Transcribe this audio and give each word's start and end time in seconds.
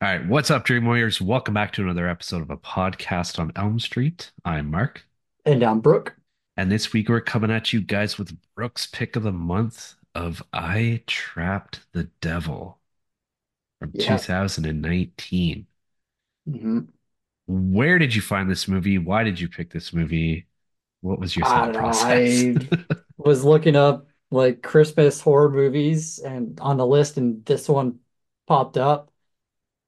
All 0.00 0.08
right, 0.08 0.26
what's 0.26 0.50
up, 0.50 0.64
Dream 0.64 0.84
Warriors? 0.86 1.20
Welcome 1.20 1.52
back 1.54 1.72
to 1.74 1.82
another 1.82 2.08
episode 2.08 2.40
of 2.42 2.48
a 2.50 2.56
podcast 2.56 3.38
on 3.38 3.52
Elm 3.56 3.78
Street. 3.78 4.30
I'm 4.44 4.70
Marc, 4.70 5.06
And 5.46 5.62
I'm 5.62 5.80
Brooke, 5.80 6.16
and 6.56 6.70
this 6.72 6.92
week 6.92 7.08
we're 7.08 7.20
coming 7.20 7.50
at 7.50 7.72
you 7.72 7.80
guys 7.80 8.18
with 8.18 8.36
Brooke's 8.54 8.86
pick 8.86 9.16
of 9.16 9.22
the 9.22 9.32
month 9.32 9.94
of 10.14 10.42
I 10.52 11.02
Trapped 11.06 11.80
the 11.92 12.04
Devil 12.20 12.78
from 13.80 13.92
yeah. 13.92 14.26
2019. 14.26 15.68
hmm 16.46 16.88
Where 17.46 17.98
did 17.98 18.14
you 18.14 18.22
find 18.22 18.50
this 18.50 18.66
movie? 18.68 18.98
Why 18.98 19.22
did 19.24 19.40
you 19.40 19.48
pick 19.48 19.70
this 19.70 19.92
movie? 19.92 20.48
What 21.02 21.20
was 21.20 21.36
your 21.36 21.46
thought 21.46 21.72
know. 21.72 21.72
process? 21.72 22.48
I 22.52 22.60
was 23.18 23.44
looking 23.44 23.76
up 23.76 24.06
like 24.30 24.62
Christmas 24.62 25.20
horror 25.20 25.50
movies 25.50 26.18
and 26.18 26.58
on 26.60 26.76
the 26.76 26.86
list, 26.86 27.16
and 27.16 27.44
this 27.44 27.68
one 27.68 28.00
popped 28.46 28.76
up. 28.76 29.12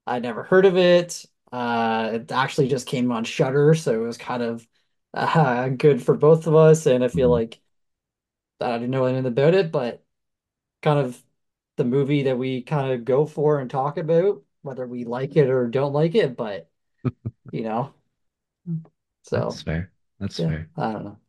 I 0.09 0.19
never 0.19 0.43
heard 0.43 0.65
of 0.65 0.77
it. 0.77 1.25
Uh, 1.51 2.11
it 2.13 2.31
actually 2.31 2.67
just 2.69 2.87
came 2.87 3.11
on 3.11 3.23
Shudder, 3.23 3.75
so 3.75 3.93
it 3.93 4.05
was 4.07 4.17
kind 4.17 4.43
of 4.43 4.67
uh, 5.13 5.69
good 5.77 6.03
for 6.03 6.15
both 6.17 6.47
of 6.47 6.55
us. 6.55 6.85
And 6.85 7.03
I 7.03 7.07
feel 7.09 7.29
like 7.29 7.61
I 8.61 8.73
didn't 8.77 8.91
know 8.91 9.05
anything 9.05 9.25
about 9.27 9.53
it, 9.55 9.71
but 9.71 10.03
kind 10.83 10.99
of 10.99 11.23
the 11.77 11.85
movie 11.85 12.23
that 12.23 12.37
we 12.39 12.63
kind 12.63 12.93
of 12.93 13.05
go 13.05 13.25
for 13.25 13.59
and 13.59 13.69
talk 13.71 13.97
about, 13.97 14.43
whether 14.63 14.87
we 14.87 15.05
like 15.05 15.37
it 15.37 15.49
or 15.49 15.67
don't 15.69 15.93
like 15.93 16.15
it. 16.15 16.37
But 16.37 16.69
you 17.51 17.63
know, 17.63 17.93
so 19.23 19.59
That's 19.59 19.63
fair. 19.63 19.91
That's 20.19 20.37
yeah, 20.37 20.51
fair. 20.51 20.69
I 20.77 20.93
don't 20.93 21.05
know. 21.05 21.19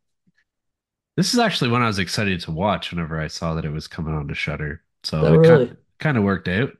This 1.15 1.33
is 1.33 1.39
actually 1.39 1.69
one 1.71 1.81
I 1.81 1.87
was 1.87 1.99
excited 1.99 2.39
to 2.41 2.51
watch 2.51 2.91
whenever 2.91 3.19
I 3.19 3.27
saw 3.27 3.53
that 3.53 3.65
it 3.65 3.71
was 3.71 3.87
coming 3.87 4.13
on 4.13 4.27
to 4.29 4.35
Shudder. 4.35 4.83
So 5.03 5.25
Oh, 5.25 5.33
it 5.33 5.43
kind 5.43 5.61
really? 5.61 5.75
kind 5.99 6.17
of 6.17 6.23
worked 6.23 6.47
out. 6.47 6.71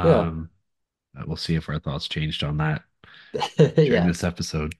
Yeah. 0.00 0.28
Um, 0.30 0.50
Uh, 1.16 1.22
We'll 1.26 1.36
see 1.36 1.54
if 1.54 1.68
our 1.68 1.78
thoughts 1.78 2.08
changed 2.08 2.42
on 2.44 2.56
that 2.58 2.82
during 3.56 3.92
Yeah. 3.92 4.06
this 4.06 4.24
episode. 4.24 4.74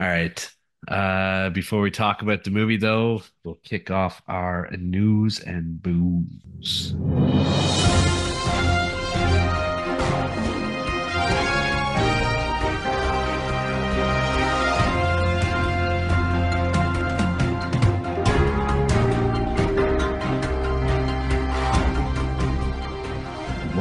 All 0.00 0.06
right. 0.08 0.50
Uh, 0.86 1.50
before 1.50 1.80
we 1.80 1.90
talk 1.90 2.22
about 2.22 2.44
the 2.44 2.50
movie, 2.50 2.76
though, 2.76 3.22
we'll 3.44 3.58
kick 3.64 3.90
off 3.90 4.22
our 4.28 4.70
news 4.76 5.40
and 5.40 5.82
booze. 5.82 6.94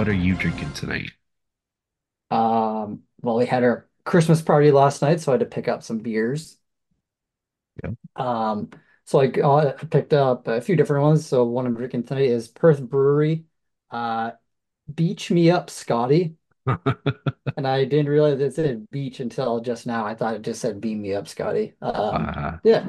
What 0.07 0.13
are 0.15 0.19
you 0.19 0.35
drinking 0.35 0.71
tonight? 0.71 1.11
Um, 2.31 3.03
well, 3.21 3.37
we 3.37 3.45
had 3.45 3.63
our 3.63 3.87
Christmas 4.05 4.41
party 4.41 4.71
last 4.71 5.01
night, 5.01 5.19
so 5.21 5.31
I 5.31 5.33
had 5.35 5.39
to 5.41 5.45
pick 5.45 5.67
up 5.67 5.83
some 5.83 5.99
beers. 5.99 6.57
Yeah. 7.83 7.91
Um, 8.15 8.69
so 9.05 9.19
I 9.19 9.27
got, 9.27 9.67
I 9.83 9.85
picked 9.87 10.13
up 10.13 10.47
a 10.47 10.61
few 10.61 10.75
different 10.75 11.03
ones. 11.03 11.25
So 11.25 11.45
one 11.45 11.65
I'm 11.65 11.75
drinking 11.75 12.03
tonight 12.05 12.25
is 12.29 12.47
Perth 12.47 12.81
Brewery, 12.81 13.45
uh, 13.91 14.31
Beach 14.93 15.31
Me 15.31 15.51
Up 15.51 15.69
Scotty. 15.71 16.37
And 17.57 17.67
I 17.67 17.85
didn't 17.85 18.09
realize 18.09 18.39
it 18.39 18.53
said 18.53 18.89
beach 18.91 19.19
until 19.19 19.59
just 19.61 19.87
now. 19.87 20.05
I 20.05 20.13
thought 20.15 20.35
it 20.35 20.41
just 20.43 20.61
said 20.61 20.79
beam 20.81 21.01
me 21.01 21.13
up, 21.13 21.27
Scotty. 21.27 21.73
Um, 21.81 22.31
Uh, 22.35 22.59
yeah, 22.63 22.87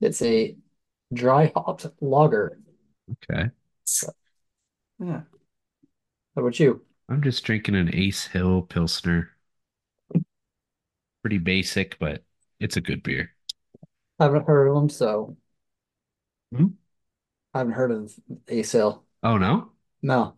it's 0.00 0.22
a 0.22 0.56
dry 1.14 1.52
hopped 1.56 1.86
lager. 2.02 2.60
okay. 3.10 3.50
So, 3.84 4.12
yeah. 5.00 5.22
How 6.36 6.42
about 6.42 6.60
you? 6.60 6.84
I'm 7.08 7.20
just 7.20 7.42
drinking 7.42 7.74
an 7.74 7.92
Ace 7.92 8.26
Hill 8.28 8.62
Pilsner. 8.62 9.32
Pretty 11.22 11.38
basic, 11.38 11.98
but 11.98 12.24
it's 12.60 12.76
a 12.76 12.80
good 12.80 13.02
beer. 13.02 13.32
I 14.20 14.24
haven't 14.24 14.46
heard 14.46 14.68
of 14.68 14.74
them, 14.74 14.88
so 14.90 15.36
Hmm? 16.52 16.66
I 17.54 17.58
haven't 17.58 17.72
heard 17.74 17.90
of 17.90 18.14
Ace 18.48 18.72
Hill. 18.72 19.04
Oh, 19.22 19.36
no? 19.38 19.72
No. 20.02 20.36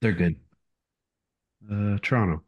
They're 0.00 0.12
good. 0.12 0.36
Uh, 1.70 1.98
Toronto. 2.02 2.42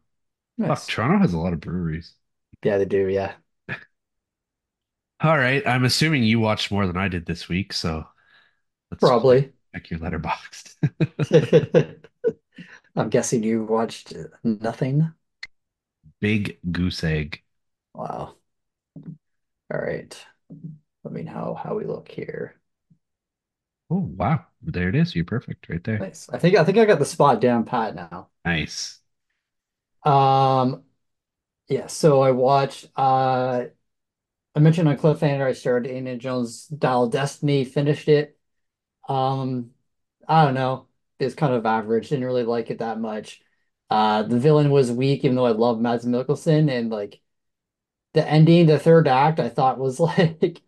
Fuck, 0.67 0.85
Nice. 0.85 0.87
Toronto 0.87 1.19
has 1.19 1.33
a 1.33 1.39
lot 1.39 1.53
of 1.53 1.61
breweries. 1.61 2.15
Yeah, 2.63 2.77
they 2.77 2.85
do. 2.85 3.07
Yeah. 3.07 3.35
All 5.21 5.37
right. 5.37 5.65
I'm 5.67 5.83
assuming 5.85 6.23
you 6.23 6.39
watched 6.39 6.71
more 6.71 6.87
than 6.87 6.97
I 6.97 7.07
did 7.07 7.25
this 7.25 7.49
week, 7.49 7.73
so 7.73 8.07
let's 8.91 9.11
Probably. 9.11 9.53
check 9.73 9.89
your 9.91 9.99
letterboxd. 9.99 10.75
I'm 12.95 13.09
guessing 13.09 13.41
you 13.43 13.63
watched 13.63 14.13
nothing. 14.43 15.13
Big 16.21 16.59
Goose 16.71 17.03
Egg. 17.03 17.43
Wow. 17.93 18.35
All 19.73 19.79
right. 19.81 20.15
Let 21.03 21.13
me 21.13 21.23
know 21.23 21.55
how 21.55 21.75
we 21.75 21.85
look 21.85 22.09
here. 22.09 22.55
Oh, 23.91 23.99
wow. 24.17 24.45
There 24.63 24.89
it 24.89 24.95
is. 24.95 25.15
You're 25.15 25.25
perfect 25.25 25.69
right 25.69 25.83
there. 25.83 26.07
Nice. 26.07 26.29
I 26.29 26.37
think 26.39 26.55
I 26.57 26.63
think 26.63 26.77
I 26.77 26.85
got 26.85 26.99
the 26.99 27.05
spot 27.05 27.41
down 27.41 27.65
pat 27.65 27.93
now. 27.95 28.29
Nice. 28.45 28.99
Um, 30.03 30.83
yeah, 31.69 31.87
so 31.87 32.21
I 32.21 32.31
watched 32.31 32.89
uh 32.97 33.65
I 34.55 34.59
mentioned 34.61 34.89
on 34.89 34.97
Cliffhanger 34.97 35.47
I 35.47 35.53
started 35.53 35.91
Indiana 35.91 36.19
Jones 36.19 36.67
Dial 36.67 37.09
Destiny, 37.09 37.65
finished 37.65 38.09
it. 38.09 38.39
Um, 39.09 39.73
I 40.29 40.45
don't 40.45 40.55
know. 40.55 40.88
It's 41.19 41.35
kind 41.35 41.53
of 41.53 41.65
average. 41.65 42.09
Didn't 42.09 42.25
really 42.25 42.43
like 42.43 42.69
it 42.71 42.79
that 42.79 42.99
much. 42.99 43.41
Uh, 43.89 44.23
the 44.23 44.39
villain 44.39 44.69
was 44.71 44.91
weak, 44.91 45.23
even 45.25 45.35
though 45.35 45.45
I 45.45 45.51
love 45.51 45.79
Mads 45.79 46.05
Mikkelsen, 46.05 46.69
and 46.71 46.89
like 46.91 47.21
the 48.13 48.27
ending, 48.27 48.67
the 48.67 48.79
third 48.79 49.07
act, 49.07 49.39
I 49.39 49.49
thought 49.49 49.79
was 49.79 49.99
like 50.01 50.61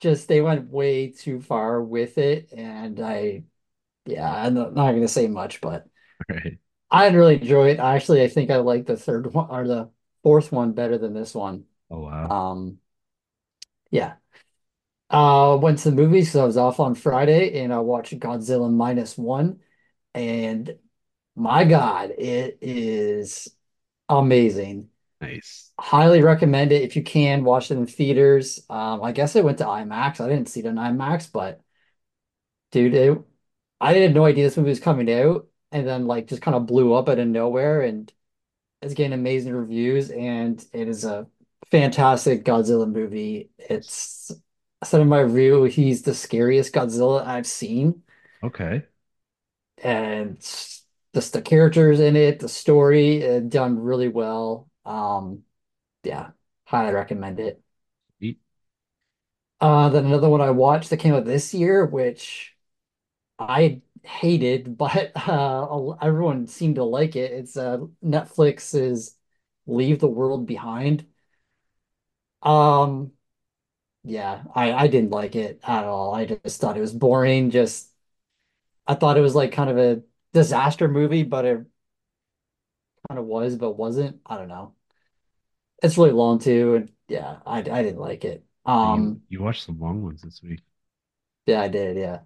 just 0.00 0.28
they 0.28 0.40
went 0.40 0.70
way 0.70 1.10
too 1.10 1.40
far 1.40 1.82
with 1.82 2.18
it, 2.18 2.52
and 2.52 3.00
I 3.00 3.44
yeah, 4.06 4.32
I'm 4.46 4.54
not, 4.54 4.74
not 4.74 4.92
gonna 4.92 5.08
say 5.08 5.28
much, 5.28 5.60
but 5.60 5.88
right. 6.28 6.58
I 6.90 7.04
didn't 7.04 7.18
really 7.18 7.40
enjoy 7.40 7.70
it. 7.70 7.78
Actually, 7.80 8.22
I 8.22 8.28
think 8.28 8.50
I 8.50 8.56
like 8.58 8.86
the 8.86 8.96
third 8.96 9.32
one 9.32 9.50
or 9.50 9.66
the 9.66 9.90
fourth 10.22 10.52
one 10.52 10.72
better 10.72 10.98
than 10.98 11.14
this 11.14 11.34
one. 11.34 11.64
Oh, 11.90 12.00
wow. 12.00 12.28
Um, 12.30 12.78
yeah. 13.90 14.16
Uh, 15.08 15.56
went 15.60 15.78
to 15.78 15.90
the 15.90 15.96
movies 15.96 16.28
because 16.28 16.36
I 16.36 16.44
was 16.44 16.56
off 16.56 16.80
on 16.80 16.94
Friday, 16.94 17.62
and 17.62 17.72
I 17.72 17.78
watched 17.78 18.18
Godzilla 18.18 18.72
minus 18.72 19.16
one, 19.16 19.60
and 20.14 20.76
my 21.36 21.64
God, 21.64 22.10
it 22.10 22.58
is 22.60 23.48
amazing. 24.08 24.88
Nice. 25.20 25.72
Highly 25.78 26.22
recommend 26.22 26.72
it 26.72 26.82
if 26.82 26.96
you 26.96 27.02
can 27.02 27.44
watch 27.44 27.70
it 27.70 27.78
in 27.78 27.86
theaters. 27.86 28.64
Um, 28.68 29.02
I 29.02 29.12
guess 29.12 29.36
I 29.36 29.40
went 29.42 29.58
to 29.58 29.64
IMAX. 29.64 30.20
I 30.20 30.28
didn't 30.28 30.48
see 30.48 30.60
it 30.60 30.66
in 30.66 30.76
IMAX, 30.76 31.30
but 31.32 31.60
dude, 32.72 32.94
it, 32.94 33.18
I 33.80 33.92
had 33.94 34.14
no 34.14 34.24
idea 34.24 34.44
this 34.44 34.56
movie 34.56 34.70
was 34.70 34.80
coming 34.80 35.10
out, 35.12 35.46
and 35.72 35.86
then 35.86 36.06
like 36.06 36.28
just 36.28 36.42
kind 36.42 36.54
of 36.56 36.66
blew 36.66 36.94
up 36.94 37.08
out 37.08 37.18
of 37.18 37.28
nowhere, 37.28 37.82
and 37.82 38.12
it's 38.82 38.94
getting 38.94 39.12
amazing 39.12 39.54
reviews, 39.54 40.10
and 40.10 40.64
it 40.72 40.88
is 40.88 41.04
a 41.04 41.26
fantastic 41.70 42.44
Godzilla 42.44 42.90
movie. 42.90 43.50
It's 43.58 44.32
said 44.86 45.00
in 45.02 45.08
my 45.08 45.20
review, 45.20 45.64
he's 45.64 46.02
the 46.02 46.14
scariest 46.14 46.74
Godzilla 46.74 47.24
I've 47.26 47.46
seen, 47.46 48.02
Okay. 48.42 48.86
and 49.82 50.38
just 50.40 51.32
the 51.32 51.42
characters 51.42 52.00
in 52.00 52.16
it, 52.16 52.40
the 52.40 52.48
story, 52.48 53.26
uh, 53.28 53.40
done 53.40 53.78
really 53.78 54.08
well. 54.08 54.68
Um, 54.84 55.44
yeah, 56.04 56.30
highly 56.66 56.94
recommend 56.94 57.40
it. 57.40 57.62
Eat. 58.20 58.40
Uh, 59.60 59.88
then 59.88 60.04
another 60.06 60.28
one 60.28 60.40
I 60.40 60.50
watched 60.50 60.90
that 60.90 60.98
came 60.98 61.14
out 61.14 61.24
this 61.24 61.54
year, 61.54 61.84
which 61.86 62.54
I 63.38 63.82
hated, 64.04 64.78
but 64.78 65.12
uh, 65.28 65.90
everyone 66.02 66.48
seemed 66.48 66.76
to 66.76 66.84
like 66.84 67.16
it. 67.16 67.32
It's 67.32 67.56
uh, 67.56 67.78
Netflix's 68.04 69.16
Leave 69.66 70.00
the 70.00 70.08
World 70.08 70.46
Behind. 70.46 71.06
Um, 72.42 73.12
yeah, 74.06 74.44
I 74.54 74.72
I 74.72 74.86
didn't 74.88 75.10
like 75.10 75.34
it 75.36 75.60
at 75.64 75.84
all. 75.84 76.14
I 76.14 76.26
just 76.26 76.60
thought 76.60 76.76
it 76.76 76.80
was 76.80 76.94
boring. 76.94 77.50
Just 77.50 77.92
I 78.86 78.94
thought 78.96 79.18
it 79.18 79.22
was 79.22 79.34
like 79.36 79.52
kind 79.52 79.70
of 79.70 79.78
a 79.78 80.02
disaster 80.34 80.88
movie, 80.88 81.24
but 81.24 81.44
it 81.44 81.66
kind 83.08 83.18
of 83.18 83.26
was, 83.26 83.56
but 83.56 83.72
wasn't. 83.72 84.20
I 84.26 84.36
don't 84.36 84.48
know. 84.48 84.74
It's 85.82 85.98
really 85.98 86.10
long 86.12 86.38
too, 86.38 86.74
and 86.76 86.92
yeah, 87.08 87.40
I 87.46 87.58
I 87.58 87.62
didn't 87.82 87.98
like 88.00 88.24
it. 88.24 88.44
You 88.80 89.12
Um, 89.12 89.22
you 89.28 89.42
watched 89.42 89.64
some 89.64 89.78
long 89.78 90.02
ones 90.02 90.22
this 90.22 90.42
week. 90.42 90.62
yeah, 91.46 91.60
I 91.62 91.68
did. 91.68 91.96
Yeah. 91.96 92.20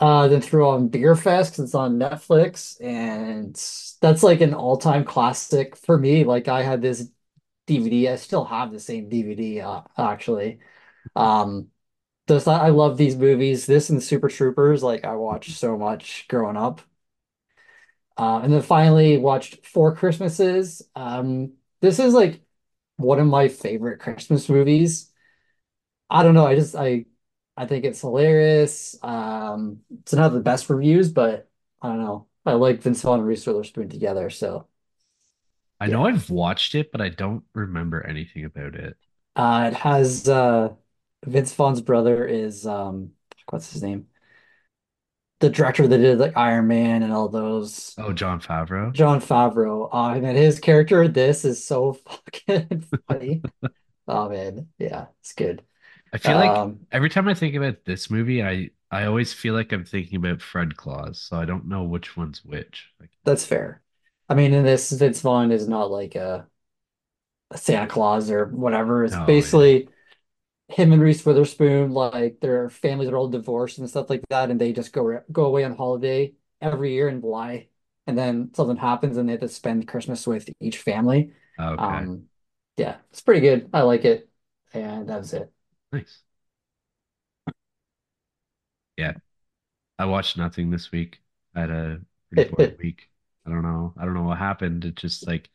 Uh, 0.00 0.28
then 0.28 0.40
threw 0.42 0.68
on 0.68 0.88
Beer 0.88 1.16
Fest 1.16 1.58
it's 1.58 1.74
on 1.74 1.98
Netflix, 1.98 2.80
and 2.82 3.54
that's 4.02 4.22
like 4.24 4.40
an 4.42 4.54
all-time 4.54 5.04
classic 5.04 5.76
for 5.76 5.98
me. 5.98 6.24
Like 6.24 6.48
I 6.48 6.62
had 6.62 6.82
this 6.82 7.10
DVD, 7.66 8.08
I 8.10 8.16
still 8.16 8.44
have 8.46 8.72
the 8.72 8.80
same 8.80 9.08
DVD, 9.08 9.60
uh, 9.62 9.82
actually. 9.98 10.60
Um, 11.16 11.68
this 12.28 12.48
I 12.48 12.70
love 12.70 12.96
these 12.98 13.16
movies. 13.16 13.66
This 13.66 13.90
and 13.90 14.02
Super 14.02 14.28
Troopers, 14.28 14.82
like 14.82 15.04
I 15.04 15.16
watched 15.16 15.52
so 15.56 15.78
much 15.78 16.26
growing 16.28 16.56
up. 16.56 16.82
Uh, 18.16 18.40
and 18.42 18.52
then 18.52 18.62
finally 18.62 19.16
watched 19.18 19.66
Four 19.66 19.94
Christmases. 19.96 20.82
Um, 20.94 21.54
this 21.80 21.98
is 21.98 22.12
like 22.14 22.42
one 22.96 23.18
of 23.20 23.26
my 23.26 23.48
favorite 23.48 24.00
Christmas 24.00 24.48
movies. 24.48 25.10
I 26.10 26.22
don't 26.22 26.34
know. 26.34 26.46
I 26.46 26.54
just 26.54 26.74
I 26.76 27.06
I 27.56 27.66
think 27.66 27.84
it's 27.84 28.00
hilarious. 28.00 28.96
Um, 29.02 29.80
it's 30.00 30.12
not 30.14 30.32
the 30.32 30.40
best 30.40 30.70
reviews, 30.70 31.12
but 31.12 31.50
I 31.82 31.88
don't 31.88 31.98
know. 32.00 32.28
I 32.46 32.54
like 32.54 32.82
Vince 32.82 33.02
Vaughn 33.02 33.20
and 33.20 33.28
Reese 33.28 33.46
Witherspoon 33.46 33.88
together, 33.88 34.30
so 34.30 34.68
I 35.80 35.88
know 35.88 36.04
yeah. 36.04 36.06
I've 36.06 36.30
watched 36.30 36.74
it, 36.74 36.90
but 36.92 37.00
I 37.00 37.08
don't 37.10 37.44
remember 37.54 38.04
anything 38.06 38.44
about 38.44 38.74
it. 38.74 38.96
Uh, 39.36 39.70
it 39.72 39.74
has 39.76 40.28
uh, 40.28 40.74
Vince 41.24 41.52
Vaughn's 41.54 41.80
brother 41.80 42.24
is 42.26 42.66
um, 42.66 43.12
what's 43.50 43.72
his 43.72 43.82
name? 43.82 44.06
The 45.40 45.50
director 45.50 45.88
that 45.88 45.98
did 45.98 46.18
like 46.18 46.36
Iron 46.36 46.68
Man 46.68 47.02
and 47.02 47.12
all 47.12 47.28
those. 47.28 47.94
Oh, 47.98 48.12
Jon 48.12 48.40
Favreau. 48.40 48.92
Jon 48.92 49.20
Favreau. 49.20 49.88
Uh, 49.92 50.14
and 50.14 50.36
his 50.36 50.60
character, 50.60 51.08
this 51.08 51.44
is 51.44 51.64
so 51.64 51.92
fucking 52.46 52.84
funny. 53.08 53.42
Oh 54.08 54.28
man, 54.28 54.68
yeah, 54.78 55.06
it's 55.20 55.32
good. 55.32 55.62
I 56.12 56.18
feel 56.18 56.34
like 56.36 56.50
Um, 56.50 56.80
every 56.90 57.08
time 57.08 57.28
I 57.28 57.34
think 57.34 57.54
about 57.54 57.84
this 57.84 58.10
movie, 58.10 58.42
I 58.42 58.70
I 58.90 59.04
always 59.06 59.32
feel 59.32 59.54
like 59.54 59.70
I'm 59.72 59.84
thinking 59.84 60.16
about 60.16 60.42
Fred 60.42 60.76
Claus, 60.76 61.20
so 61.20 61.36
I 61.38 61.44
don't 61.44 61.66
know 61.66 61.84
which 61.84 62.16
one's 62.16 62.44
which. 62.44 62.88
Like, 63.00 63.10
that's 63.24 63.44
fair. 63.46 63.82
I 64.28 64.34
mean, 64.34 64.52
in 64.52 64.64
this, 64.64 64.90
Vince 64.92 65.20
Vaughn 65.20 65.52
is 65.52 65.68
not 65.68 65.90
like 65.90 66.14
a, 66.14 66.48
a 67.50 67.58
Santa 67.58 67.86
Claus 67.86 68.30
or 68.30 68.46
whatever. 68.46 69.04
It's 69.04 69.16
basically. 69.16 69.84
yeah. 69.84 69.91
Him 70.72 70.92
and 70.92 71.02
Reese 71.02 71.24
Witherspoon, 71.24 71.92
like 71.92 72.40
their 72.40 72.70
families 72.70 73.08
are 73.08 73.16
all 73.16 73.28
divorced 73.28 73.78
and 73.78 73.88
stuff 73.88 74.10
like 74.10 74.22
that, 74.30 74.50
and 74.50 74.60
they 74.60 74.72
just 74.72 74.92
go 74.92 75.20
go 75.30 75.46
away 75.46 75.64
on 75.64 75.76
holiday 75.76 76.34
every 76.60 76.92
year 76.94 77.08
and 77.08 77.22
lie, 77.22 77.68
and 78.06 78.16
then 78.16 78.52
something 78.54 78.76
happens 78.76 79.16
and 79.16 79.28
they 79.28 79.32
have 79.32 79.40
to 79.40 79.48
spend 79.48 79.88
Christmas 79.88 80.26
with 80.26 80.48
each 80.60 80.78
family. 80.78 81.32
Okay. 81.58 81.82
Um, 81.82 82.24
yeah, 82.76 82.96
it's 83.10 83.20
pretty 83.20 83.40
good. 83.40 83.70
I 83.72 83.82
like 83.82 84.04
it, 84.04 84.28
and 84.72 85.08
that's 85.08 85.32
it. 85.32 85.52
Nice. 85.92 86.22
Yeah. 88.96 89.14
I 89.98 90.06
watched 90.06 90.36
nothing 90.36 90.70
this 90.70 90.92
week. 90.92 91.20
I 91.54 91.60
had 91.62 91.70
a 91.70 92.00
pretty 92.30 92.44
boring 92.50 92.76
week. 92.82 93.10
I 93.46 93.50
don't 93.50 93.62
know. 93.62 93.94
I 93.98 94.04
don't 94.04 94.14
know 94.14 94.24
what 94.24 94.38
happened. 94.38 94.84
It 94.84 94.96
just 94.96 95.26
like 95.26 95.50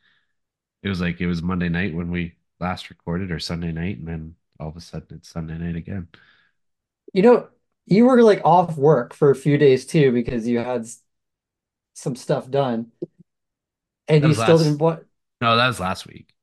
it 0.82 0.88
was 0.88 1.00
like 1.00 1.20
it 1.20 1.26
was 1.26 1.42
Monday 1.42 1.68
night 1.68 1.94
when 1.94 2.10
we 2.10 2.34
last 2.60 2.90
recorded 2.90 3.32
or 3.32 3.40
Sunday 3.40 3.72
night, 3.72 3.98
and 3.98 4.08
then 4.08 4.36
all 4.60 4.68
of 4.68 4.76
a 4.76 4.80
sudden 4.80 5.16
it's 5.18 5.28
Sunday 5.28 5.58
night 5.58 5.76
again. 5.76 6.08
You 7.12 7.22
know, 7.22 7.48
you 7.86 8.04
were 8.06 8.22
like 8.22 8.42
off 8.44 8.76
work 8.76 9.14
for 9.14 9.30
a 9.30 9.34
few 9.36 9.58
days 9.58 9.86
too 9.86 10.12
because 10.12 10.46
you 10.46 10.58
had 10.58 10.86
some 11.94 12.16
stuff 12.16 12.50
done, 12.50 12.92
and 14.08 14.22
you 14.22 14.28
was 14.28 14.38
still 14.38 14.58
didn't 14.58 14.78
what 14.78 15.04
no, 15.40 15.56
that 15.56 15.66
was 15.68 15.80
last 15.80 16.06
week. 16.06 16.34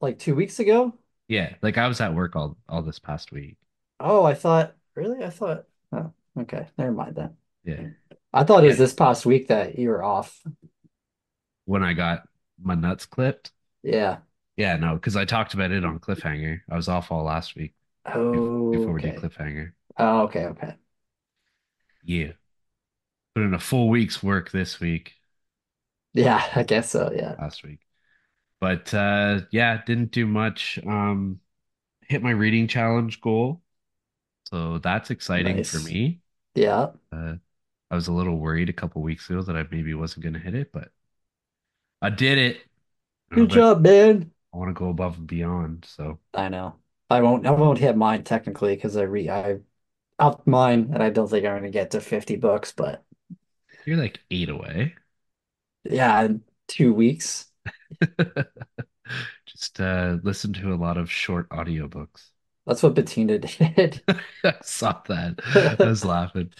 like 0.00 0.18
two 0.18 0.34
weeks 0.34 0.58
ago. 0.60 0.94
Yeah, 1.28 1.54
like 1.62 1.78
I 1.78 1.88
was 1.88 2.00
at 2.00 2.14
work 2.14 2.36
all 2.36 2.56
all 2.68 2.82
this 2.82 2.98
past 2.98 3.32
week. 3.32 3.56
Oh, 4.00 4.24
I 4.24 4.34
thought 4.34 4.74
really? 4.94 5.24
I 5.24 5.30
thought. 5.30 5.64
Oh, 5.92 6.12
okay, 6.40 6.66
never 6.76 6.92
mind 6.92 7.16
then. 7.16 7.36
Yeah. 7.64 7.88
I 8.32 8.44
thought 8.44 8.64
it 8.64 8.68
was 8.68 8.78
Yeah. 8.78 8.84
this 8.84 8.94
past 8.94 9.26
week 9.26 9.48
that 9.48 9.78
you 9.78 9.88
were 9.90 10.02
off. 10.02 10.42
When 11.66 11.82
I 11.84 11.92
got 11.92 12.28
my 12.60 12.74
nuts 12.74 13.06
clipped. 13.06 13.52
Yeah. 13.82 14.18
Yeah, 14.58 14.76
no, 14.76 14.94
because 14.96 15.16
I 15.16 15.24
talked 15.24 15.54
about 15.54 15.70
it 15.72 15.84
on 15.86 16.00
Cliffhanger. 16.00 16.62
I 16.70 16.76
was 16.76 16.88
off 16.88 17.12
all 17.12 17.24
last 17.24 17.56
week 17.56 17.74
bef- 18.34 18.52
before 18.70 18.94
we 18.94 19.02
did 19.02 19.16
Cliffhanger. 19.16 19.72
Oh, 19.98 20.22
okay. 20.22 20.46
Okay. 20.46 20.74
Yeah. 22.02 22.32
Put 23.34 23.44
in 23.44 23.54
a 23.54 23.58
full 23.58 23.88
week's 23.88 24.22
work 24.22 24.50
this 24.50 24.80
week, 24.80 25.14
Yeah, 26.14 26.42
I 26.54 26.62
guess 26.64 26.90
so. 26.90 27.10
Yeah. 27.12 27.36
last 27.38 27.62
week. 27.64 27.80
But 28.60 28.92
uh 28.94 29.42
yeah, 29.52 29.82
didn't 29.86 30.12
do 30.12 30.26
much. 30.26 30.78
Um 30.86 31.40
hit 32.02 32.22
my 32.22 32.32
reading 32.32 32.68
challenge 32.68 33.20
goal. 33.20 33.62
So 34.46 34.78
that's 34.78 35.10
exciting 35.10 35.62
for 35.62 35.80
me. 35.80 36.22
Yeah. 36.54 36.92
Uh 37.12 37.36
I 37.90 37.96
was 37.96 38.08
a 38.08 38.12
little 38.14 38.38
worried 38.38 38.70
a 38.70 38.74
couple 38.74 39.02
weeks 39.02 39.30
ago 39.30 39.42
that 39.42 39.56
I 39.56 39.64
maybe 39.70 39.94
wasn't 39.94 40.24
going 40.24 40.34
to 40.34 40.40
hit 40.40 40.54
it, 40.54 40.72
but 40.72 40.92
I 42.02 42.10
did 42.10 42.38
it. 42.38 42.58
Good 43.32 43.50
job, 43.50 43.80
man. 43.82 44.32
I 44.58 44.60
want 44.60 44.70
to 44.76 44.78
go 44.78 44.90
above 44.90 45.18
and 45.18 45.26
beyond. 45.26 45.84
So 45.88 46.18
I 46.34 46.48
know. 46.48 46.80
I 47.10 47.20
won't. 47.22 47.46
I 47.46 47.50
won't 47.52 47.78
hit 47.78 47.94
mine 47.96 48.24
technically 48.24 48.74
because 48.74 48.96
I 48.96 49.02
re 49.02 49.28
I 49.30 49.60
upped 50.18 50.46
mine, 50.46 50.90
and 50.94 51.02
I 51.02 51.10
don't 51.10 51.28
think 51.30 51.46
I'm 51.46 51.56
gonna 51.58 51.70
get 51.70 51.92
to 51.92 52.00
50 52.02 52.36
books. 52.36 52.72
But 52.72 53.04
you're 53.84 53.96
like 53.96 54.20
eight 54.30 54.48
away. 54.48 54.94
yeah, 55.84 56.22
in 56.22 56.42
two 56.68 56.92
weeks. 56.94 57.46
Just 59.46 59.80
uh 59.80 60.18
listen 60.22 60.52
to 60.54 60.72
a 60.72 60.76
lot 60.76 60.96
of 60.98 61.10
short 61.10 61.48
audiobooks. 61.50 62.30
That's 62.66 62.82
what 62.82 62.94
Bettina 62.94 63.38
did. 63.40 64.02
I 64.44 64.54
saw 64.62 65.00
that. 65.08 65.40
I 65.80 65.88
was 65.88 66.04
laughing. 66.04 66.52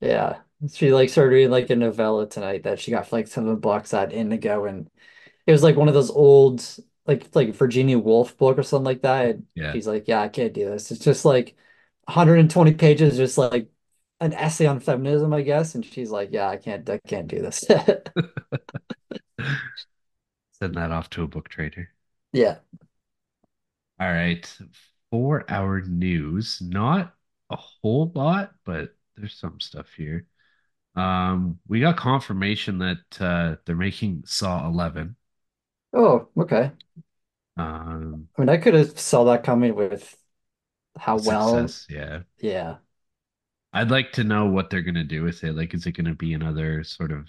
Yeah. 0.00 0.40
She 0.72 0.92
like 0.92 1.08
started 1.08 1.30
reading 1.34 1.50
like 1.50 1.70
a 1.70 1.76
novella 1.76 2.28
tonight 2.28 2.64
that 2.64 2.80
she 2.80 2.90
got 2.90 3.06
for 3.06 3.16
like 3.16 3.26
seven 3.28 3.56
bucks 3.60 3.94
at 3.94 4.12
Indigo 4.12 4.64
and 4.64 4.90
it 5.46 5.52
was 5.52 5.62
like 5.62 5.76
one 5.76 5.88
of 5.88 5.94
those 5.94 6.10
old 6.10 6.64
like 7.08 7.34
like 7.36 7.54
Virginia 7.56 7.98
Woolf 7.98 8.38
book 8.38 8.58
or 8.58 8.64
something 8.64 8.86
like 8.86 9.02
that. 9.02 9.26
And 9.36 9.48
Yeah. 9.54 9.74
she's 9.74 9.88
like, 9.88 10.08
Yeah, 10.08 10.22
I 10.22 10.28
can't 10.30 10.54
do 10.54 10.66
this. 10.70 10.92
It's 10.92 11.04
just 11.04 11.26
like 11.26 11.56
120 12.06 12.74
pages, 12.74 13.18
just 13.18 13.38
like 13.38 13.70
an 14.20 14.34
essay 14.34 14.66
on 14.66 14.80
feminism, 14.80 15.34
I 15.34 15.42
guess. 15.42 15.76
And 15.76 15.84
she's 15.86 16.10
like, 16.12 16.30
Yeah, 16.32 16.48
I 16.50 16.58
can't 16.58 16.88
I 16.90 16.98
can't 17.00 17.28
do 17.28 17.40
this. 17.42 17.66
Send 20.52 20.74
that 20.74 20.90
off 20.90 21.08
to 21.10 21.22
a 21.22 21.26
book 21.26 21.48
trader. 21.48 21.94
Yeah. 22.32 22.58
All 24.00 24.08
right. 24.12 24.58
For 25.10 25.44
our 25.50 25.80
news, 25.82 26.60
not 26.60 27.14
a 27.50 27.56
whole 27.56 28.12
lot, 28.14 28.52
but 28.64 28.94
there's 29.16 29.38
some 29.38 29.60
stuff 29.60 29.88
here. 29.96 30.26
Um, 30.96 31.60
we 31.68 31.80
got 31.80 31.96
confirmation 31.98 32.78
that 32.80 33.20
uh 33.20 33.56
they're 33.66 33.76
making 33.76 34.24
Saw 34.26 34.66
11. 34.68 35.16
Oh, 35.92 36.28
okay. 36.36 36.72
Um, 37.56 38.28
I 38.36 38.40
mean, 38.40 38.48
I 38.48 38.56
could 38.56 38.74
have 38.74 38.98
saw 38.98 39.24
that 39.24 39.44
coming 39.44 39.74
with 39.74 40.16
how 40.98 41.18
the 41.18 41.28
well, 41.28 41.68
success, 41.68 41.86
yeah. 41.88 42.20
yeah. 42.40 42.76
I'd 43.72 43.90
like 43.90 44.12
to 44.12 44.24
know 44.24 44.46
what 44.46 44.70
they're 44.70 44.82
gonna 44.82 45.04
do 45.04 45.22
with 45.22 45.44
it. 45.44 45.54
Like, 45.54 45.74
is 45.74 45.86
it 45.86 45.92
gonna 45.92 46.14
be 46.14 46.34
another 46.34 46.84
sort 46.84 47.12
of 47.12 47.28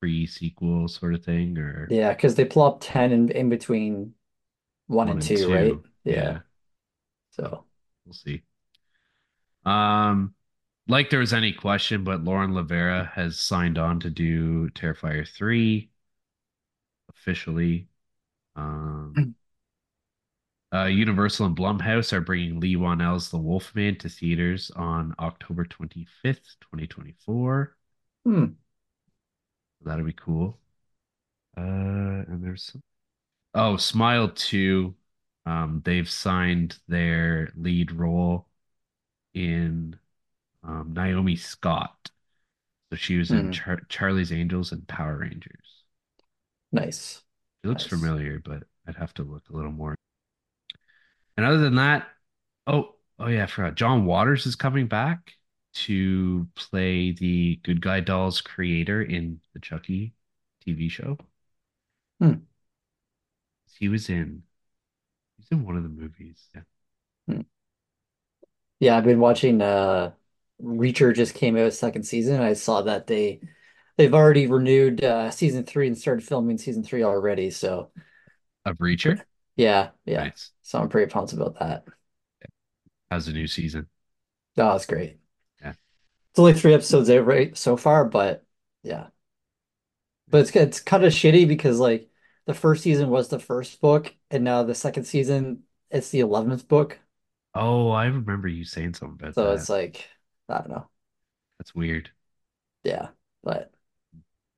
pre-sequel 0.00 0.88
sort 0.88 1.14
of 1.14 1.24
thing 1.24 1.56
or 1.58 1.86
Yeah, 1.90 2.10
because 2.10 2.34
they 2.34 2.44
plopped 2.44 2.82
10 2.82 3.12
in, 3.12 3.30
in 3.30 3.48
between 3.48 4.14
one 4.88 5.06
one 5.06 5.08
and 5.08 5.18
and 5.18 5.38
two, 5.38 5.52
right? 5.52 5.74
Yeah. 6.04 6.14
Yeah. 6.14 6.38
So 7.30 7.64
we'll 8.04 8.12
see. 8.14 8.42
Um, 9.64 10.34
like 10.88 11.10
there 11.10 11.20
was 11.20 11.32
any 11.32 11.52
question, 11.52 12.04
but 12.04 12.24
Lauren 12.24 12.52
LaVera 12.52 13.12
has 13.12 13.38
signed 13.38 13.78
on 13.78 14.00
to 14.00 14.10
do 14.10 14.70
Terrifier 14.70 15.28
3 15.28 15.91
officially. 17.22 17.88
Um, 18.56 19.28
uh, 20.74 20.84
Universal 20.86 21.46
and 21.46 21.56
Blumhouse 21.56 22.12
are 22.12 22.20
bringing 22.20 22.58
Leigh 22.58 22.76
Whannell's 22.76 23.30
The 23.30 23.38
Wolfman 23.38 23.96
to 23.98 24.08
theaters 24.08 24.70
on 24.72 25.14
October 25.18 25.64
25th, 25.64 26.56
2024. 26.60 27.76
hmm. 28.24 28.56
That'll 29.82 30.06
be 30.06 30.14
cool. 30.14 30.58
Uh, 31.56 32.24
and 32.28 32.42
there's 32.44 32.64
some... 32.64 32.82
Oh, 33.54 33.76
Smile 33.76 34.28
2. 34.30 34.94
Um, 35.46 35.82
they've 35.84 36.08
signed 36.08 36.78
their 36.88 37.52
lead 37.56 37.92
role 37.92 38.48
in 39.34 39.98
um, 40.64 40.92
Naomi 40.94 41.36
Scott. 41.36 42.10
So 42.90 42.96
she 42.96 43.18
was 43.18 43.32
in 43.32 43.50
Hmm. 43.50 43.52
Char 43.52 43.80
Charlie's 43.88 44.32
Angels 44.32 44.72
and 44.72 44.86
Power 44.88 45.18
Rangers. 45.18 45.81
Nice. 46.72 47.22
It 47.64 47.68
looks 47.68 47.82
Nice. 47.82 47.84
familiar, 47.84 48.38
but 48.38 48.68
I'd 48.86 48.94
have 48.94 49.14
to 49.14 49.24
look 49.24 49.48
a 49.48 49.52
little 49.52 49.72
more. 49.72 49.96
And 51.36 51.46
other 51.46 51.58
than 51.58 51.76
that, 51.76 52.08
oh, 52.66 52.96
oh 53.18 53.28
yeah, 53.28 53.44
I 53.44 53.46
forgot. 53.46 53.74
John 53.76 54.04
Waters 54.06 54.46
is 54.46 54.56
coming 54.56 54.86
back 54.88 55.34
to 55.74 56.46
play 56.54 57.12
the 57.12 57.56
Good 57.64 57.80
Guy 57.80 58.00
Dolls 58.00 58.40
creator 58.40 59.02
in 59.02 59.40
the 59.54 59.60
Chucky 59.60 60.14
TV 60.64 60.88
show. 60.88 61.18
Hmm. 62.20 62.46
He 63.78 63.88
was 63.88 64.08
in 64.08 64.44
he's 65.38 65.48
in 65.50 65.64
one 65.64 65.76
of 65.76 65.82
the 65.84 65.88
movies. 65.90 66.48
Yeah. 66.54 66.62
Hmm. 67.26 67.42
Yeah, 68.80 68.96
I've 68.96 69.04
been 69.04 69.20
watching 69.20 69.62
uh 69.62 70.14
Reacher 70.62 71.14
just 71.14 71.34
came 71.34 71.56
out 71.56 71.72
second 71.72 72.04
season. 72.04 72.40
I 72.40 72.52
saw 72.54 72.82
that 72.82 73.06
they 73.06 73.40
they've 73.96 74.14
already 74.14 74.46
renewed 74.46 75.02
uh 75.04 75.30
season 75.30 75.64
three 75.64 75.86
and 75.86 75.98
started 75.98 76.24
filming 76.26 76.58
season 76.58 76.82
three 76.84 77.02
already. 77.02 77.50
So 77.50 77.90
Of 78.64 78.78
Reacher. 78.78 79.22
yeah, 79.56 79.90
yeah. 80.04 80.24
Nice. 80.24 80.52
So 80.62 80.80
I'm 80.80 80.88
pretty 80.88 81.10
pumped 81.10 81.32
about 81.32 81.58
that. 81.58 81.84
How's 83.10 83.26
the 83.26 83.32
new 83.32 83.46
season? 83.46 83.88
Oh, 84.56 84.74
it's 84.76 84.86
great. 84.86 85.18
Yeah. 85.60 85.74
It's 86.30 86.38
only 86.38 86.54
three 86.54 86.74
episodes 86.74 87.10
out 87.10 87.26
right 87.26 87.56
so 87.56 87.76
far, 87.76 88.04
but 88.04 88.44
Yeah. 88.82 89.08
But 90.28 90.42
it's 90.42 90.56
it's 90.56 90.80
kind 90.80 91.04
of 91.04 91.12
shitty 91.12 91.46
because 91.48 91.78
like 91.78 92.10
the 92.46 92.54
first 92.54 92.82
season 92.82 93.10
was 93.10 93.28
the 93.28 93.38
first 93.38 93.80
book, 93.80 94.14
and 94.30 94.42
now 94.44 94.62
the 94.64 94.74
second 94.74 95.04
season 95.04 95.64
it's 95.90 96.10
the 96.10 96.20
11th 96.20 96.66
book. 96.68 96.98
Oh, 97.54 97.90
I 97.90 98.06
remember 98.06 98.48
you 98.48 98.64
saying 98.64 98.94
something 98.94 99.18
about 99.20 99.36
So 99.36 99.52
that. 99.54 99.54
it's 99.54 99.68
like, 99.68 100.08
I 100.48 100.58
don't 100.58 100.70
know. 100.70 100.88
That's 101.58 101.74
weird. 101.74 102.10
Yeah. 102.84 103.08
But 103.42 103.71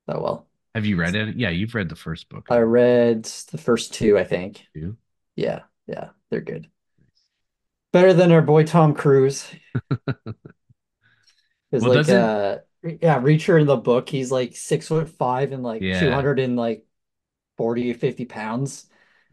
oh 0.07 0.21
well. 0.21 0.47
Have 0.73 0.85
you 0.85 0.97
read 0.97 1.15
it? 1.15 1.37
Yeah, 1.37 1.49
you've 1.49 1.73
read 1.73 1.89
the 1.89 1.95
first 1.95 2.29
book, 2.29 2.47
I 2.49 2.59
read 2.59 3.23
the 3.51 3.57
first 3.57 3.93
two, 3.93 4.17
I 4.17 4.23
think. 4.23 4.65
Too? 4.73 4.97
Yeah. 5.35 5.63
Yeah. 5.87 6.09
They're 6.29 6.41
good. 6.41 6.69
Better 7.93 8.13
than 8.13 8.31
our 8.31 8.41
boy 8.41 8.63
Tom 8.63 8.93
Cruise. 8.93 9.47
Because 11.71 11.83
Well, 11.83 11.95
like 11.95 12.09
uh 12.09 12.57
yeah, 12.83 13.19
Reacher 13.19 13.59
in 13.59 13.67
the 13.67 13.77
book, 13.77 14.09
he's 14.09 14.31
like 14.31 14.55
six 14.55 14.87
foot 14.87 15.09
five 15.09 15.51
and 15.51 15.63
like 15.63 15.81
yeah. 15.81 15.99
200 15.99 16.39
and 16.39 16.55
like 16.55 16.85
40 17.57 17.91
or 17.91 17.95
50 17.95 18.25
pounds. 18.25 18.87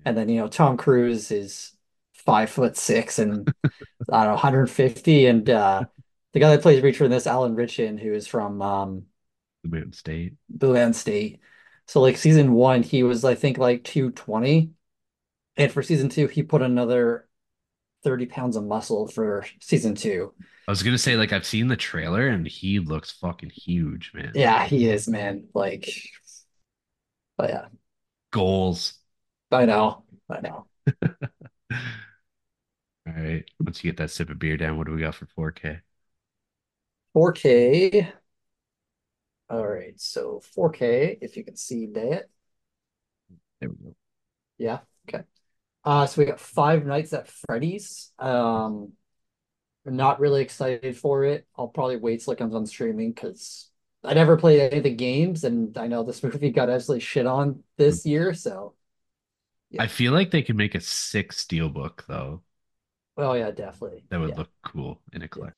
And 0.05 0.17
then, 0.17 0.29
you 0.29 0.41
know, 0.41 0.49
Tom 0.49 0.77
Cruise 0.77 1.31
is 1.31 1.73
five 2.15 2.51
foot 2.51 2.77
six 2.77 3.19
and 3.19 3.53
I 3.65 4.25
don't 4.25 4.27
know, 4.27 4.31
150. 4.33 5.27
And 5.27 5.49
uh 5.51 5.85
the 6.33 6.41
guy 6.41 6.51
that 6.51 6.63
plays 6.63 6.83
Reacher 6.83 7.05
in 7.05 7.11
this, 7.11 7.27
Alan 7.27 7.55
Ritchson, 7.55 7.99
who 7.99 8.13
is 8.15 8.27
from 8.27 8.63
um 8.63 9.07
The 9.63 9.69
Mountain 9.69 9.93
State. 9.93 10.35
Boohan 10.57 10.95
State. 10.95 11.41
So 11.87 12.01
like 12.01 12.17
season 12.17 12.53
one, 12.53 12.83
he 12.83 13.03
was 13.03 13.25
I 13.25 13.35
think 13.35 13.59
like 13.59 13.85
220. 13.85 14.71
And 15.57 15.71
for 15.71 15.83
season 15.83 16.09
two, 16.09 16.27
he 16.29 16.43
put 16.43 16.63
another 16.63 17.29
30 18.05 18.27
pounds 18.27 18.57
of 18.57 18.65
muscle 18.65 19.07
for 19.07 19.45
season 19.61 19.95
two. 19.95 20.33
I 20.67 20.71
was 20.71 20.83
gonna 20.83 20.99
say, 20.99 21.17
like, 21.17 21.33
I've 21.33 21.47
seen 21.47 21.69
the 21.69 21.77
trailer 21.77 22.29
and 22.29 22.47
he 22.47 22.79
looks 22.79 23.11
fucking 23.11 23.51
huge, 23.51 24.13
man. 24.15 24.33
Yeah, 24.35 24.65
he 24.65 24.89
is, 24.89 25.09
man. 25.09 25.49
Like, 25.55 25.93
but 27.37 27.51
yeah, 27.51 27.67
Goals. 28.31 28.95
I 29.51 29.67
know. 29.67 30.05
I 30.31 30.41
know. 30.41 30.67
All 33.07 33.15
right. 33.15 33.45
Once 33.61 33.83
you 33.83 33.91
get 33.91 33.99
that 33.99 34.11
sip 34.11 34.31
of 34.31 34.39
beer 34.39 34.57
down, 34.57 34.79
what 34.79 34.87
do 34.87 34.93
we 34.95 35.01
got 35.01 35.15
for 35.15 35.27
4K? 35.27 35.81
4K. 37.13 38.13
All 39.53 39.67
right, 39.69 40.01
so 40.01 40.41
4K, 40.41 41.19
if 41.21 41.37
you 41.37 41.45
can 41.45 41.57
see 41.57 41.87
that. 41.95 42.29
There 43.61 43.71
we 43.71 43.77
go. 43.77 43.95
Yeah, 44.59 44.81
okay. 45.09 45.25
Uh, 45.85 46.07
so 46.07 46.21
we 46.23 46.27
got 46.27 46.41
Five 46.41 46.87
Nights 46.87 47.13
at 47.13 47.29
Freddy's. 47.29 48.13
Um, 48.19 48.93
I'm 49.87 49.97
not 49.97 50.21
really 50.21 50.43
excited 50.43 50.97
for 50.97 51.25
it. 51.25 51.47
I'll 51.59 51.69
probably 51.69 51.97
wait 51.97 52.23
till 52.23 52.33
it 52.35 52.39
comes 52.39 52.55
on 52.55 52.67
streaming 52.67 53.13
because 53.13 53.71
I 54.05 54.15
never 54.15 54.37
played 54.37 54.61
any 54.61 54.79
of 54.79 54.85
the 54.85 54.95
games, 54.95 55.45
and 55.45 55.77
I 55.79 55.89
know 55.89 56.05
this 56.05 56.23
movie 56.25 56.51
got 56.51 56.71
absolutely 56.71 57.01
shit 57.03 57.27
on 57.27 57.65
this 57.79 58.07
year. 58.07 58.35
So 58.35 58.75
I 59.79 59.87
feel 59.87 60.13
like 60.13 60.31
they 60.31 60.43
could 60.43 60.57
make 60.57 60.75
a 60.75 60.81
sick 60.81 61.31
steelbook 61.33 62.07
though. 62.07 62.43
Oh 63.17 63.33
yeah, 63.35 63.51
definitely. 63.51 64.05
That 64.11 64.21
would 64.21 64.37
Yeah. 64.37 64.39
look 64.39 64.53
cool 64.63 65.03
in 65.13 65.23
a 65.23 65.29
Yeah. 65.35 65.43
collection. 65.43 65.57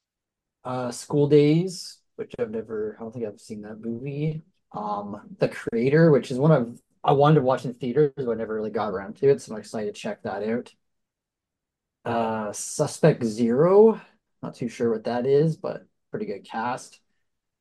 Uh, 0.65 0.91
School 0.93 1.29
Days, 1.29 1.99
which 2.17 2.35
I've 2.39 2.51
never, 2.51 2.97
I 2.99 3.03
don't 3.03 3.13
think 3.13 3.27
I've 3.27 3.41
seen 3.41 3.63
that 3.63 3.81
movie. 3.81 4.43
Um, 4.73 5.37
The 5.39 5.49
Creator, 5.49 6.11
which 6.11 6.31
is 6.31 6.39
one 6.39 6.53
of 6.53 6.81
I 7.03 7.13
wanted 7.13 7.37
to 7.37 7.43
watch 7.43 7.65
in 7.67 7.75
theaters, 7.75 8.13
but 8.17 8.31
I 8.31 8.35
never 8.35 8.55
really 8.55 8.71
got 8.71 8.89
around 8.91 9.17
to 9.17 9.29
it, 9.29 9.43
so 9.43 9.53
I'm 9.55 9.61
excited 9.61 9.95
to 9.95 10.01
check 10.01 10.23
that 10.23 10.43
out. 10.43 10.73
Uh, 12.05 12.53
Suspect 12.53 13.25
Zero, 13.25 14.01
not 14.43 14.55
too 14.55 14.69
sure 14.69 14.91
what 14.93 15.05
that 15.05 15.27
is, 15.27 15.57
but 15.57 15.87
pretty 16.11 16.27
good 16.27 16.45
cast. 16.45 17.01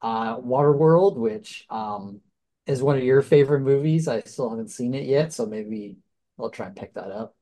Uh, 0.02 0.38
Waterworld, 0.40 1.18
which 1.18 1.66
um 1.70 2.22
is 2.68 2.84
one 2.84 2.98
of 2.98 3.04
your 3.04 3.22
favorite 3.22 3.62
movies. 3.62 4.08
I 4.08 4.22
still 4.22 4.50
haven't 4.50 4.70
seen 4.70 4.94
it 4.94 5.06
yet, 5.06 5.34
so 5.34 5.46
maybe 5.46 5.98
I'll 6.40 6.50
try 6.50 6.68
and 6.68 6.76
pick 6.76 6.94
that 6.96 7.12
up. 7.12 7.36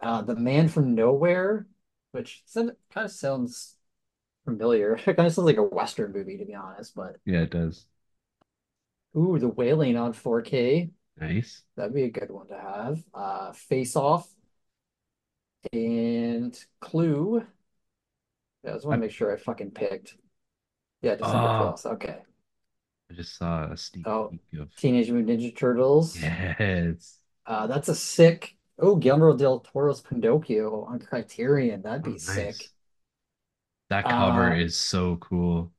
Uh, 0.00 0.22
The 0.22 0.36
Man 0.36 0.68
from 0.68 0.94
Nowhere, 0.94 1.66
which 2.12 2.42
kind 2.54 2.72
of 2.96 3.10
sounds 3.10 3.76
familiar. 4.44 4.94
It 5.06 5.16
kind 5.16 5.20
of 5.26 5.32
sounds 5.34 5.46
like 5.46 5.56
a 5.58 5.62
Western 5.62 6.12
movie, 6.12 6.38
to 6.38 6.44
be 6.44 6.54
honest. 6.54 6.94
But 6.94 7.16
Yeah, 7.24 7.42
it 7.42 7.50
does. 7.50 7.86
ooh, 9.16 9.38
The 9.38 9.48
Wailing 9.48 9.96
on 9.96 10.12
4K. 10.12 10.90
Nice. 11.16 11.64
That'd 11.76 11.94
be 11.94 12.04
a 12.04 12.10
good 12.10 12.30
one 12.30 12.48
to 12.48 12.58
have. 12.58 13.02
Uh, 13.14 13.52
Face 13.52 13.96
Off 13.96 14.28
and 15.72 16.58
Clue. 16.80 17.46
Yeah, 18.62 18.70
I 18.70 18.74
just 18.74 18.86
want 18.86 18.98
to 18.98 19.00
make 19.00 19.10
sure 19.12 19.32
I 19.32 19.36
fucking 19.36 19.72
picked. 19.72 20.16
Yeah, 21.02 21.16
December 21.16 21.48
oh, 21.48 21.50
12th. 21.50 21.86
Okay. 21.86 22.22
I 23.10 23.14
just 23.14 23.36
saw 23.36 23.70
a 23.70 23.76
sneak 23.76 24.06
Oh, 24.06 24.28
peek 24.28 24.42
of 24.60 24.70
Teenage 24.76 25.10
Mutant 25.10 25.40
Ninja 25.40 25.56
Turtles. 25.56 26.16
yes. 26.20 27.18
Uh, 27.46 27.66
that's 27.66 27.88
a 27.88 27.94
sick. 27.94 28.56
Oh, 28.78 28.96
Guillermo 28.96 29.36
del 29.36 29.60
Toro's 29.60 30.00
Pinocchio 30.00 30.84
on 30.84 30.98
Criterion. 30.98 31.82
That'd 31.82 32.02
Oh, 32.04 32.10
be 32.10 32.18
sick. 32.18 32.70
That 33.90 34.04
cover 34.04 34.52
Uh, 34.52 34.56
is 34.56 34.76
so 34.76 35.16
cool. 35.16 35.72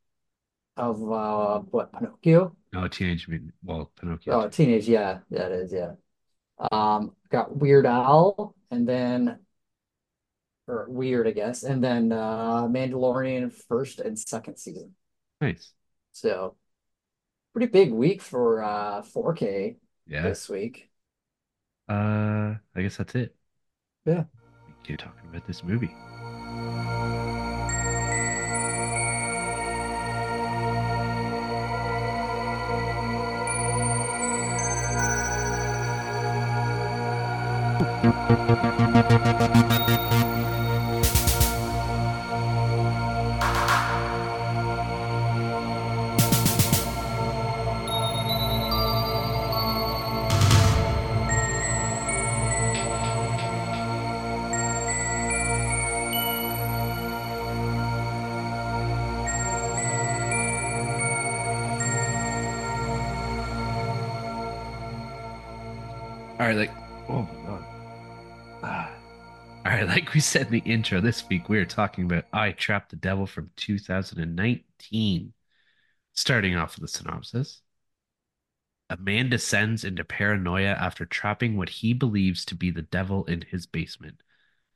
of 0.77 1.01
uh, 1.11 1.59
what 1.71 1.91
Pinocchio? 1.93 2.55
No, 2.73 2.87
Teenage 2.87 3.27
Mutant, 3.27 3.53
well, 3.63 3.91
Pinocchio 3.99 4.33
Oh, 4.33 4.49
teenage. 4.49 4.87
Yeah, 4.87 5.19
that 5.31 5.51
is. 5.51 5.71
Yeah. 5.71 5.93
Um, 6.71 7.15
got 7.29 7.55
Weird 7.55 7.85
Al, 7.85 8.55
and 8.71 8.87
then 8.87 9.39
or 10.67 10.87
Weird, 10.89 11.27
I 11.27 11.31
guess, 11.31 11.63
and 11.63 11.83
then 11.83 12.11
uh, 12.11 12.63
Mandalorian 12.67 13.51
first 13.53 13.99
and 13.99 14.17
second 14.17 14.57
season. 14.57 14.95
Nice. 15.41 15.73
So 16.11 16.55
pretty 17.53 17.67
big 17.67 17.91
week 17.91 18.21
for 18.21 18.63
uh 18.63 19.01
4K 19.03 19.77
Yeah. 20.07 20.23
this 20.23 20.49
week. 20.49 20.89
Uh, 21.87 22.55
I 22.75 22.81
guess 22.81 22.97
that's 22.97 23.15
it. 23.15 23.35
Yeah. 24.05 24.25
Thank 24.65 24.89
you 24.89 24.97
talking 24.97 25.29
about 25.29 25.45
this 25.47 25.63
movie. 25.63 25.95
Said 70.35 70.47
in 70.47 70.51
the 70.51 70.69
intro, 70.69 70.99
this 70.99 71.29
week 71.29 71.47
we 71.47 71.57
are 71.57 71.65
talking 71.65 72.03
about 72.03 72.25
I 72.33 72.51
Trapped 72.51 72.89
the 72.89 72.97
Devil 72.97 73.25
from 73.25 73.51
2019. 73.55 75.33
Starting 76.13 76.57
off 76.57 76.75
with 76.75 76.81
the 76.81 76.87
synopsis. 76.89 77.61
A 78.89 78.97
man 78.97 79.29
descends 79.29 79.85
into 79.85 80.03
paranoia 80.03 80.71
after 80.71 81.05
trapping 81.05 81.55
what 81.55 81.69
he 81.69 81.93
believes 81.93 82.43
to 82.45 82.55
be 82.55 82.69
the 82.69 82.81
devil 82.81 83.23
in 83.23 83.45
his 83.49 83.65
basement. 83.65 84.23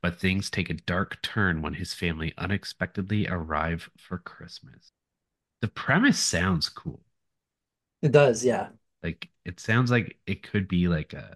But 0.02 0.18
things 0.18 0.50
take 0.50 0.70
a 0.70 0.76
dark 0.76 1.22
turn 1.22 1.62
when 1.62 1.74
his 1.74 1.94
family 1.94 2.34
unexpectedly 2.38 3.28
arrive 3.28 3.90
for 3.98 4.18
Christmas. 4.18 4.94
The 5.60 5.68
premise 5.68 6.20
sounds 6.20 6.70
cool. 6.70 7.02
It 8.02 8.14
does, 8.14 8.46
yeah. 8.46 8.70
Like 9.04 9.28
it 9.44 9.60
sounds 9.60 9.92
like 9.92 10.20
it 10.26 10.42
could 10.42 10.70
be 10.70 10.88
like 10.88 11.12
a, 11.12 11.36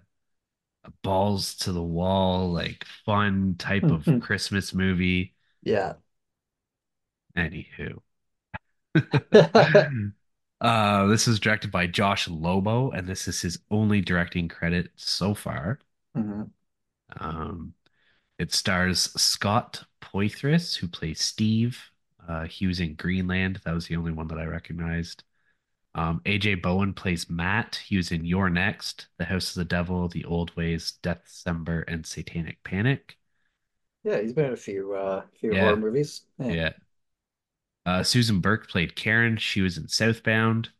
balls 1.04 1.54
to 1.56 1.72
the 1.72 1.82
wall, 1.82 2.52
like 2.52 2.84
fun 3.06 3.56
type 3.58 3.84
of 3.84 4.08
Christmas 4.20 4.74
movie. 4.74 5.34
Yeah. 5.62 5.94
Anywho. 7.36 8.02
uh, 10.60 11.06
this 11.06 11.28
is 11.28 11.40
directed 11.40 11.70
by 11.70 11.86
Josh 11.86 12.28
Lobo, 12.28 12.90
and 12.90 13.06
this 13.08 13.28
is 13.28 13.40
his 13.42 13.58
only 13.70 14.00
directing 14.00 14.48
credit 14.48 14.90
so 14.96 15.34
far. 15.34 15.78
Mhm. 16.14 16.50
Um, 17.18 17.74
it 18.38 18.52
stars 18.54 19.02
Scott 19.20 19.84
Poythress, 20.02 20.76
who 20.76 20.88
plays 20.88 21.20
Steve. 21.22 21.80
Uh, 22.26 22.44
he 22.46 22.66
was 22.66 22.80
in 22.80 22.94
Greenland. 22.96 23.60
That 23.64 23.74
was 23.74 23.88
the 23.88 23.96
only 23.96 24.12
one 24.12 24.28
that 24.28 24.38
I 24.38 24.46
recognized. 24.46 25.24
Um, 25.94 26.20
AJ 26.26 26.54
Bowen 26.56 26.94
plays 26.94 27.30
Matt. 27.30 27.76
He 27.86 27.96
was 27.96 28.10
in 28.12 28.24
You're 28.24 28.50
Next, 28.50 29.08
The 29.18 29.24
House 29.26 29.50
of 29.50 29.54
the 29.56 29.64
Devil, 29.64 30.08
The 30.08 30.24
Old 30.24 30.54
Ways, 30.56 30.92
Death 31.02 31.24
December, 31.24 31.82
and 31.82 32.06
Satanic 32.06 32.62
Panic. 32.64 33.16
Yeah, 34.02 34.20
he's 34.20 34.32
been 34.32 34.46
in 34.46 34.52
a 34.52 34.56
few 34.56 34.94
uh 34.94 35.24
few 35.40 35.56
horror 35.56 35.76
movies. 35.76 36.26
Yeah. 36.38 36.56
yeah. 36.56 36.72
Uh, 37.86 38.02
Susan 38.02 38.40
Burke 38.40 38.68
played 38.68 38.94
Karen. 38.96 39.36
She 39.38 39.60
was 39.62 39.78
in 39.78 39.88
Southbound. 39.88 40.70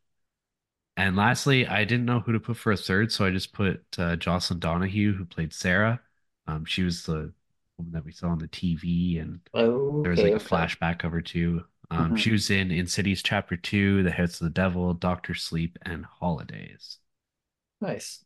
And 0.96 1.16
lastly, 1.16 1.66
I 1.66 1.84
didn't 1.84 2.06
know 2.06 2.20
who 2.20 2.32
to 2.32 2.40
put 2.40 2.56
for 2.56 2.72
a 2.72 2.76
third, 2.76 3.10
so 3.12 3.24
I 3.24 3.30
just 3.30 3.52
put 3.52 3.84
uh, 3.98 4.16
Jocelyn 4.16 4.60
Donahue, 4.60 5.14
who 5.14 5.24
played 5.24 5.52
Sarah. 5.52 6.00
Um, 6.46 6.64
she 6.64 6.82
was 6.84 7.04
the 7.04 7.32
woman 7.78 7.92
that 7.92 8.04
we 8.04 8.12
saw 8.12 8.28
on 8.28 8.38
the 8.38 8.46
TV, 8.48 9.18
and 9.18 9.40
there 10.02 10.10
was 10.12 10.22
Okay, 10.22 10.24
like 10.24 10.36
a 10.36 10.38
okay. 10.38 10.40
flashback 10.40 11.04
of 11.04 11.12
her 11.12 11.22
too. 11.22 11.64
Um, 11.90 12.14
she 12.14 12.30
Mhm. 12.30 12.32
was 12.32 12.50
in 12.50 12.70
Insidious 12.70 13.22
Chapter 13.22 13.56
Two, 13.56 14.02
The 14.02 14.12
House 14.12 14.40
of 14.40 14.44
the 14.46 14.50
Devil, 14.50 14.94
Doctor 14.94 15.34
Sleep, 15.34 15.78
and 15.82 16.04
Holidays. 16.04 16.98
Nice. 17.80 18.24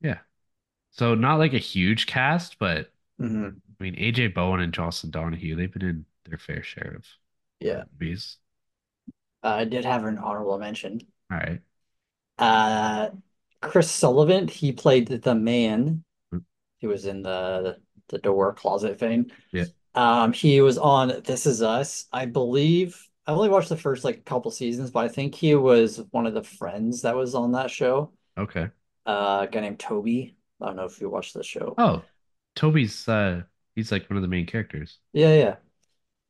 Yeah, 0.00 0.18
so 0.92 1.14
not 1.14 1.36
like 1.38 1.54
a 1.54 1.58
huge 1.58 2.06
cast, 2.06 2.58
but 2.60 2.92
hmm 3.18 3.60
I 3.80 3.84
mean 3.84 3.96
AJ 3.98 4.28
Bowen 4.28 4.60
and 4.60 4.74
Jocelyn 4.74 5.12
Donahue, 5.12 5.56
they've 5.56 5.72
been 5.72 5.82
in 5.84 6.06
their 6.26 6.38
fair 6.38 6.62
share 6.62 6.94
of 6.96 7.06
Yeah. 7.60 7.84
movies. 7.92 8.38
Uh, 9.42 9.48
I 9.48 9.64
did 9.64 9.84
have 9.86 10.04
an 10.04 10.18
honorable 10.18 10.58
mention. 10.58 11.00
All 11.30 11.38
right. 11.38 11.60
Uh, 12.38 13.10
Chris 13.62 13.90
Sullivan, 13.90 14.48
he 14.48 14.72
played 14.72 15.08
the 15.08 15.34
man. 15.34 16.04
He 16.78 16.86
was 16.86 17.06
in 17.06 17.22
the 17.22 17.78
the 18.08 18.18
door 18.18 18.54
closet 18.54 18.98
thing. 19.00 19.30
Yeah. 19.52 19.66
Um, 19.96 20.32
he 20.32 20.60
was 20.60 20.78
on 20.78 21.22
This 21.24 21.46
Is 21.46 21.62
Us, 21.62 22.06
I 22.12 22.26
believe. 22.26 23.08
I 23.26 23.32
only 23.32 23.48
watched 23.48 23.70
the 23.70 23.76
first 23.76 24.04
like 24.04 24.24
couple 24.24 24.50
seasons, 24.50 24.90
but 24.90 25.04
I 25.04 25.08
think 25.08 25.34
he 25.34 25.54
was 25.54 26.02
one 26.10 26.26
of 26.26 26.34
the 26.34 26.42
friends 26.44 27.02
that 27.02 27.16
was 27.16 27.34
on 27.34 27.52
that 27.52 27.70
show. 27.70 28.12
Okay. 28.38 28.68
Uh, 29.06 29.46
a 29.48 29.48
guy 29.50 29.60
named 29.60 29.80
Toby. 29.80 30.36
I 30.60 30.66
don't 30.66 30.76
know 30.76 30.84
if 30.84 31.00
you 31.00 31.08
watched 31.10 31.34
the 31.34 31.42
show. 31.42 31.74
Oh, 31.78 32.02
Toby's 32.54 33.08
uh 33.08 33.42
he's 33.74 33.90
like 33.90 34.08
one 34.08 34.16
of 34.16 34.22
the 34.22 34.28
main 34.28 34.46
characters. 34.46 34.98
Yeah, 35.12 35.34
yeah. 35.34 35.56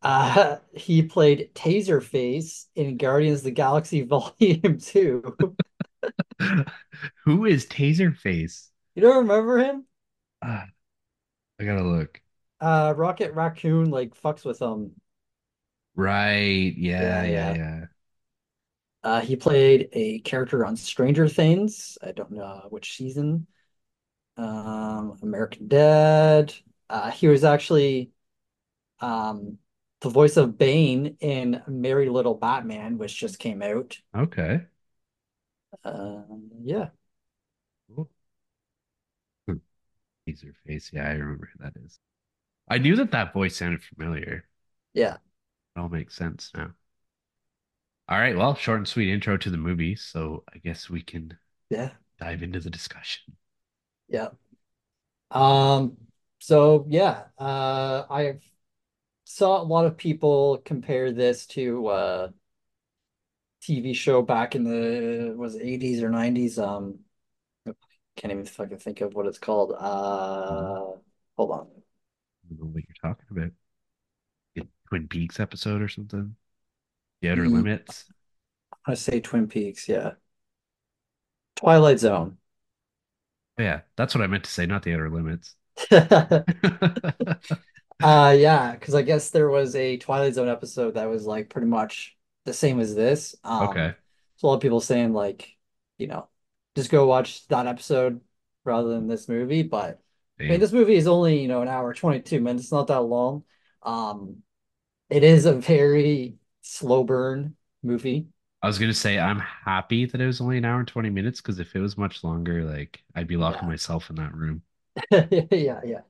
Uh, 0.03 0.57
he 0.75 1.03
played 1.03 1.51
Taserface 1.55 2.67
in 2.75 2.97
Guardians 2.97 3.41
of 3.41 3.45
the 3.45 3.51
Galaxy 3.51 4.03
Volume 4.05 4.79
2. 4.79 5.37
Who 7.25 7.45
is 7.45 7.67
Taserface? 7.67 8.69
You 8.95 9.03
don't 9.03 9.19
remember 9.19 9.59
him? 9.59 9.85
Ah, 10.43 10.67
I 11.61 11.65
gotta 11.65 11.83
look. 11.83 12.21
Uh, 12.61 12.95
Rocket 12.97 13.33
Raccoon 13.35 13.91
like 13.91 14.15
fucks 14.21 14.45
with 14.45 14.61
him. 14.61 14.95
Right. 15.97 16.75
Yeah, 16.99 17.23
Yeah, 17.25 17.25
yeah, 17.25 17.55
yeah. 17.55 17.87
Uh, 19.03 19.21
he 19.21 19.37
played 19.37 19.89
a 19.93 20.19
character 20.21 20.65
on 20.65 20.77
Stranger 20.77 21.29
Things. 21.29 21.97
I 22.03 22.13
don't 22.13 22.33
know 22.33 22.67
which 22.71 22.97
season. 22.97 23.47
Um, 24.37 25.19
American 25.23 25.69
Dad. 25.69 26.55
Uh, 26.91 27.11
he 27.11 27.29
was 27.29 27.45
actually 27.45 28.13
um 29.01 29.59
the 30.01 30.11
voice 30.11 30.37
of 30.39 30.59
Bane 30.59 31.17
in 31.21 31.63
Merry 31.69 32.09
Little 32.11 32.35
Batman, 32.37 32.99
which 32.99 33.19
just 33.19 33.39
came 33.41 33.63
out. 33.63 33.99
Okay. 34.15 34.67
Um, 35.85 36.51
yeah, 36.65 36.91
Cool. 37.89 38.09
Hmm. 39.49 39.57
Taserface. 40.29 40.93
Yeah, 40.93 41.09
I 41.09 41.13
remember 41.15 41.51
who 41.53 41.65
that 41.65 41.77
is. 41.79 42.01
I 42.69 42.79
knew 42.79 42.95
that 42.97 43.11
that 43.11 43.33
voice 43.33 43.57
sounded 43.57 43.83
familiar. 43.83 44.47
yeah, 44.95 45.19
It 45.77 45.81
all 45.81 45.89
makes 45.89 46.17
sense 46.17 46.51
now. 46.55 46.75
All 48.09 48.19
right. 48.19 48.37
Well, 48.37 48.55
short 48.57 48.79
and 48.79 48.89
sweet 48.89 49.09
intro 49.13 49.37
to 49.37 49.49
the 49.51 49.57
movie. 49.57 49.95
So 49.95 50.43
I 50.53 50.59
guess 50.59 50.91
we 50.91 51.03
can 51.03 51.39
yeah, 51.71 51.91
dive 52.19 52.43
into 52.43 52.61
the 52.61 52.71
discussion. 52.71 53.37
yeah. 54.09 54.29
Um, 55.31 55.97
so 56.39 56.87
yeah, 56.89 57.25
uh, 57.39 58.05
I 58.11 58.39
saw 59.25 59.63
a 59.63 59.65
lot 59.65 59.87
of 59.87 59.97
people 59.99 60.59
compare 60.65 61.13
this 61.13 61.47
to 61.49 61.87
uh 61.89 62.31
TV 63.61 63.93
show 63.95 64.23
back 64.23 64.55
in 64.55 64.65
the 64.65 65.35
was 65.37 65.55
it 65.55 65.63
80s 65.63 66.03
or 66.03 66.11
90s. 66.11 66.59
Um, 66.59 67.01
can't 68.17 68.33
even 68.33 68.47
fucking 68.47 68.79
think 68.79 69.01
of 69.01 69.15
what 69.15 69.27
it's 69.27 69.39
called. 69.39 69.73
Uh, 69.73 70.97
hold 71.37 71.51
on. 71.51 71.76
Don't 72.49 72.59
know 72.61 72.67
what 72.67 72.83
you're 72.89 73.11
talking 73.13 73.27
about. 73.31 73.53
Twin 74.89 75.09
Peaks 75.09 75.39
episode 75.41 75.83
or 75.83 75.89
something. 75.89 76.37
The 77.23 77.31
Outer 77.31 77.49
E- 77.49 77.51
Limits. 77.51 78.07
I 78.87 78.95
say 78.95 79.21
Twin 79.21 79.49
Peaks, 79.49 79.89
yeah. 79.89 80.15
Twilight 81.55 81.99
Zone. 81.99 82.39
Oh, 83.59 83.63
yeah, 83.63 83.83
that's 83.97 84.15
what 84.15 84.23
I 84.23 84.27
meant 84.27 84.45
to 84.45 84.51
say, 84.51 84.67
not 84.67 84.83
the 84.83 84.95
Outer 84.95 85.11
Limits. 85.11 85.57
Uh 88.03 88.37
yeah, 88.39 88.73
because 88.73 88.95
I 88.95 89.03
guess 89.03 89.31
there 89.31 89.49
was 89.49 89.75
a 89.75 89.97
Twilight 89.97 90.35
Zone 90.35 90.49
episode 90.49 90.93
that 90.95 91.07
was 91.09 91.25
like 91.27 91.49
pretty 91.51 91.67
much 91.69 92.17
the 92.45 92.53
same 92.53 92.79
as 92.81 92.95
this. 92.95 93.35
Um, 93.43 93.71
Okay. 93.71 93.97
so 94.37 94.47
a 94.47 94.51
lot 94.51 94.55
of 94.57 94.61
people 94.63 94.81
saying 94.81 95.13
like, 95.15 95.57
you 95.99 96.07
know, 96.07 96.29
just 96.77 96.91
go 96.91 97.07
watch 97.07 97.47
that 97.49 97.67
episode 97.67 98.21
rather 98.65 98.91
than 98.91 99.09
this 99.09 99.29
movie. 99.29 99.63
But 99.63 100.03
I 100.49 100.53
mean, 100.53 100.61
this 100.61 100.73
movie 100.73 100.95
is 100.97 101.07
only, 101.07 101.41
you 101.43 101.49
know, 101.49 101.63
an 101.63 101.69
hour, 101.69 101.93
22 101.95 102.41
minutes, 102.41 102.65
it's 102.67 102.73
not 102.73 102.87
that 102.89 103.01
long. 103.03 103.45
Um, 103.83 104.43
it 105.11 105.25
is 105.25 105.47
a 105.47 105.55
very 105.55 106.39
slow 106.63 107.05
burn 107.05 107.57
movie. 107.83 108.29
I 108.63 108.67
was 108.67 108.79
gonna 108.79 108.93
say 108.95 109.19
I'm 109.19 109.39
happy 109.41 110.05
that 110.07 110.21
it 110.21 110.27
was 110.27 110.41
only 110.41 110.59
an 110.59 110.65
hour 110.65 110.79
and 110.79 110.89
20 110.89 111.09
minutes 111.11 111.41
because 111.41 111.59
if 111.59 111.75
it 111.77 111.81
was 111.81 111.97
much 111.97 112.23
longer, 112.25 112.65
like 112.65 113.03
I'd 113.15 113.29
be 113.29 113.37
locking 113.37 113.67
Yeah. 113.67 113.69
myself 113.69 114.11
in 114.11 114.17
that 114.17 114.35
room. 114.35 114.63
Yeah, 115.53 115.81
yeah. 115.85 116.01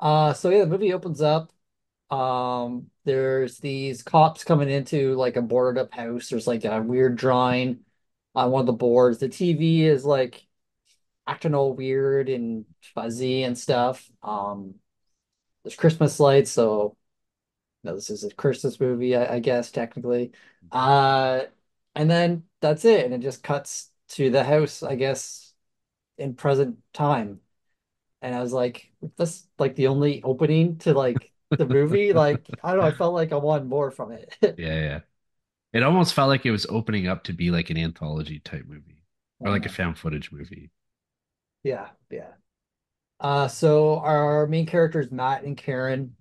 Uh, 0.00 0.32
so 0.32 0.50
yeah, 0.50 0.60
the 0.60 0.66
movie 0.66 0.92
opens 0.92 1.20
up. 1.20 1.52
Um, 2.10 2.90
there's 3.06 3.58
these 3.60 4.04
cops 4.04 4.44
coming 4.44 4.70
into 4.70 5.16
like 5.16 5.36
a 5.36 5.42
boarded 5.42 5.82
up 5.82 5.94
house. 5.94 6.30
There's 6.30 6.48
like 6.48 6.64
a 6.66 6.82
weird 6.82 7.16
drawing 7.16 7.80
on 8.36 8.52
one 8.52 8.62
of 8.62 8.66
the 8.68 8.74
boards. 8.74 9.20
The 9.20 9.30
TV 9.30 9.84
is 9.86 10.06
like 10.06 10.47
acting 11.28 11.54
all 11.54 11.74
weird 11.74 12.30
and 12.30 12.66
fuzzy 12.94 13.44
and 13.44 13.58
stuff. 13.58 14.10
Um, 14.24 14.76
there's 15.64 15.76
Christmas 15.76 16.20
lights, 16.20 16.50
so 16.50 16.96
you 17.82 17.90
know, 17.90 17.96
this 17.96 18.10
is 18.10 18.24
a 18.24 18.34
Christmas 18.34 18.80
movie, 18.80 19.16
I, 19.16 19.36
I 19.36 19.40
guess, 19.40 19.70
technically. 19.70 20.32
Uh, 20.72 21.42
and 21.94 22.10
then 22.10 22.44
that's 22.60 22.84
it, 22.84 23.04
and 23.04 23.14
it 23.14 23.20
just 23.20 23.42
cuts 23.42 23.90
to 24.10 24.30
the 24.30 24.44
house, 24.44 24.82
I 24.82 24.96
guess, 24.96 25.54
in 26.18 26.34
present 26.36 26.78
time. 26.94 27.40
And 28.22 28.34
I 28.34 28.40
was 28.42 28.52
like, 28.52 28.92
that's 29.16 29.46
like 29.58 29.76
the 29.76 29.88
only 29.88 30.22
opening 30.22 30.78
to 30.80 30.94
like 30.94 31.32
the 31.56 31.66
movie. 31.66 32.12
Like, 32.14 32.50
I 32.62 32.70
don't 32.72 32.80
know, 32.80 32.86
I 32.86 32.92
felt 32.92 33.14
like 33.14 33.32
I 33.32 33.36
wanted 33.36 33.68
more 33.68 33.90
from 33.90 34.12
it. 34.12 34.36
Yeah, 34.56 34.74
yeah. 34.80 35.00
It 35.72 35.82
almost 35.84 36.14
felt 36.14 36.28
like 36.28 36.46
it 36.46 36.52
was 36.52 36.66
opening 36.68 37.08
up 37.08 37.24
to 37.24 37.32
be 37.32 37.50
like 37.50 37.70
an 37.70 37.78
anthology 37.78 38.40
type 38.40 38.66
movie 38.66 39.04
or 39.40 39.50
like 39.50 39.66
a 39.66 39.70
found 39.70 39.98
footage 39.98 40.32
movie. 40.32 40.70
Yeah, 41.68 41.88
yeah. 42.10 42.32
Uh, 43.20 43.48
so 43.48 43.98
our 44.00 44.46
main 44.46 44.66
characters, 44.66 45.10
Matt 45.10 45.44
and 45.44 45.56
Karen, 45.56 46.16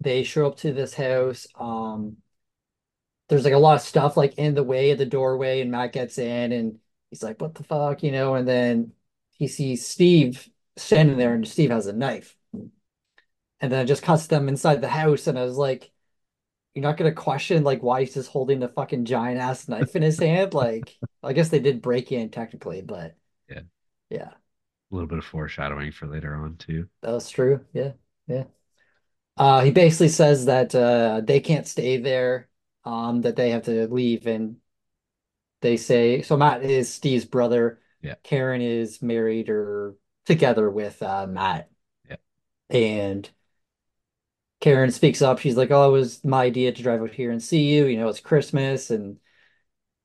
they 0.00 0.24
show 0.24 0.46
up 0.46 0.58
to 0.58 0.72
this 0.72 0.94
house. 0.94 1.46
Um, 1.56 2.18
there's 3.28 3.44
like 3.44 3.54
a 3.54 3.58
lot 3.58 3.76
of 3.76 3.80
stuff 3.82 4.16
like 4.16 4.34
in 4.38 4.54
the 4.54 4.62
way 4.62 4.90
of 4.90 4.98
the 4.98 5.06
doorway, 5.06 5.60
and 5.60 5.70
Matt 5.70 5.92
gets 5.92 6.18
in 6.18 6.52
and 6.52 6.78
he's 7.10 7.22
like, 7.22 7.40
what 7.40 7.54
the 7.54 7.64
fuck, 7.64 8.02
you 8.02 8.12
know, 8.12 8.34
and 8.34 8.46
then 8.46 8.92
he 9.32 9.48
sees 9.48 9.86
Steve 9.86 10.48
standing 10.76 11.16
there 11.16 11.34
and 11.34 11.46
Steve 11.46 11.70
has 11.70 11.86
a 11.86 11.92
knife. 11.92 12.36
And 13.60 13.72
then 13.72 13.80
it 13.84 13.86
just 13.86 14.02
cuts 14.02 14.26
them 14.26 14.48
inside 14.48 14.80
the 14.80 14.88
house, 14.88 15.26
and 15.26 15.38
I 15.38 15.44
was 15.44 15.56
like, 15.56 15.90
You're 16.74 16.82
not 16.84 16.96
gonna 16.98 17.12
question 17.12 17.64
like 17.64 17.82
why 17.82 18.02
he's 18.02 18.14
just 18.14 18.30
holding 18.30 18.60
the 18.60 18.68
fucking 18.68 19.06
giant 19.06 19.40
ass 19.40 19.68
knife 19.68 19.96
in 19.96 20.02
his 20.02 20.18
hand? 20.20 20.54
Like, 20.54 20.98
I 21.22 21.34
guess 21.34 21.50
they 21.50 21.60
did 21.60 21.82
break 21.82 22.12
in 22.12 22.30
technically, 22.30 22.82
but 22.82 23.16
Yeah. 23.48 23.62
yeah, 24.10 24.34
A 24.94 24.96
little 24.96 25.08
bit 25.08 25.18
of 25.18 25.24
foreshadowing 25.24 25.90
for 25.90 26.06
later 26.06 26.36
on 26.36 26.56
too. 26.56 26.88
That's 27.02 27.28
true. 27.30 27.64
Yeah, 27.72 27.92
yeah. 28.28 28.44
Uh, 29.36 29.64
he 29.64 29.72
basically 29.72 30.08
says 30.10 30.46
that 30.46 30.74
uh 30.74 31.22
they 31.24 31.40
can't 31.40 31.66
stay 31.68 31.98
there, 31.98 32.50
um, 32.84 33.22
that 33.22 33.36
they 33.36 33.50
have 33.50 33.64
to 33.64 33.88
leave, 33.88 34.26
and 34.26 34.58
they 35.60 35.76
say 35.76 36.22
so. 36.22 36.36
Matt 36.36 36.62
is 36.62 36.92
Steve's 36.92 37.24
brother. 37.24 37.80
Yeah. 38.02 38.16
Karen 38.22 38.60
is 38.60 39.02
married 39.02 39.48
or 39.48 39.96
together 40.26 40.70
with 40.70 41.02
uh 41.02 41.26
Matt, 41.26 41.70
Yeah. 42.08 42.16
and 42.70 43.30
Karen 44.60 44.90
speaks 44.90 45.20
up. 45.22 45.38
She's 45.38 45.56
like, 45.56 45.70
"Oh, 45.70 45.88
it 45.88 45.92
was 45.92 46.24
my 46.24 46.44
idea 46.44 46.72
to 46.72 46.82
drive 46.82 47.02
out 47.02 47.10
here 47.12 47.30
and 47.30 47.42
see 47.42 47.64
you. 47.74 47.86
You 47.86 47.98
know, 47.98 48.08
it's 48.08 48.20
Christmas 48.20 48.90
and." 48.90 49.18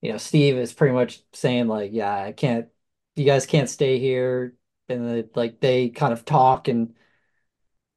you 0.01 0.11
know, 0.11 0.17
Steve 0.19 0.57
is 0.57 0.73
pretty 0.73 0.93
much 0.93 1.23
saying 1.33 1.67
like, 1.67 1.91
yeah, 1.93 2.13
I 2.25 2.31
can't, 2.33 2.69
you 3.15 3.25
guys 3.25 3.45
can't 3.47 3.69
stay 3.69 3.99
here. 3.99 4.55
And 4.89 5.29
like 5.35 5.59
they 5.59 5.89
kind 5.89 6.13
of 6.13 6.25
talk 6.25 6.67
and 6.67 6.93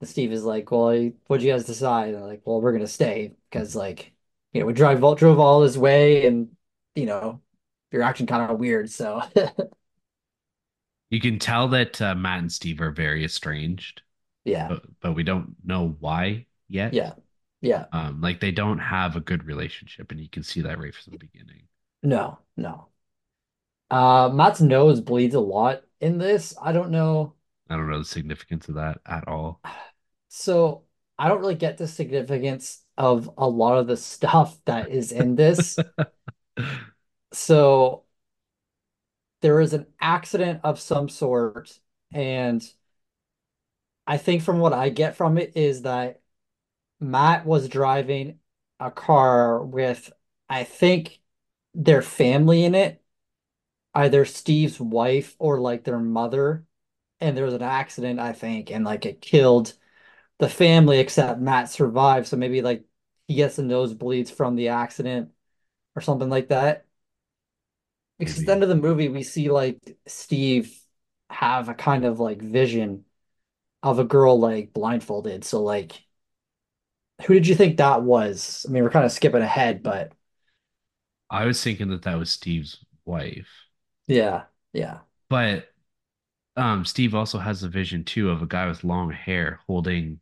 Steve 0.02 0.32
is 0.32 0.44
like, 0.44 0.70
well, 0.70 1.10
what'd 1.26 1.44
you 1.44 1.52
guys 1.52 1.64
decide? 1.64 2.14
And 2.14 2.24
like, 2.26 2.42
well, 2.44 2.60
we're 2.60 2.72
gonna 2.72 2.86
stay 2.88 3.34
because 3.50 3.76
like, 3.76 4.12
you 4.52 4.60
know, 4.60 4.66
we 4.66 4.72
drive 4.72 4.98
drove 5.16 5.38
all 5.38 5.60
this 5.60 5.76
way 5.76 6.26
and 6.26 6.56
you 6.94 7.06
know, 7.06 7.40
you're 7.90 8.02
acting 8.02 8.26
kind 8.26 8.50
of 8.50 8.58
weird. 8.58 8.90
So 8.90 9.22
You 11.10 11.20
can 11.20 11.38
tell 11.38 11.68
that 11.68 12.00
uh, 12.00 12.14
Matt 12.14 12.38
and 12.40 12.52
Steve 12.52 12.80
are 12.80 12.90
very 12.90 13.24
estranged, 13.24 14.02
yeah, 14.44 14.68
but 14.68 14.82
but 15.00 15.12
we 15.12 15.22
don't 15.22 15.54
know 15.64 15.96
why 16.00 16.46
yet. 16.68 16.92
yeah, 16.92 17.14
yeah. 17.60 17.86
Um, 17.92 18.20
like 18.20 18.40
they 18.40 18.50
don't 18.52 18.78
have 18.78 19.14
a 19.16 19.20
good 19.20 19.44
relationship, 19.44 20.10
and 20.10 20.20
you 20.20 20.28
can 20.30 20.42
see 20.42 20.62
that 20.62 20.78
right 20.78 20.94
from 20.94 21.12
the 21.12 21.18
beginning. 21.18 21.68
No, 22.02 22.38
no. 22.56 22.88
Uh, 23.90 24.30
Matt's 24.32 24.60
nose 24.60 25.00
bleeds 25.00 25.34
a 25.34 25.40
lot 25.40 25.84
in 26.02 26.18
this. 26.18 26.54
I 26.60 26.72
don't 26.72 26.90
know. 26.90 27.34
I 27.70 27.76
don't 27.76 27.88
know 27.88 27.98
the 27.98 28.04
significance 28.04 28.68
of 28.68 28.74
that 28.74 28.98
at 29.06 29.26
all. 29.28 29.60
So 30.28 30.84
I 31.18 31.28
don't 31.28 31.40
really 31.40 31.54
get 31.54 31.78
the 31.78 31.88
significance 31.88 32.82
of 32.98 33.30
a 33.38 33.48
lot 33.48 33.78
of 33.78 33.86
the 33.86 33.96
stuff 33.96 34.58
that 34.66 34.90
is 34.90 35.12
in 35.12 35.36
this. 35.36 35.78
So 37.32 38.04
there 39.40 39.60
is 39.60 39.72
an 39.72 39.86
accident 40.00 40.60
of 40.64 40.78
some 40.78 41.08
sort, 41.08 41.78
and 42.12 42.62
I 44.06 44.16
think 44.16 44.42
from 44.42 44.58
what 44.58 44.72
I 44.72 44.88
get 44.88 45.16
from 45.16 45.38
it 45.38 45.52
is 45.56 45.82
that 45.82 46.20
Matt 47.00 47.46
was 47.46 47.68
driving 47.68 48.38
a 48.78 48.90
car 48.90 49.64
with, 49.64 50.12
I 50.48 50.64
think, 50.64 51.20
their 51.74 52.02
family 52.02 52.64
in 52.64 52.74
it, 52.74 53.01
either 53.94 54.24
Steve's 54.24 54.80
wife 54.80 55.36
or 55.38 55.60
like 55.60 55.84
their 55.84 55.98
mother. 55.98 56.66
And 57.20 57.36
there 57.36 57.44
was 57.44 57.54
an 57.54 57.62
accident, 57.62 58.20
I 58.20 58.32
think, 58.32 58.70
and 58.70 58.84
like 58.84 59.06
it 59.06 59.20
killed 59.20 59.74
the 60.38 60.48
family, 60.48 60.98
except 61.00 61.40
Matt 61.40 61.70
survived. 61.70 62.28
So 62.28 62.36
maybe 62.36 62.62
like 62.62 62.84
he 63.28 63.36
gets 63.36 63.56
the 63.56 63.62
nosebleeds 63.62 64.32
from 64.32 64.56
the 64.56 64.68
accident 64.68 65.32
or 65.96 66.02
something 66.02 66.30
like 66.30 66.48
that. 66.48 66.86
Because 68.18 68.38
at 68.40 68.46
the 68.46 68.52
end 68.52 68.62
of 68.62 68.68
the 68.68 68.74
movie, 68.76 69.08
we 69.08 69.22
see 69.22 69.50
like 69.50 69.98
Steve 70.06 70.78
have 71.30 71.68
a 71.68 71.74
kind 71.74 72.04
of 72.04 72.20
like 72.20 72.40
vision 72.42 73.04
of 73.82 73.98
a 73.98 74.04
girl 74.04 74.38
like 74.40 74.72
blindfolded. 74.74 75.44
So 75.44 75.62
like, 75.62 76.04
who 77.26 77.34
did 77.34 77.46
you 77.46 77.54
think 77.54 77.76
that 77.76 78.02
was? 78.02 78.66
I 78.68 78.72
mean, 78.72 78.82
we're 78.82 78.90
kind 78.90 79.04
of 79.04 79.12
skipping 79.12 79.42
ahead, 79.42 79.82
but 79.82 80.12
I 81.30 81.46
was 81.46 81.62
thinking 81.62 81.88
that 81.88 82.02
that 82.02 82.18
was 82.18 82.30
Steve's 82.30 82.84
wife, 83.04 83.48
yeah, 84.06 84.44
yeah, 84.72 85.00
but 85.28 85.72
um, 86.56 86.84
Steve 86.84 87.14
also 87.14 87.38
has 87.38 87.62
a 87.62 87.68
vision 87.68 88.04
too 88.04 88.30
of 88.30 88.42
a 88.42 88.46
guy 88.46 88.66
with 88.68 88.84
long 88.84 89.12
hair 89.12 89.60
holding 89.68 90.20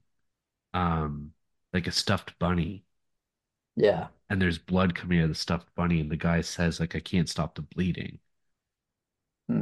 um 0.75 1.33
like 1.75 1.87
a 1.89 1.93
stuffed 1.93 2.39
bunny, 2.41 2.85
yeah. 3.77 4.09
and 4.31 4.41
there's 4.41 4.57
blood 4.59 4.95
coming 4.95 5.19
out 5.19 5.25
of 5.25 5.29
the 5.29 5.35
stuffed 5.35 5.75
bunny, 5.75 6.01
and 6.01 6.11
the 6.11 6.17
guy 6.17 6.41
says 6.41 6.81
like 6.81 6.95
I 6.97 7.01
can't 7.01 7.29
stop 7.29 7.55
the 7.55 7.61
bleeding. 7.63 8.19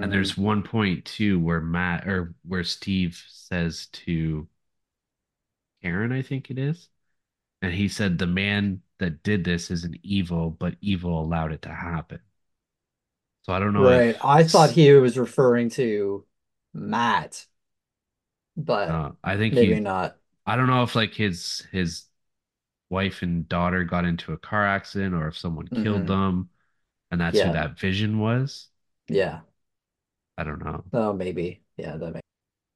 And 0.00 0.12
Mm, 0.12 0.12
there's 0.12 0.36
one 0.36 0.62
point 0.62 1.04
too 1.04 1.38
where 1.40 1.60
Matt 1.60 2.06
or 2.08 2.34
where 2.44 2.64
Steve 2.64 3.22
says 3.28 3.86
to 3.92 4.48
Karen, 5.82 6.12
I 6.12 6.22
think 6.22 6.50
it 6.52 6.58
is, 6.58 6.88
and 7.62 7.74
he 7.74 7.88
said 7.88 8.18
the 8.18 8.26
man 8.28 8.82
that 8.98 9.22
did 9.22 9.44
this 9.44 9.70
is 9.70 9.84
an 9.84 9.98
evil, 10.02 10.50
but 10.50 10.76
evil 10.80 11.20
allowed 11.20 11.52
it 11.52 11.62
to 11.62 11.74
happen. 11.74 12.20
So 13.48 13.54
I 13.54 13.58
don't 13.58 13.72
know 13.72 13.96
right. 13.96 14.16
if 14.16 14.18
I 14.20 14.44
thought 14.44 14.70
he 14.72 14.92
was 14.92 15.18
referring 15.18 15.70
to 15.70 16.24
Matt, 16.74 17.46
but 18.56 19.00
uh, 19.00 19.10
I 19.22 19.36
think 19.36 19.54
maybe 19.54 19.80
he 19.80 19.80
not. 19.80 20.18
I 20.46 20.56
don't 20.56 20.66
know 20.68 20.82
if 20.84 20.94
like 20.96 21.14
his 21.14 21.66
his 21.72 22.04
wife 22.90 23.22
and 23.22 23.48
daughter 23.48 23.84
got 23.84 24.04
into 24.06 24.32
a 24.32 24.38
car 24.38 24.66
accident 24.66 25.14
or 25.14 25.28
if 25.28 25.38
someone 25.38 25.68
killed 25.74 26.06
hmm 26.06 26.08
them 26.08 26.50
and 27.10 27.20
that's 27.20 27.40
who 27.40 27.50
that 27.50 27.78
vision 27.80 28.18
was. 28.20 28.68
yeah. 29.08 29.40
I 30.38 30.44
don't 30.44 30.64
know. 30.64 30.84
Oh, 30.92 31.12
maybe. 31.12 31.62
Yeah, 31.76 31.96
that 31.96 32.12
makes. 32.14 32.26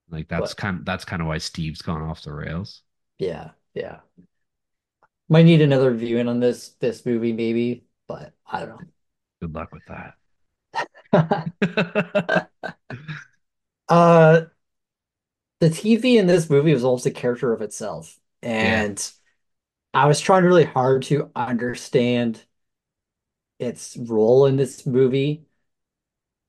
Like 0.09 0.29
that's 0.29 0.55
But 0.55 0.55
kind 0.55 0.79
of 0.81 0.85
that's 0.85 1.05
kind 1.05 1.23
of 1.23 1.29
why 1.29 1.39
Steve's 1.39 1.83
gone 1.83 2.03
off 2.03 2.23
the 2.23 2.33
rails. 2.33 2.83
yeah, 3.19 3.53
yeah. 3.75 4.01
Might 5.29 5.45
need 5.45 5.61
another 5.63 5.93
viewing 5.95 6.29
on 6.29 6.41
this 6.41 6.71
this 6.75 7.05
movie, 7.07 7.33
maybe, 7.33 7.87
but 8.07 8.35
I 8.47 8.61
don't 8.61 8.69
know. 8.71 8.85
Good 9.41 9.55
luck 9.55 9.73
with 9.75 9.85
that. 9.87 10.15
Uh, 13.89 14.47
the 15.61 15.71
TV 15.71 16.19
in 16.19 16.27
this 16.27 16.51
movie 16.51 16.73
was 16.73 16.85
almost 16.85 17.07
a 17.07 17.11
character 17.11 17.53
of 17.53 17.63
itself, 17.63 18.19
Yeah. 18.61 18.93
and 18.93 19.11
I 19.95 20.07
was 20.07 20.21
trying 20.21 20.45
really 20.45 20.65
hard 20.65 21.05
to 21.05 21.31
understand 21.37 22.45
its 23.59 23.97
role 23.97 24.47
in 24.47 24.57
this 24.57 24.87
movie. 24.87 25.47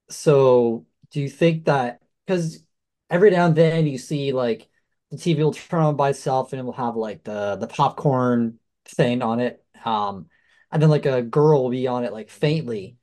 So, 0.10 0.86
do 1.12 1.22
you 1.22 1.30
think 1.30 1.66
that 1.66 2.02
because 2.26 2.64
every 3.10 3.32
now 3.32 3.46
and 3.48 3.56
then 3.56 3.88
you 3.88 3.98
see 3.98 4.32
like 4.32 4.70
the 5.12 5.18
TV 5.18 5.44
will 5.44 5.54
turn 5.54 5.82
on 5.82 5.96
by 5.96 6.10
itself 6.10 6.54
and 6.54 6.60
it 6.60 6.64
will 6.64 6.74
have 6.74 6.96
like 6.96 7.24
the 7.24 7.56
the 7.58 7.68
popcorn 7.68 8.60
thing 8.86 9.22
on 9.22 9.40
it, 9.40 9.64
um, 9.86 10.30
and 10.72 10.82
then 10.82 10.90
like 10.90 11.06
a 11.06 11.22
girl 11.22 11.64
will 11.64 11.70
be 11.72 11.88
on 11.88 12.04
it 12.04 12.14
like 12.14 12.30
faintly. 12.30 12.98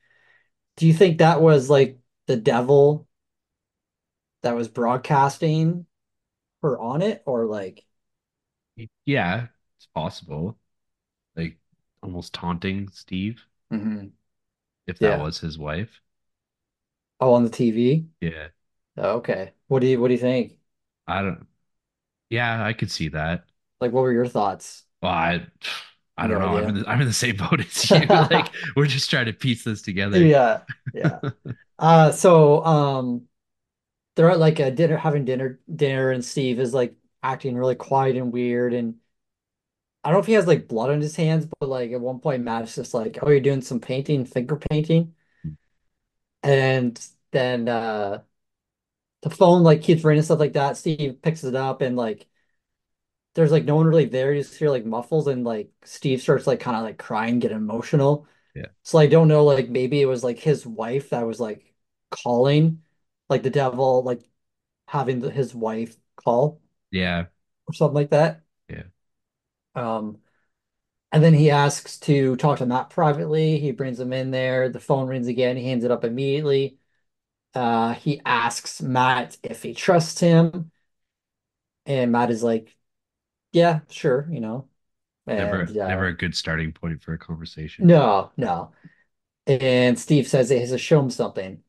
Do 0.77 0.87
you 0.87 0.95
think 0.95 1.19
that 1.19 1.41
was 1.43 1.71
like 1.71 1.99
the 2.27 2.37
devil 2.37 3.07
that 4.43 4.55
was 4.55 4.69
broadcasting 4.69 5.87
her 6.63 6.79
on 6.79 7.03
it, 7.03 7.23
or 7.27 7.47
like, 7.47 7.85
Yeah, 9.05 9.49
it's 9.77 9.87
possible. 9.87 10.59
Like 11.37 11.59
almost 12.03 12.35
taunting 12.35 12.89
Steve 12.91 13.47
Mhm. 13.71 14.13
if 14.87 15.01
that 15.01 15.17
Yeah. 15.17 15.19
was 15.19 15.39
his 15.41 15.59
wife. 15.59 16.03
Oh, 17.21 17.33
on 17.35 17.45
the 17.45 17.51
TV? 17.51 18.09
Yeah. 18.21 18.49
Oh, 18.97 19.19
okay. 19.19 19.55
What 19.69 19.81
do 19.81 19.87
you 19.89 20.01
what 20.01 20.09
do 20.09 20.15
you 20.15 20.21
think? 20.21 20.59
I 21.07 21.23
don't 21.23 21.47
yeah, 22.31 22.65
I 22.65 22.73
could 22.75 22.91
see 22.91 23.09
that. 23.11 23.47
Like, 23.81 23.93
what 23.93 24.03
were 24.03 24.13
your 24.13 24.27
thoughts? 24.29 24.85
Well, 25.03 25.13
I 25.13 25.47
I 26.21 26.27
don't 26.27 26.39
No 26.39 26.41
know. 26.41 26.57
I'm 26.57 26.69
in 26.69 26.75
the, 26.77 26.89
I'm 26.89 27.01
in 27.01 27.07
the 27.07 27.13
same 27.15 27.37
boat 27.39 27.61
as 27.61 27.91
you. 27.91 28.09
Like 28.31 28.51
we're 28.77 28.87
just 28.87 29.11
trying 29.11 29.27
to 29.27 29.33
piece 29.33 29.65
this 29.65 29.83
together. 29.83 30.33
Yeah, 30.33 30.65
yeah. 30.93 31.21
Uh, 31.79 32.13
so 32.13 32.65
um, 32.65 33.29
they're 34.17 34.31
at 34.31 34.39
like 34.41 34.61
a 34.61 34.71
dinner, 34.71 34.97
having 34.99 35.25
dinner, 35.27 35.61
dinner, 35.75 36.11
and 36.13 36.25
Steve 36.25 36.61
is 36.61 36.75
like 36.75 36.97
acting 37.23 37.57
really 37.57 37.77
quiet 37.77 38.17
and 38.17 38.33
weird, 38.33 38.75
and 38.75 38.97
I 40.03 40.09
don't 40.11 40.15
know 40.17 40.21
if 40.21 40.27
he 40.27 40.33
has 40.35 40.47
like 40.47 40.67
blood 40.69 40.91
on 40.91 41.01
his 41.01 41.17
hands, 41.17 41.47
but 41.61 41.69
like 41.69 41.93
at 41.93 42.01
one 42.01 42.21
point, 42.21 42.43
Matt's 42.43 42.75
just 42.75 42.95
like, 42.95 43.19
"Oh, 43.23 43.29
you're 43.31 43.41
doing 43.41 43.61
some 43.63 43.81
painting, 43.81 44.25
finger 44.25 44.57
painting," 44.57 45.15
and 46.43 47.01
then 47.33 47.69
uh, 47.69 48.23
the 49.23 49.31
phone 49.31 49.63
like 49.63 49.83
keeps 49.83 50.05
ringing 50.05 50.19
and 50.21 50.25
stuff 50.27 50.41
like 50.41 50.55
that. 50.55 50.77
Steve 50.77 51.21
picks 51.23 51.45
it 51.45 51.55
up, 51.57 51.83
and 51.83 51.97
like 51.97 52.29
there's 53.35 53.53
like 53.53 53.65
no 53.65 53.77
one 53.77 53.87
really 53.87 54.07
there. 54.07 54.33
You 54.35 54.43
just 54.43 54.59
hear 54.59 54.71
like 54.71 54.85
muffles, 54.85 55.27
and 55.29 55.45
like 55.45 55.71
Steve 55.85 56.21
starts 56.23 56.47
like 56.47 56.61
kind 56.61 56.77
of 56.77 56.83
like 56.85 56.99
crying, 56.99 57.39
get 57.39 57.53
emotional. 57.53 58.27
Yeah. 58.55 58.67
So 58.85 58.99
I 58.99 59.07
don't 59.09 59.29
know, 59.29 59.45
like 59.45 59.69
maybe 59.71 60.01
it 60.03 60.07
was 60.07 60.25
like 60.25 60.39
his 60.39 60.67
wife 60.67 61.11
that 61.11 61.27
was 61.27 61.41
like 61.41 61.75
calling, 62.11 62.83
like 63.31 63.43
the 63.45 63.51
devil, 63.51 64.03
like 64.05 64.23
having 64.89 65.21
the, 65.21 65.31
his 65.31 65.55
wife 65.55 65.97
call 66.17 66.61
Yeah. 66.91 67.27
or 67.67 67.75
something 67.75 67.95
like 67.95 68.11
that. 68.11 68.43
Yeah. 68.69 68.85
Um, 69.75 70.19
and 71.13 71.25
then 71.25 71.35
he 71.35 71.51
asks 71.51 71.99
to 72.01 72.37
talk 72.37 72.59
to 72.61 72.67
Matt 72.67 72.91
privately. 72.91 73.59
He 73.61 73.73
brings 73.73 74.01
him 74.01 74.13
in 74.13 74.31
there. 74.31 74.69
The 74.69 74.81
phone 74.81 75.09
rings 75.09 75.29
again. 75.29 75.57
He 75.57 75.65
hands 75.67 75.85
it 75.85 75.93
up 75.93 76.05
immediately. 76.05 76.79
Uh, 77.55 77.95
he 77.95 78.21
asks 78.27 78.83
Matt 78.83 79.39
if 79.45 79.63
he 79.63 79.75
trusts 79.75 80.21
him, 80.21 80.73
and 81.87 82.13
Matt 82.13 82.31
is 82.31 82.43
like, 82.43 82.77
"Yeah, 83.53 83.81
sure," 83.91 84.29
you 84.31 84.41
know. 84.41 84.69
And 85.27 85.39
Never 85.39 85.75
never 85.83 86.07
uh, 86.07 86.07
a 86.07 86.17
good 86.17 86.37
starting 86.37 86.73
point 86.73 87.03
for 87.03 87.13
a 87.15 87.19
conversation. 87.19 87.97
no, 87.97 88.33
no. 88.37 88.73
And 89.47 89.99
Steve 89.99 90.29
says 90.29 90.51
he 90.51 90.59
has 90.61 90.71
to 90.71 90.79
show 90.79 91.01
him 91.01 91.11
something. 91.11 91.63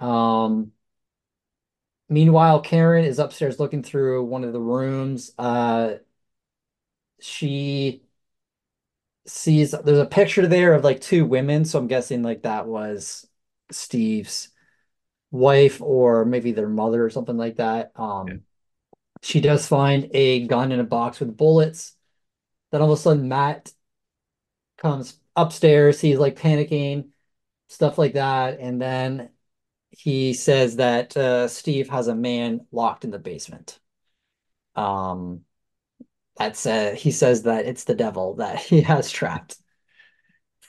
Um, 0.00 0.72
Meanwhile, 2.08 2.60
Karen 2.60 3.04
is 3.04 3.18
upstairs 3.18 3.58
looking 3.58 3.82
through 3.82 4.24
one 4.24 4.44
of 4.44 4.52
the 4.52 4.60
rooms. 4.60 5.32
Uh, 5.38 5.96
she 7.20 8.02
sees 9.26 9.72
there's 9.72 9.98
a 9.98 10.06
picture 10.06 10.46
there 10.46 10.74
of 10.74 10.84
like 10.84 11.00
two 11.00 11.24
women, 11.26 11.64
so 11.64 11.78
I'm 11.78 11.88
guessing 11.88 12.22
like 12.22 12.42
that 12.42 12.66
was 12.66 13.26
Steve's 13.70 14.48
wife 15.32 15.82
or 15.82 16.24
maybe 16.26 16.52
their 16.52 16.68
mother 16.70 17.04
or 17.04 17.10
something 17.10 17.38
like 17.38 17.56
that. 17.56 17.92
Yeah. 18.26 18.34
Um, 18.34 18.42
she 19.22 19.40
does 19.40 19.66
find 19.66 20.08
a 20.12 20.46
gun 20.46 20.72
in 20.72 20.80
a 20.80 20.84
box 20.84 21.20
with 21.20 21.36
bullets. 21.36 21.94
Then 22.72 22.82
all 22.82 22.92
of 22.92 22.98
a 22.98 23.02
sudden, 23.02 23.28
Matt 23.28 23.72
comes 24.78 25.18
upstairs. 25.34 26.00
He's 26.00 26.18
like 26.18 26.36
panicking, 26.38 27.10
stuff 27.68 27.98
like 27.98 28.14
that, 28.14 28.60
and 28.60 28.80
then 28.80 29.30
he 29.90 30.34
says 30.34 30.76
that 30.76 31.16
uh, 31.16 31.48
Steve 31.48 31.88
has 31.90 32.08
a 32.08 32.14
man 32.14 32.66
locked 32.72 33.04
in 33.04 33.10
the 33.10 33.18
basement. 33.18 33.78
Um, 34.74 35.44
That's 36.36 36.66
uh 36.66 36.94
he 36.96 37.10
says 37.12 37.42
that 37.44 37.66
it's 37.66 37.84
the 37.84 37.94
devil 37.94 38.36
that 38.36 38.58
he 38.60 38.82
has 38.82 39.10
trapped. 39.10 39.56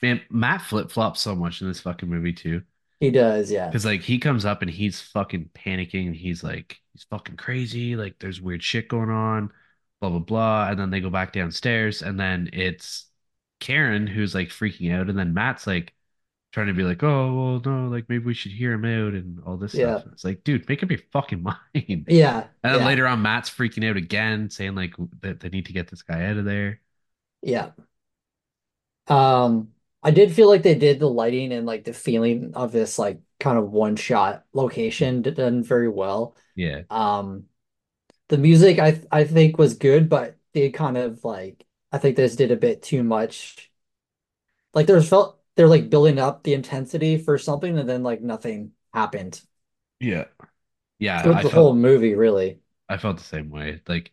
Man, 0.01 0.21
Matt 0.29 0.61
flip 0.61 0.91
flops 0.91 1.21
so 1.21 1.35
much 1.35 1.61
in 1.61 1.67
this 1.67 1.81
fucking 1.81 2.09
movie 2.09 2.33
too. 2.33 2.61
He 2.99 3.11
does, 3.11 3.51
yeah. 3.51 3.71
Cause 3.71 3.85
like 3.85 4.01
he 4.01 4.19
comes 4.19 4.45
up 4.45 4.61
and 4.61 4.71
he's 4.71 5.01
fucking 5.01 5.49
panicking 5.53 6.07
and 6.07 6.15
he's 6.15 6.43
like 6.43 6.77
he's 6.97 7.05
fucking 7.05 7.37
crazy. 7.37 7.95
Like 7.95 8.19
there's 8.19 8.41
weird 8.41 8.63
shit 8.63 8.87
going 8.89 9.09
on, 9.09 9.51
blah 10.01 10.09
blah 10.09 10.19
blah. 10.19 10.69
And 10.69 10.79
then 10.79 10.89
they 10.89 10.99
go 11.01 11.09
back 11.09 11.31
downstairs 11.33 12.01
and 12.01 12.19
then 12.19 12.49
it's 12.53 13.07
Karen 13.59 14.07
who's 14.07 14.35
like 14.35 14.49
freaking 14.49 14.93
out, 14.93 15.09
and 15.09 15.17
then 15.17 15.33
Matt's 15.33 15.67
like 15.67 15.93
trying 16.53 16.67
to 16.67 16.73
be 16.73 16.83
like, 16.83 17.03
oh, 17.03 17.33
well, 17.35 17.61
no, 17.65 17.89
like 17.89 18.09
maybe 18.09 18.25
we 18.25 18.33
should 18.33 18.51
hear 18.53 18.73
him 18.73 18.85
out 18.85 19.13
and 19.13 19.39
all 19.45 19.57
this 19.57 19.73
stuff. 19.75 19.97
Yeah. 19.97 20.03
And 20.05 20.13
it's 20.13 20.23
like, 20.25 20.43
dude, 20.43 20.67
make 20.69 20.83
up 20.83 20.91
your 20.91 20.99
fucking 21.11 21.43
mind. 21.75 22.07
Yeah. 22.07 22.47
And 22.63 22.75
then 22.75 22.81
Yeah. 22.81 22.85
later 22.85 23.07
on, 23.07 23.21
Matt's 23.21 23.49
freaking 23.49 23.89
out 23.89 23.97
again, 23.97 24.49
saying 24.49 24.75
like 24.75 24.93
that 25.21 25.39
they 25.41 25.49
need 25.49 25.67
to 25.67 25.73
get 25.73 25.89
this 25.89 26.03
guy 26.03 26.25
out 26.27 26.37
of 26.37 26.45
there. 26.45 26.81
Yeah. 27.41 27.71
Um, 29.07 29.73
I 30.03 30.11
did 30.11 30.33
feel 30.33 30.47
like 30.49 30.63
they 30.63 30.75
did 30.75 30.99
the 30.99 31.09
lighting 31.09 31.51
and 31.53 31.65
like 31.65 31.83
the 31.83 31.93
feeling 31.93 32.53
of 32.55 32.71
this 32.71 32.99
like 32.99 33.19
kind 33.39 33.57
of 33.57 33.71
one 33.71 33.95
shot 33.95 34.45
location 34.53 35.21
done 35.21 35.63
very 35.63 35.89
well. 35.89 36.35
Yeah. 36.55 36.83
Um, 36.89 37.45
the 38.29 38.37
music 38.37 38.79
I 38.79 39.01
I 39.11 39.25
think 39.25 39.57
was 39.57 39.75
good, 39.75 40.09
but 40.09 40.37
they 40.53 40.71
kind 40.71 40.97
of 40.97 41.23
like 41.25 41.65
I 41.91 41.99
think 41.99 42.17
this 42.17 42.35
did 42.37 42.51
a 42.51 42.57
bit 42.57 42.83
too 42.83 43.03
much. 43.03 43.71
Like 44.73 44.87
there's 44.87 45.09
felt 45.09 45.39
they're 45.55 45.67
like 45.67 45.89
building 45.89 46.19
up 46.19 46.43
the 46.43 46.53
intensity 46.53 47.17
for 47.17 47.37
something 47.37 47.77
and 47.77 47.87
then 47.89 48.03
like 48.03 48.21
nothing 48.21 48.73
happened 48.93 49.41
Yeah. 49.99 50.25
Yeah, 50.99 51.21
the 51.41 51.49
whole 51.49 51.75
movie, 51.75 52.15
really. 52.15 52.59
I 52.89 52.97
felt 52.97 53.17
the 53.17 53.23
same 53.23 53.49
way. 53.49 53.81
Like 53.87 54.11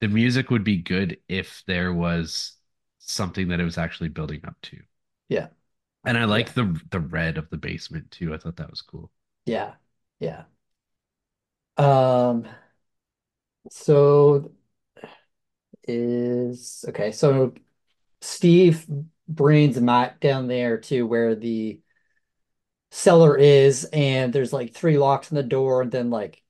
the 0.00 0.08
music 0.08 0.50
would 0.50 0.64
be 0.64 0.78
good 0.78 1.18
if 1.28 1.64
there 1.66 1.92
was 1.92 2.56
something 3.00 3.48
that 3.48 3.60
it 3.60 3.64
was 3.64 3.78
actually 3.78 4.10
building 4.10 4.42
up 4.46 4.56
to. 4.62 4.80
Yeah. 5.28 5.48
And 6.04 6.18
I 6.18 6.24
Yeah. 6.24 6.24
like 6.24 6.54
the 6.54 6.80
the 6.90 6.98
red 6.98 7.38
of 7.38 7.50
the 7.50 7.56
basement 7.56 8.10
too. 8.10 8.34
I 8.34 8.38
thought 8.38 8.56
that 8.56 8.70
was 8.70 8.82
cool. 8.82 9.12
Yeah. 9.46 9.74
Yeah. 10.20 10.44
Um, 11.76 12.44
so 13.70 14.50
is 15.86 16.84
okay, 16.88 17.12
so 17.12 17.54
Steve 18.20 18.86
brings 19.28 19.80
Matt 19.80 20.20
down 20.20 20.48
there 20.48 20.78
to 20.78 21.04
where 21.06 21.34
the 21.34 21.80
cellar 22.90 23.36
is, 23.36 23.84
and 23.92 24.32
there's 24.32 24.52
like 24.52 24.74
three 24.74 24.98
locks 24.98 25.30
on 25.32 25.36
the 25.36 25.42
door, 25.42 25.82
and 25.82 25.92
then 25.92 26.10
like 26.10 26.42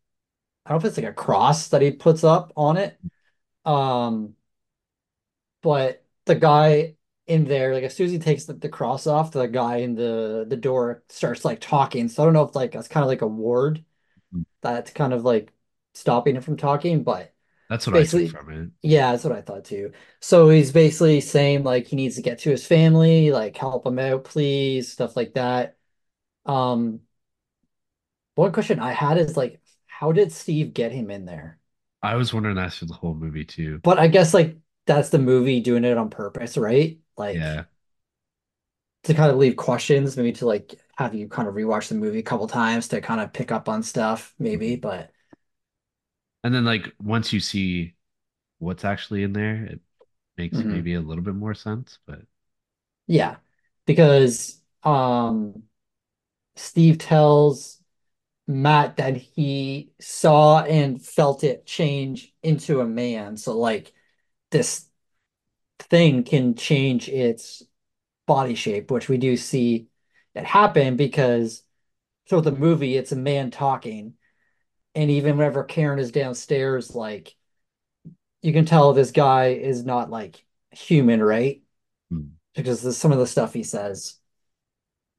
I 0.67 0.71
don't 0.73 0.83
know 0.83 0.89
if 0.89 0.93
it's 0.93 0.99
like 0.99 1.11
a 1.13 1.15
cross 1.15 1.69
that 1.71 1.83
he 1.83 1.93
puts 1.93 2.25
up 2.25 2.53
on 2.57 2.79
it. 2.79 3.01
Um, 3.65 4.37
but 5.63 6.05
the 6.27 6.35
guy 6.35 6.97
in 7.29 7.45
there, 7.45 7.75
like 7.75 7.85
as 7.85 7.95
soon 7.97 8.07
as 8.07 8.13
he 8.13 8.19
takes 8.19 8.45
the, 8.47 8.55
the 8.55 8.69
cross 8.69 9.07
off, 9.07 9.33
the 9.33 9.47
guy 9.47 9.79
in 9.79 9.95
the 9.95 10.47
the 10.49 10.57
door 10.57 11.05
starts 11.09 11.45
like 11.45 11.61
talking. 11.61 12.09
So 12.09 12.23
I 12.23 12.27
don't 12.27 12.35
know 12.35 12.45
if 12.45 12.55
like 12.57 12.73
that's 12.73 12.89
kind 12.89 13.05
of 13.05 13.09
like 13.09 13.23
a 13.23 13.27
ward 13.27 13.85
that's 14.63 14.91
kind 14.93 15.13
of 15.13 15.25
like 15.25 15.53
stopping 15.95 16.37
him 16.37 16.43
from 16.43 16.57
talking, 16.57 17.05
but 17.05 17.35
That's 17.69 17.87
what 17.87 17.97
I 17.97 18.05
took 18.05 18.27
from 18.27 18.51
it. 18.51 18.71
yeah, 18.83 19.13
that's 19.13 19.25
what 19.25 19.33
I 19.35 19.43
thought 19.43 19.65
too. 19.67 19.93
So 20.21 20.51
he's 20.51 20.73
basically 20.73 21.21
saying 21.23 21.65
like 21.65 21.87
he 21.89 21.97
needs 21.97 22.17
to 22.17 22.23
get 22.23 22.41
to 22.41 22.51
his 22.51 22.67
family, 22.67 23.31
like 23.33 23.57
help 23.57 23.87
him 23.87 23.99
out, 23.99 24.25
please, 24.25 24.93
stuff 24.93 25.17
like 25.17 25.35
that. 25.35 25.79
Um, 26.47 27.03
one 28.37 28.53
question 28.53 28.79
I 28.81 28.93
had 28.93 29.19
is 29.19 29.37
like, 29.37 29.61
how 29.87 30.13
did 30.13 30.33
Steve 30.33 30.73
get 30.75 30.93
him 30.93 31.11
in 31.11 31.25
there? 31.27 31.59
I 32.03 32.17
was 32.17 32.35
wondering 32.35 32.57
that 32.57 32.73
through 32.73 32.89
the 32.89 32.95
whole 32.95 33.15
movie 33.15 33.45
too. 33.45 33.83
But 33.83 33.99
I 33.99 34.09
guess 34.09 34.35
like 34.35 34.59
that's 34.87 35.11
the 35.11 35.19
movie 35.19 35.61
doing 35.61 35.85
it 35.85 35.97
on 35.97 36.11
purpose, 36.11 36.57
right? 36.57 37.01
Like 37.19 37.55
Yeah. 37.55 37.67
to 39.05 39.15
kind 39.15 39.31
of 39.31 39.39
leave 39.39 39.57
questions, 39.57 40.17
maybe 40.17 40.33
to 40.33 40.47
like 40.47 40.75
have 40.97 41.15
you 41.15 41.29
kind 41.29 41.49
of 41.49 41.55
rewatch 41.55 41.89
the 41.89 41.95
movie 41.95 42.19
a 42.19 42.23
couple 42.23 42.47
times 42.47 42.89
to 42.89 43.01
kind 43.01 43.21
of 43.21 43.33
pick 43.33 43.53
up 43.53 43.69
on 43.69 43.83
stuff, 43.83 44.35
maybe. 44.39 44.77
Mhm. 44.77 44.77
But 44.77 45.11
And 46.45 46.55
then 46.55 46.65
like 46.65 46.95
once 47.01 47.33
you 47.33 47.41
see 47.41 47.95
what's 48.59 48.85
actually 48.85 49.23
in 49.25 49.33
there, 49.35 49.65
it 49.67 49.81
makes 50.39 50.65
mhm. 50.65 50.69
maybe 50.69 50.95
a 50.95 51.01
little 51.01 51.25
bit 51.25 51.35
more 51.35 51.55
sense. 51.55 51.99
But 52.07 52.23
Yeah, 53.07 53.37
because 53.87 54.61
um 54.83 55.65
Steve 56.57 56.99
tells 56.99 57.83
Matt 58.49 58.99
that 58.99 59.17
he 59.19 59.93
saw 60.01 60.63
and 60.65 61.05
felt 61.05 61.45
it 61.45 61.67
change 61.67 62.35
into 62.45 62.81
a 62.81 62.87
man. 62.87 63.37
So 63.39 63.59
like 63.59 63.95
this 64.53 64.88
thing 65.79 66.25
can 66.25 66.55
change 66.55 67.09
its 67.09 67.63
body 68.27 68.55
shape, 68.55 68.91
which 68.91 69.09
we 69.09 69.19
do 69.19 69.37
see 69.37 69.89
it 70.35 70.45
happen 70.45 70.97
because 70.97 71.63
throughout 72.29 72.45
the 72.45 72.53
movie 72.53 72.97
it's 72.97 73.13
a 73.13 73.17
man 73.17 73.51
talking. 73.51 74.15
And 74.95 75.11
even 75.11 75.39
whenever 75.39 75.65
Karen 75.65 75.99
is 75.99 76.13
downstairs, 76.13 76.95
like 76.95 77.35
you 78.43 78.53
can 78.53 78.65
tell 78.65 78.93
this 78.93 79.11
guy 79.11 79.49
is 79.49 79.85
not 79.85 80.11
like 80.11 80.45
human, 80.71 81.23
right? 81.23 81.63
hmm, 82.11 82.39
Because 82.55 82.85
of 82.85 82.95
some 82.95 83.13
of 83.13 83.19
the 83.19 83.27
stuff 83.27 83.55
he 83.55 83.63
says. 83.63 84.17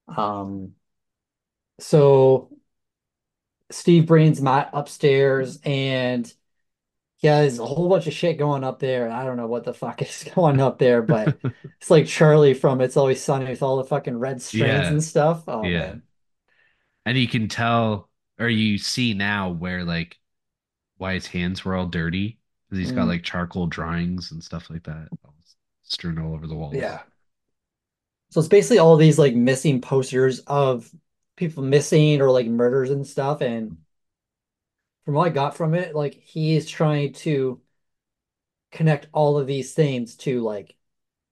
Um, 0.08 0.76
so 1.80 2.50
Steve 3.72 4.08
brings 4.08 4.42
Matt 4.42 4.70
upstairs 4.74 5.60
and 5.64 6.32
yeah, 7.20 7.42
there's 7.42 7.60
a 7.60 7.66
whole 7.66 7.90
bunch 7.90 8.08
of 8.08 8.14
shit 8.14 8.38
going 8.38 8.64
up 8.64 8.80
there. 8.80 9.10
I 9.12 9.26
don't 9.26 9.38
know 9.38 9.48
what 9.48 9.66
the 9.66 9.74
fuck 9.74 10.02
is 10.04 10.26
going 10.36 10.60
up 10.62 10.80
there, 10.80 11.02
but 11.02 11.38
it's 11.82 11.90
like 11.90 12.08
Charlie 12.08 12.54
from 12.54 12.82
It's 12.82 12.98
Always 12.98 13.22
Sunny 13.24 13.50
with 13.50 13.62
all 13.64 13.78
the 13.78 13.84
fucking 13.86 14.18
red 14.18 14.42
strands 14.42 14.90
yeah, 14.90 14.94
and 14.94 15.04
stuff. 15.04 15.44
Oh 15.48 15.64
yeah. 15.64 15.80
man. 15.80 16.04
And 17.06 17.18
you 17.18 17.28
can 17.28 17.48
tell 17.48 18.10
or 18.40 18.48
you 18.48 18.78
see 18.78 19.14
now 19.14 19.50
where 19.52 19.84
like 19.84 20.18
why 20.98 21.16
his 21.16 21.28
hands 21.28 21.66
were 21.66 21.76
all 21.76 21.88
dirty 21.88 22.40
because 22.68 22.80
he's 22.80 22.92
got 22.92 23.08
Mm, 23.08 23.10
like 23.10 23.24
charcoal 23.24 23.68
drawings 23.68 24.32
and 24.32 24.44
stuff 24.44 24.70
like 24.70 24.84
that 24.86 25.10
strewn 25.84 26.20
all 26.20 26.34
over 26.36 26.48
the 26.48 26.56
walls. 26.56 26.76
yeah. 26.76 27.04
So 28.32 28.40
it's 28.40 28.50
basically 28.50 28.80
all 28.80 28.98
these 28.98 29.18
like 29.18 29.34
missing 29.36 29.82
posters 29.82 30.40
of 30.42 30.90
people 31.36 31.64
missing 31.64 32.22
or 32.22 32.32
like 32.32 32.48
murders 32.48 32.92
and 32.92 33.06
stuff. 33.08 33.42
And 33.42 33.78
from 35.06 35.16
what 35.16 35.28
I 35.28 35.30
got 35.30 35.56
from 35.56 35.74
it, 35.74 35.96
like 35.96 36.14
he 36.16 36.56
is 36.56 36.70
trying 36.70 37.14
to 37.14 37.62
connect 38.72 39.08
all 39.12 39.38
of 39.38 39.48
these 39.48 39.74
things 39.74 40.16
to 40.18 40.42
like 40.42 40.76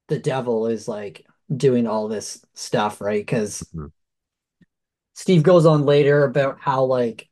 the 0.08 0.20
devil 0.20 0.68
is 0.68 0.88
like 0.88 1.26
doing 1.56 1.88
all 1.88 2.08
this 2.08 2.44
stuff, 2.54 3.02
right? 3.02 3.22
Because 3.22 3.64
Mhm. 3.74 3.92
Steve 5.14 5.44
goes 5.44 5.66
on 5.66 5.84
later 5.86 6.24
about 6.24 6.60
how 6.60 6.86
like 6.86 7.30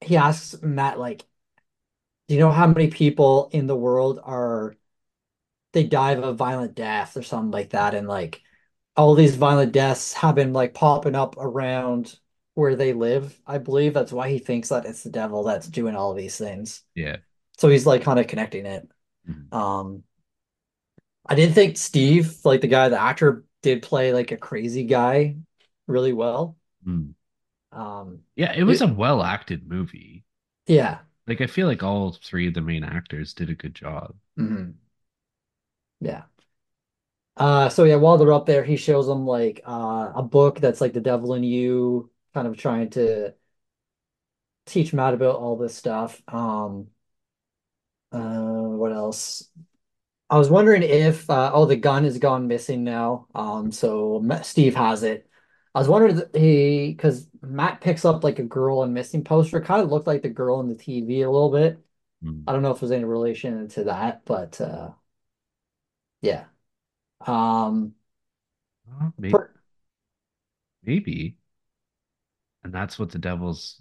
he 0.00 0.16
asks 0.16 0.60
Matt 0.62 0.98
like, 0.98 1.26
do 2.28 2.34
you 2.34 2.40
know 2.40 2.50
how 2.50 2.66
many 2.66 2.88
people 2.88 3.48
in 3.52 3.66
the 3.66 3.76
world 3.76 4.20
are 4.22 4.76
they 5.72 5.84
die 5.84 6.12
of 6.12 6.24
a 6.24 6.32
violent 6.32 6.74
death 6.74 7.16
or 7.16 7.22
something 7.22 7.50
like 7.50 7.70
that? 7.70 7.94
And 7.94 8.08
like 8.08 8.42
all 8.96 9.14
these 9.14 9.36
violent 9.36 9.72
deaths 9.72 10.12
have 10.14 10.34
been 10.34 10.52
like 10.52 10.74
popping 10.74 11.14
up 11.14 11.36
around 11.38 12.18
where 12.58 12.74
they 12.74 12.92
live. 12.92 13.40
I 13.46 13.58
believe 13.58 13.94
that's 13.94 14.12
why 14.12 14.30
he 14.30 14.40
thinks 14.40 14.70
that 14.70 14.84
it's 14.84 15.04
the 15.04 15.10
devil 15.10 15.44
that's 15.44 15.68
doing 15.68 15.94
all 15.94 16.12
these 16.12 16.36
things. 16.36 16.82
Yeah. 16.96 17.18
So 17.56 17.68
he's 17.68 17.86
like 17.86 18.02
kind 18.02 18.18
of 18.18 18.26
connecting 18.26 18.66
it. 18.66 18.90
Mhm. 19.28 19.52
Um, 19.54 20.04
I 21.26 21.34
did 21.34 21.54
think 21.54 21.76
Steve, 21.76 22.38
like 22.44 22.60
the 22.60 22.68
guy, 22.68 22.88
the 22.88 23.00
actor, 23.00 23.44
did 23.62 23.82
play 23.82 24.12
like 24.12 24.32
a 24.32 24.36
crazy 24.36 24.84
guy 24.84 25.36
really 25.86 26.12
well. 26.12 26.56
Mm. 26.86 27.14
Um, 27.72 28.22
Yeah, 28.36 28.52
it 28.56 28.64
was 28.64 28.80
a 28.80 28.86
well 28.86 29.22
acted 29.22 29.68
movie. 29.68 30.24
yeah. 30.66 30.98
Like 31.26 31.40
I 31.40 31.46
feel 31.46 31.66
like 31.68 31.82
all 31.82 32.12
three 32.12 32.48
of 32.48 32.54
the 32.54 32.60
main 32.60 32.82
actors 32.82 33.34
did 33.34 33.50
a 33.50 33.54
good 33.54 33.74
job. 33.74 34.16
mhm, 34.36 34.78
Yeah. 36.00 36.24
Uh, 37.36 37.68
so 37.68 37.84
yeah, 37.84 37.94
while 37.96 38.18
they're 38.18 38.32
up 38.32 38.46
there, 38.46 38.64
he 38.64 38.76
shows 38.76 39.06
them 39.06 39.24
like 39.26 39.60
uh, 39.66 40.12
a 40.14 40.22
book 40.22 40.58
that's 40.60 40.80
like 40.80 40.92
The 40.92 41.00
Devil 41.00 41.34
in 41.34 41.44
You, 41.44 42.10
kind 42.34 42.46
of 42.48 42.56
trying 42.56 42.90
to 42.90 43.34
teach 44.66 44.92
Matt 44.92 45.14
about 45.14 45.36
all 45.36 45.56
this 45.56 45.74
stuff. 45.74 46.22
Um, 46.28 46.88
uh, 48.12 48.18
what 48.40 48.92
else? 48.92 49.48
I 50.30 50.38
was 50.38 50.50
wondering 50.50 50.82
if 50.82 51.28
uh, 51.30 51.50
oh 51.54 51.66
the 51.66 51.76
gun 51.76 52.04
has 52.04 52.18
gone 52.18 52.48
missing 52.48 52.84
now. 52.84 53.28
Um, 53.34 53.72
so 53.72 54.24
Steve 54.42 54.74
has 54.76 55.02
it. 55.02 55.28
I 55.74 55.78
was 55.80 55.88
wondering 55.88 56.18
if 56.18 56.40
he 56.40 56.92
because 56.92 57.28
Matt 57.42 57.80
picks 57.80 58.04
up 58.04 58.24
like 58.24 58.38
a 58.38 58.44
girl 58.44 58.80
on 58.80 58.94
missing 58.94 59.24
poster, 59.24 59.60
kind 59.60 59.82
of 59.82 59.90
looked 59.90 60.06
like 60.06 60.22
the 60.22 60.28
girl 60.30 60.60
in 60.60 60.68
the 60.68 60.74
TV 60.76 61.22
a 61.22 61.30
little 61.30 61.50
bit. 61.52 61.78
Mm. 62.22 62.44
I 62.46 62.52
don't 62.52 62.62
know 62.62 62.72
if 62.72 62.80
there's 62.80 62.92
any 62.92 63.04
relation 63.04 63.68
to 63.70 63.84
that, 63.84 64.24
but 64.24 64.60
uh, 64.60 64.92
yeah. 66.20 66.46
Um, 67.20 67.94
Uh, 69.00 69.10
may- 69.18 69.30
per 69.30 69.50
maybe. 70.82 71.36
And 72.64 72.72
that's 72.72 72.98
what 72.98 73.10
the 73.10 73.18
devil's 73.18 73.80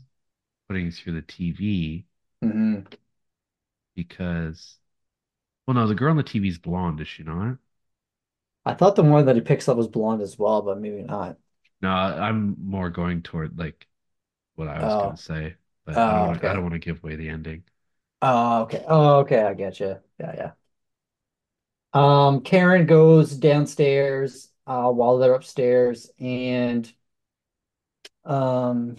putting 0.69 0.91
through 0.91 1.13
the 1.15 1.21
TV 1.23 2.07
mhm. 2.41 2.87
because, 3.95 4.77
well, 5.67 5.75
no, 5.75 5.87
the 5.87 5.95
girl 5.95 6.11
on 6.11 6.17
the 6.17 6.23
TV 6.23 6.49
is 6.49 6.59
blonde, 6.59 7.01
is 7.01 7.07
she 7.09 7.23
not? 7.23 7.59
I 8.65 8.73
thought 8.75 8.95
the 8.95 9.01
one 9.03 9.25
that 9.25 9.35
he 9.35 9.41
picks 9.41 9.67
up 9.67 9.77
was 9.77 9.87
blonde 9.87 10.21
as 10.21 10.37
well, 10.37 10.61
but 10.61 10.79
maybe 10.79 11.01
not. 11.01 11.37
No, 11.81 11.89
I'm 11.89 12.55
more 12.59 12.89
going 12.89 13.21
toward 13.23 13.57
like 13.57 13.87
what 14.55 14.67
I 14.69 14.81
was 14.81 14.95
gonna 14.95 15.15
Oh, 15.15 15.17
say, 15.17 15.57
but 15.85 16.03
I 16.07 16.13
don't 16.13 16.19
oh, 16.19 16.27
want 16.27 16.41
to. 16.41 16.49
I 16.49 16.53
don't 16.53 16.63
okay. 16.63 16.63
want 16.63 16.73
to 16.73 16.79
give 16.79 17.03
away 17.03 17.15
the 17.17 17.29
ending. 17.29 17.65
Oh, 18.21 18.63
okay. 18.63 18.83
Oh, 18.87 19.19
okay. 19.19 19.41
I 19.43 19.53
get 19.53 19.79
you. 19.79 19.99
Yeah, 20.19 20.35
yeah. 20.35 20.51
Um, 21.93 22.41
Karen 22.41 22.85
goes 22.85 23.35
downstairs. 23.35 24.49
uh, 24.67 24.91
while 24.91 25.17
they're 25.17 25.33
upstairs, 25.33 26.11
and 26.19 26.91
um, 28.27 28.97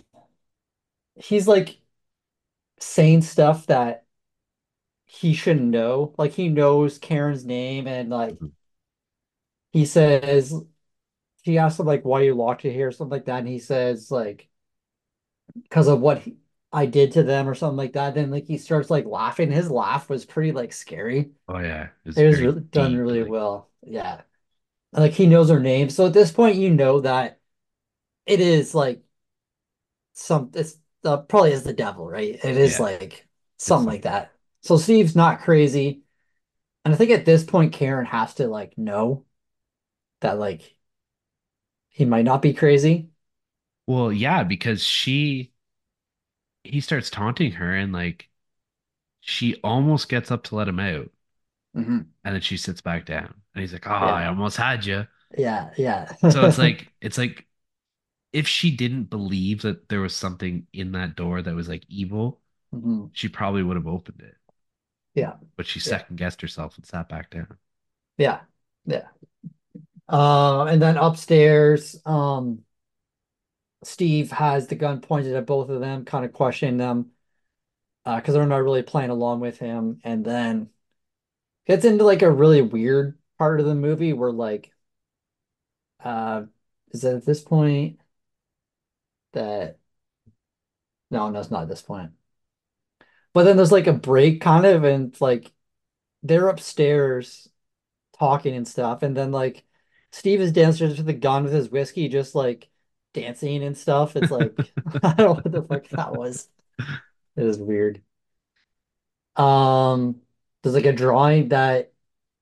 he's 1.17 1.49
like 1.49 1.81
saying 2.81 3.23
stuff 3.23 3.67
that 3.67 4.05
he 5.07 5.35
shouldn't 5.35 5.67
know. 5.71 6.15
Like 6.19 6.33
he 6.33 6.49
knows 6.49 6.99
Karen's 6.99 7.45
name, 7.45 7.87
and 7.89 8.11
like 8.11 8.39
Mhm. 8.41 8.51
he 9.73 9.85
says, 9.87 10.53
she 11.45 11.59
asks 11.59 11.81
him 11.81 11.87
like, 11.87 12.05
"Why 12.05 12.23
you 12.23 12.35
locked 12.35 12.65
it 12.65 12.73
here?" 12.73 12.89
or 12.89 12.93
something 12.93 13.13
like 13.13 13.27
that, 13.27 13.41
and 13.41 13.49
he 13.49 13.59
says 13.61 14.11
like, 14.13 14.49
"Because 15.55 15.89
of 15.89 16.01
what 16.01 16.21
he- 16.23 16.37
I 16.73 16.87
did 16.87 17.13
to 17.13 17.23
them," 17.23 17.49
or 17.49 17.55
something 17.55 17.77
like 17.77 17.93
that. 17.95 18.15
Then 18.15 18.31
like 18.31 18.47
he 18.47 18.59
starts 18.59 18.91
like 18.91 19.07
laughing. 19.07 19.51
His 19.51 19.71
laugh 19.71 20.09
was 20.09 20.25
pretty 20.25 20.53
like 20.53 20.73
scary. 20.73 21.31
Oh 21.49 21.59
yeah, 21.61 21.89
it's 22.05 22.23
It 22.23 22.27
was 22.27 22.41
really 22.43 22.63
done 22.63 22.97
really 22.97 23.23
Like 23.23 23.25
well. 23.25 23.71
Yeah. 23.83 24.23
Like 24.93 25.13
he 25.13 25.27
knows 25.27 25.51
her 25.51 25.61
name. 25.61 25.91
So 25.91 26.07
at 26.09 26.13
this 26.15 26.33
point, 26.33 26.57
you 26.57 26.71
know 26.75 27.01
that 27.03 27.41
it 28.27 28.41
is 28.41 28.75
like 28.75 29.03
some 30.19 30.51
it's 30.55 30.77
uh, 31.05 31.19
probably 31.19 31.53
is 31.53 31.65
the 31.65 31.73
devil, 31.73 32.09
right? 32.09 32.35
It 32.45 32.57
is 32.57 32.79
yeah, 32.79 32.81
like 32.81 33.27
it's 33.67 33.67
something 33.67 33.87
like 33.87 34.03
that. 34.03 34.33
So 34.63 34.77
Steve's 34.77 35.17
not 35.17 35.41
crazy. 35.43 36.03
And 36.85 36.95
I 36.95 36.97
think 36.99 37.11
at 37.13 37.25
this 37.27 37.45
point, 37.45 37.73
Karen 37.75 38.07
has 38.07 38.35
to 38.37 38.49
like 38.49 38.79
know 38.79 39.27
that 40.23 40.39
like 40.39 40.77
he 41.91 42.05
might 42.07 42.25
not 42.25 42.41
be 42.43 42.55
crazy. 42.55 43.11
Well, 43.87 44.13
yeah, 44.13 44.45
because 44.45 44.83
she 44.85 45.53
he 46.65 46.81
starts 46.81 47.11
taunting 47.11 47.53
her 47.53 47.75
and 47.75 47.93
like 47.93 48.29
she 49.21 49.57
almost 49.65 50.09
gets 50.11 50.31
up 50.33 50.45
to 50.45 50.57
let 50.57 50.69
him 50.69 50.81
out, 50.81 51.11
hmm 51.75 52.11
and 52.25 52.35
then 52.35 52.41
she 52.43 52.57
sits 52.57 52.81
back 52.81 53.07
down, 53.07 53.35
and 53.55 53.63
he's 53.63 53.73
like, 53.73 53.87
"Ah, 53.87 54.17
I 54.17 54.27
almost 54.27 54.57
had 54.57 54.85
you." 54.85 55.07
Yeah. 55.37 55.73
Yeah. 55.77 56.13
So 56.29 56.45
it's 56.47 56.59
like 56.59 56.93
it's 57.01 57.19
like 57.19 57.47
if 58.39 58.47
she 58.47 58.71
didn't 58.71 59.05
believe 59.05 59.63
that 59.63 59.89
there 59.89 60.01
was 60.01 60.15
something 60.15 60.69
in 60.73 60.93
that 60.93 61.17
door 61.17 61.43
that 61.43 61.55
was 61.55 61.69
like 61.69 61.85
evil, 61.89 62.41
hmm 62.73 63.11
she 63.13 63.29
probably 63.29 63.63
would 63.65 63.77
have 63.77 63.89
opened 63.89 64.23
it. 64.23 64.37
Yeah. 65.15 65.37
But 65.57 65.67
she 65.67 65.81
second 65.81 66.17
guessed 66.17 66.41
herself 66.41 66.77
and 66.77 66.87
sat 66.87 67.09
back 67.09 67.31
down. 67.31 67.59
Yeah. 68.17 68.41
Yeah. 68.87 69.09
Uh, 70.09 70.65
and 70.65 70.81
then 70.81 70.97
upstairs, 70.97 72.01
um, 72.07 72.65
Steve 73.83 74.31
has 74.33 74.67
the 74.67 74.75
gun 74.75 75.01
pointed 75.01 75.35
at 75.35 75.47
both 75.47 75.69
of 75.69 75.81
them, 75.81 76.05
kind 76.05 76.25
of 76.25 76.33
questioning 76.33 76.77
them, 76.77 77.13
uh, 78.07 78.17
because 78.17 78.35
they're 78.35 78.47
not 78.47 78.65
really 78.65 78.83
playing 78.83 79.11
along 79.11 79.41
with 79.41 79.59
him. 79.59 80.01
And 80.05 80.25
then 80.25 80.71
gets 81.67 81.85
into 81.85 82.05
like 82.05 82.23
a 82.23 82.31
really 82.31 82.63
weird 82.63 83.19
part 83.39 83.61
of 83.61 83.67
the 83.67 83.75
movie 83.75 84.13
where 84.13 84.33
like, 84.33 84.73
uh, 86.01 86.45
is 86.93 87.03
that 87.03 87.17
at 87.17 87.27
this 87.27 87.41
point 87.43 88.01
that 89.39 89.79
no, 91.11 91.31
no, 91.31 91.41
it's 91.41 91.51
not 91.51 91.63
at 91.63 91.69
this 91.69 91.83
point. 91.83 92.13
But 93.33 93.45
then 93.45 93.57
there's 93.57 93.73
like 93.73 93.87
a 93.87 93.93
break 93.93 94.41
kind 94.41 94.67
of, 94.67 94.85
and 94.85 95.19
like 95.21 95.53
they're 96.23 96.49
upstairs 96.49 97.49
talking 98.19 98.57
and 98.57 98.69
stuff, 98.69 99.03
and 99.03 99.17
then 99.17 99.33
like 99.33 99.65
Steve 100.13 100.41
is 100.41 100.53
downstairs 100.53 100.97
with 100.99 101.07
the 101.07 101.13
gun 101.15 101.45
with 101.45 101.53
his 101.53 101.71
whiskey, 101.71 102.09
just 102.09 102.35
like 102.35 102.69
dancing 103.15 103.63
and 103.65 103.77
stuff. 103.77 104.17
It's 104.17 104.31
like 104.31 104.59
I 105.03 105.15
don't 105.15 105.19
know 105.19 105.33
what 105.35 105.53
the 105.53 105.63
fuck 105.63 105.89
that 105.91 106.15
was. 106.15 106.49
It 107.37 107.45
was 107.45 107.59
weird. 107.59 108.03
Um, 109.37 110.21
there's 110.63 110.75
like 110.75 110.87
a 110.87 110.93
drawing 110.93 111.49
that 111.51 111.93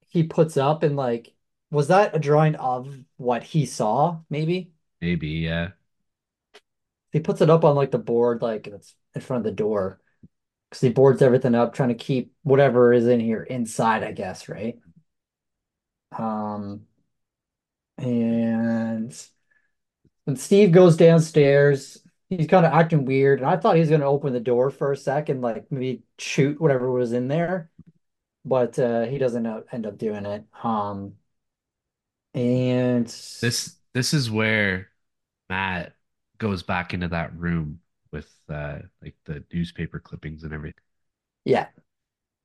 he 0.08 0.24
puts 0.24 0.56
up, 0.56 0.82
and 0.82 0.96
like, 0.96 1.34
was 1.70 1.88
that 1.88 2.16
a 2.16 2.18
drawing 2.18 2.56
of 2.56 2.98
what 3.16 3.42
he 3.42 3.66
saw? 3.66 4.20
Maybe 4.30 4.72
Maybe, 5.00 5.28
yeah. 5.28 5.72
He 7.16 7.20
puts 7.20 7.40
it 7.40 7.48
up 7.48 7.64
on 7.64 7.74
like 7.74 7.90
the 7.90 7.98
board, 7.98 8.42
like 8.42 8.66
it's 8.66 8.94
in 9.14 9.22
front 9.22 9.38
of 9.38 9.44
the 9.44 9.50
door, 9.50 10.02
because 10.68 10.82
he 10.82 10.90
boards 10.90 11.22
everything 11.22 11.54
up, 11.54 11.72
trying 11.72 11.88
to 11.88 11.94
keep 11.94 12.34
whatever 12.42 12.92
is 12.92 13.06
in 13.06 13.20
here 13.20 13.42
inside, 13.42 14.02
I 14.04 14.12
guess, 14.12 14.50
right? 14.50 14.78
Um, 16.12 16.82
and 17.96 19.16
when 20.24 20.36
Steve 20.36 20.72
goes 20.72 20.98
downstairs, 20.98 22.04
he's 22.28 22.48
kind 22.48 22.66
of 22.66 22.74
acting 22.74 23.06
weird, 23.06 23.40
and 23.40 23.48
I 23.48 23.56
thought 23.56 23.76
he 23.76 23.80
was 23.80 23.88
gonna 23.88 24.04
open 24.04 24.34
the 24.34 24.38
door 24.40 24.68
for 24.68 24.92
a 24.92 24.96
second, 24.96 25.40
like 25.40 25.72
maybe 25.72 26.02
shoot 26.18 26.60
whatever 26.60 26.92
was 26.92 27.14
in 27.14 27.28
there, 27.28 27.70
but 28.44 28.78
uh, 28.78 29.04
he 29.04 29.16
doesn't 29.16 29.46
end 29.72 29.86
up 29.86 29.96
doing 29.96 30.26
it. 30.26 30.44
Um, 30.62 31.14
and 32.34 33.06
This 33.06 33.76
this 33.94 34.12
is 34.12 34.30
where 34.30 34.90
Matt 35.48 35.95
goes 36.38 36.62
back 36.62 36.94
into 36.94 37.08
that 37.08 37.36
room 37.38 37.80
with 38.12 38.32
uh 38.48 38.78
like 39.02 39.16
the 39.24 39.44
newspaper 39.52 39.98
clippings 40.00 40.44
and 40.44 40.52
everything. 40.52 40.80
yeah, 41.44 41.68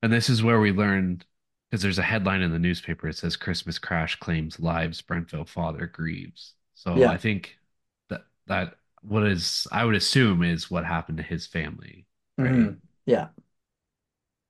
And 0.02 0.12
this 0.12 0.28
is 0.28 0.42
where 0.42 0.60
we 0.60 0.72
learned 0.72 1.24
because 1.70 1.82
there's 1.82 1.98
a 1.98 2.02
headline 2.02 2.42
in 2.42 2.50
the 2.52 2.58
newspaper. 2.58 3.08
It 3.08 3.16
says 3.16 3.36
Christmas 3.36 3.78
crash 3.78 4.16
claims 4.16 4.60
lives 4.60 5.00
Brentville 5.02 5.48
father 5.48 5.86
grieves. 5.86 6.54
So 6.74 7.06
I 7.06 7.16
think 7.18 7.58
that 8.08 8.26
that 8.46 8.76
what 9.02 9.26
is 9.26 9.66
I 9.72 9.84
would 9.84 9.94
assume 9.94 10.42
is 10.42 10.70
what 10.70 10.84
happened 10.84 11.18
to 11.18 11.22
his 11.24 11.46
family, 11.46 12.06
right? 12.40 12.56
hmm 12.60 12.82
yeah, 13.06 13.28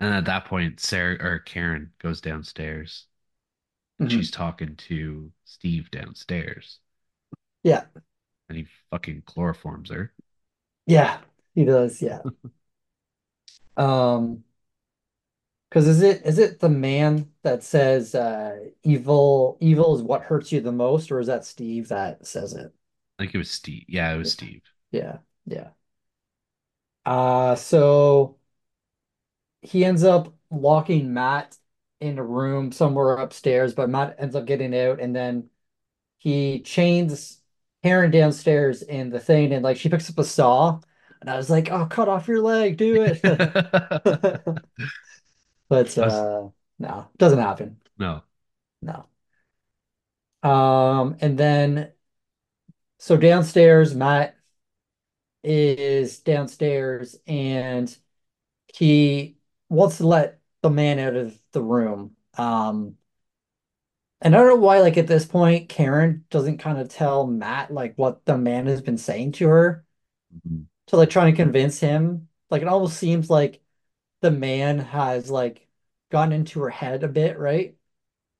And 0.00 0.12
at 0.12 0.26
that 0.26 0.44
point, 0.44 0.80
Sarah 0.80 1.16
or 1.18 1.38
Karen 1.38 1.94
goes 1.98 2.20
downstairs 2.20 3.06
and 4.02 4.12
she's 4.12 4.30
talking 4.30 4.76
to 4.76 5.32
Steve 5.44 5.90
downstairs 5.90 6.80
yeah, 7.62 7.84
and 8.52 8.66
he 8.66 8.72
fucking 8.90 9.22
chloroforms 9.22 9.90
her. 9.90 10.12
yeah, 10.86 11.20
he 11.54 11.64
does, 11.64 12.00
yeah. 12.02 12.22
Um, 13.76 14.44
because 15.68 15.88
is 15.88 16.02
it 16.02 16.22
is 16.26 16.38
it 16.38 16.60
the 16.60 16.68
man 16.68 17.30
that 17.42 17.62
says 17.64 18.14
uh 18.14 18.58
evil 18.82 19.56
evil 19.60 19.94
is 19.96 20.02
what 20.02 20.22
hurts 20.22 20.52
you 20.52 20.60
the 20.60 20.72
most, 20.72 21.10
or 21.10 21.20
is 21.20 21.26
that 21.28 21.44
Steve 21.44 21.88
that 21.88 22.26
says 22.26 22.52
it? 22.54 22.72
I 23.18 23.22
think 23.22 23.34
it 23.34 23.38
was 23.38 23.50
Steve. 23.50 23.84
Yeah, 23.88 24.12
it 24.12 24.18
was 24.18 24.30
Steve. 24.30 24.62
yeah, 24.90 25.18
yeah. 25.46 25.70
Uh, 27.04 27.54
so 27.56 28.38
he 29.62 29.84
ends 29.84 30.04
up 30.04 30.34
locking 30.50 31.12
Matt 31.14 31.56
in 32.00 32.18
a 32.18 32.22
room 32.24 32.72
somewhere 32.72 33.16
upstairs, 33.16 33.74
but 33.74 33.88
Matt 33.90 34.16
ends 34.18 34.34
up 34.34 34.46
getting 34.46 34.74
out, 34.76 35.00
and 35.00 35.14
then 35.14 35.50
he 36.18 36.62
chains 36.62 37.41
Karen 37.82 38.10
downstairs 38.10 38.82
in 38.82 39.10
the 39.10 39.20
thing, 39.20 39.52
and 39.52 39.62
like 39.64 39.76
she 39.76 39.88
picks 39.88 40.08
up 40.10 40.18
a 40.18 40.24
saw, 40.24 40.80
and 41.20 41.30
I 41.30 41.36
was 41.36 41.50
like, 41.50 41.70
"Oh, 41.70 41.86
cut 41.86 42.08
off 42.08 42.28
your 42.28 42.40
leg, 42.40 42.76
do 42.76 43.02
it!" 43.02 43.20
But 45.68 45.96
uh, 45.98 46.48
no, 46.78 47.08
doesn't 47.18 47.38
happen. 47.38 47.80
no. 47.98 48.22
No. 48.82 49.06
Um, 50.42 51.16
and 51.20 51.38
then 51.38 51.92
so 52.98 53.16
downstairs, 53.16 53.94
Matt 53.94 54.36
is 55.42 56.20
downstairs, 56.20 57.16
and 57.26 57.94
he 58.74 59.38
wants 59.68 59.98
to 59.98 60.06
let 60.06 60.40
the 60.62 60.70
man 60.70 60.98
out 60.98 61.16
of 61.16 61.38
the 61.52 61.62
room. 61.62 62.16
Um, 62.38 62.96
and 64.22 64.34
I 64.34 64.38
don't 64.38 64.48
know 64.48 64.56
why, 64.56 64.80
like 64.80 64.96
at 64.98 65.06
this 65.06 65.24
point, 65.26 65.68
Karen 65.68 66.24
doesn't 66.30 66.58
kind 66.58 66.78
of 66.78 66.88
tell 66.88 67.26
Matt 67.26 67.72
like 67.72 67.94
what 67.96 68.24
the 68.24 68.38
man 68.38 68.66
has 68.66 68.80
been 68.82 68.98
saying 68.98 69.32
to 69.32 69.48
her 69.48 69.84
Mhm. 70.30 70.66
to 70.88 70.96
like 70.96 71.10
try 71.10 71.30
to 71.30 71.36
convince 71.36 71.80
him. 71.80 72.28
Like 72.50 72.62
it 72.62 72.68
almost 72.68 72.98
seems 72.98 73.30
like 73.30 73.62
the 74.20 74.30
man 74.30 74.78
has 74.80 75.30
like 75.30 75.68
gotten 76.10 76.32
into 76.32 76.60
her 76.62 76.70
head 76.70 77.04
a 77.04 77.08
bit, 77.08 77.38
right? 77.38 77.76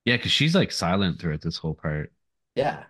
Yeah, 0.05 0.17
because 0.17 0.31
she's 0.31 0.55
like 0.55 0.71
silent 0.71 1.19
throughout 1.19 1.41
this 1.41 1.57
whole 1.57 1.75
part. 1.75 2.11
Yeah. 2.55 2.85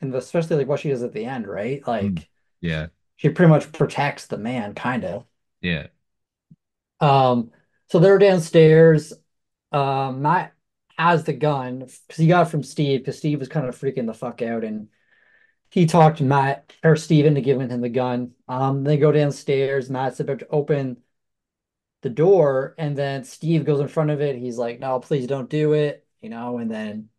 And 0.00 0.14
especially 0.14 0.56
like 0.56 0.68
what 0.68 0.80
she 0.80 0.90
does 0.90 1.02
at 1.02 1.12
the 1.12 1.24
end, 1.24 1.46
right? 1.46 1.84
Mm. 2.00 2.22
Like 2.26 2.30
Yeah, 2.60 2.88
she 3.16 3.30
pretty 3.30 3.50
much 3.50 3.72
protects 3.72 4.26
the 4.26 4.38
man, 4.38 4.74
kind 4.74 5.04
of. 5.04 5.26
yeah. 5.60 5.88
Um, 7.00 7.50
so 7.90 7.98
they're 7.98 8.18
downstairs. 8.18 9.12
Um, 9.72 10.22
Matt 10.22 10.54
has 10.98 11.24
the 11.24 11.32
gun 11.32 11.80
because 11.80 12.16
he 12.16 12.26
got 12.26 12.46
it 12.46 12.50
from 12.50 12.62
Steve 12.62 13.00
because 13.00 13.18
Steve 13.18 13.38
was 13.40 13.48
kind 13.48 13.66
of 13.66 13.78
freaking 13.78 14.06
the 14.06 14.14
fuck 14.14 14.42
out 14.42 14.64
and 14.64 14.88
he 15.70 15.86
talked 15.86 16.20
Matt 16.20 16.72
or 16.84 16.96
Steve 16.96 17.32
to 17.34 17.40
giving 17.42 17.70
him 17.70 17.80
the 17.82 17.88
gun. 17.90 18.32
Um, 18.48 18.84
they 18.84 18.98
go 18.98 19.12
downstairs. 19.12 19.90
Matt's 19.90 20.20
about 20.20 20.40
to 20.40 20.48
open 20.48 20.98
the 22.02 22.10
door, 22.10 22.74
and 22.78 22.96
then 22.96 23.24
Steve 23.24 23.64
goes 23.64 23.80
in 23.80 23.88
front 23.88 24.10
of 24.10 24.20
it. 24.20 24.36
He's 24.36 24.58
like, 24.58 24.78
"No, 24.80 25.00
please 25.00 25.26
don't 25.26 25.50
do 25.50 25.72
it," 25.74 26.06
you 26.20 26.28
know, 26.30 26.58
and 26.58 26.70
then 26.70 27.10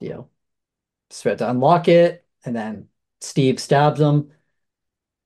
you 0.00 0.10
know, 0.10 0.28
it's 1.10 1.24
about 1.24 1.38
to 1.38 1.50
unlock 1.50 1.88
it, 1.88 2.26
and 2.44 2.56
then 2.56 2.88
Steve 3.20 3.60
stabs 3.60 4.00
him 4.00 4.32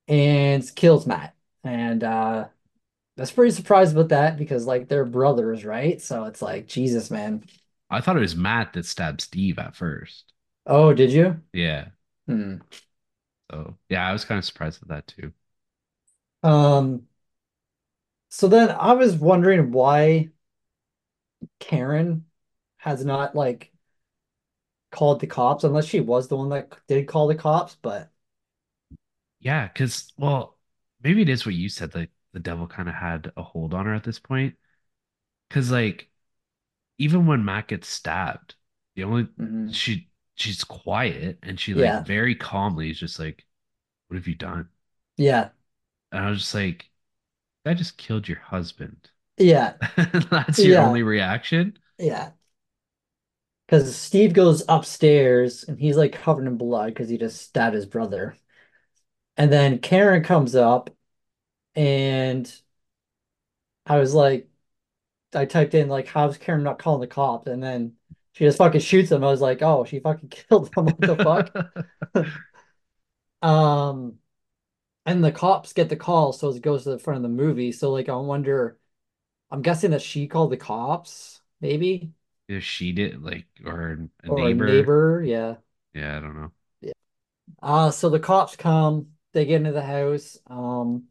and 0.09 0.75
kills 0.75 1.07
Matt. 1.07 1.35
And 1.65 2.05
uh 2.05 2.49
I 3.19 3.23
was 3.23 3.31
pretty 3.31 3.53
surprised 3.53 3.95
about 3.97 4.11
that 4.11 4.37
because 4.37 4.67
like 4.67 4.89
they're 4.89 5.05
brothers, 5.05 5.65
right? 5.65 6.01
So 6.01 6.25
it's 6.25 6.43
like, 6.43 6.67
Jesus, 6.67 7.11
man. 7.11 7.45
I 7.91 8.01
thought 8.01 8.17
it 8.17 8.21
was 8.21 8.37
Matt 8.37 8.75
that 8.75 8.87
stabbed 8.87 9.21
Steve 9.21 9.59
at 9.59 9.75
first. 9.75 10.33
Oh, 10.67 10.93
did 10.93 11.13
you? 11.13 11.41
Yeah. 11.53 11.89
Hmm. 12.27 12.59
So 13.51 13.77
yeah, 13.89 14.09
I 14.09 14.13
was 14.13 14.25
kind 14.25 14.39
of 14.39 14.45
surprised 14.45 14.83
at 14.83 14.89
that 14.89 15.07
too. 15.07 15.33
Um, 16.43 17.07
so 18.29 18.49
then 18.49 18.71
I 18.71 18.93
was 18.93 19.15
wondering 19.17 19.73
why 19.73 20.31
Karen 21.59 22.25
has 22.79 23.05
not 23.05 23.35
like 23.35 23.71
called 24.91 25.21
the 25.21 25.27
cops, 25.29 25.63
unless 25.65 25.85
she 25.87 26.01
was 26.01 26.27
the 26.29 26.37
one 26.37 26.49
that 26.51 26.73
did 26.89 27.07
call 27.09 27.27
the 27.29 27.35
cops, 27.37 27.77
but 27.83 28.11
Yeah, 29.41 29.69
because 29.69 30.13
well, 30.17 30.59
maybe 31.03 31.23
it 31.23 31.29
is 31.29 31.47
what 31.47 31.55
you 31.55 31.69
said, 31.69 31.95
like 31.95 32.11
the 32.37 32.41
devil 32.41 32.69
kind 32.69 32.89
of 32.91 32.95
had 32.97 33.33
a 33.39 33.43
hold 33.43 33.75
on 33.75 33.87
her 33.87 33.95
at 33.95 34.05
this 34.05 34.21
point. 34.21 34.57
Because 35.49 35.71
like 35.73 36.11
even 36.99 37.27
when 37.27 37.45
Matt 37.45 37.69
gets 37.69 37.89
stabbed, 37.89 38.57
the 38.97 39.05
only 39.05 39.29
mhm. 39.37 39.71
she 39.71 40.11
she's 40.37 40.65
quiet 40.65 41.39
and 41.43 41.61
she 41.61 41.75
like 41.75 41.95
Yeah. 41.95 42.01
very 42.01 42.35
calmly 42.37 42.91
is 42.91 43.01
just 43.01 43.19
like, 43.21 43.47
"What 44.09 44.17
have 44.17 44.29
you 44.29 44.37
done?" 44.37 44.71
Yeah. 45.17 45.51
And 46.13 46.25
I 46.25 46.31
was 46.31 46.41
just 46.41 46.55
like, 46.55 46.91
"I 47.67 47.75
just 47.75 47.99
killed 47.99 48.29
your 48.29 48.39
husband." 48.41 49.11
Yeah. 49.39 49.75
That's 50.31 50.65
your 50.65 50.79
Yeah. 50.79 50.81
only 50.81 51.03
reaction? 51.03 51.79
Yeah. 51.99 52.33
Because 53.67 53.97
Steve 53.97 54.33
goes 54.33 54.63
upstairs 54.69 55.65
and 55.65 55.79
he's 55.79 55.97
like 55.97 56.13
covered 56.13 56.47
in 56.47 56.57
blood 56.57 56.89
because 56.89 57.09
he 57.09 57.19
just 57.19 57.41
stabbed 57.43 57.75
his 57.75 57.87
brother. 57.87 58.37
And 59.37 59.53
then 59.53 59.79
Karen 59.79 60.23
comes 60.23 60.55
up 60.55 60.91
and 61.77 62.53
I 63.87 63.99
was 63.99 64.15
like, 64.15 64.49
I 65.35 65.47
typed 65.47 65.75
in 65.75 65.89
like, 65.89 66.09
how's 66.09 66.39
Karen 66.39 66.65
not 66.65 66.79
calling 66.81 67.01
the 67.03 67.09
cops? 67.09 67.49
And 67.49 67.63
then 67.63 67.95
she 68.33 68.45
just 68.45 68.59
fucking 68.59 68.81
shoots 68.83 69.13
him. 69.13 69.25
I 69.25 69.29
was 69.29 69.41
like, 69.41 69.63
oh, 69.63 69.85
she 69.85 70.01
fucking 70.01 70.29
killed 70.31 70.71
him. 70.77 70.87
What 70.87 71.07
the 71.07 71.19
fuck? 71.19 71.57
Um, 73.43 74.19
and 75.07 75.25
the 75.25 75.33
cops 75.33 75.73
get 75.73 75.89
the 75.89 75.97
call, 75.97 76.33
so 76.33 76.51
it 76.51 76.63
goes 76.63 76.85
to 76.85 76.91
the 76.91 76.99
front 76.99 77.19
of 77.19 77.23
the 77.25 77.29
movie. 77.31 77.73
So 77.73 77.93
like, 77.93 78.11
I 78.11 78.17
wonder. 78.17 78.79
I'm 79.51 79.63
guessing 79.63 79.93
that 79.93 80.03
she 80.03 80.29
called 80.29 80.53
the 80.53 80.59
cops, 80.59 81.41
maybe, 81.61 82.13
If 82.49 82.65
she 82.65 82.91
did 82.93 83.23
like 83.23 83.47
or 83.65 84.09
a 84.23 84.29
or 84.29 84.47
a 84.47 84.53
neighbor. 84.53 84.55
neighbor. 84.55 85.23
Yeah. 85.25 85.57
Yeah, 85.95 86.17
I 86.19 86.21
don't 86.21 86.35
know. 86.37 86.53
Yeah. 86.81 86.93
Uh, 87.63 87.91
so 87.91 88.11
the 88.11 88.21
cops 88.21 88.57
come, 88.57 89.13
they 89.33 89.45
get 89.47 89.57
into 89.59 89.73
the 89.73 89.83
house. 89.83 90.39
Um, 90.49 91.05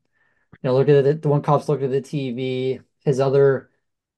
you 0.66 0.72
know, 0.72 0.78
look 0.78 0.89
at 0.89 1.05
it. 1.05 1.22
The 1.22 1.28
one 1.28 1.43
cop's 1.43 1.70
looking 1.70 1.86
at 1.86 1.91
the 1.91 2.01
TV. 2.01 2.82
His 3.03 3.20
other 3.20 3.70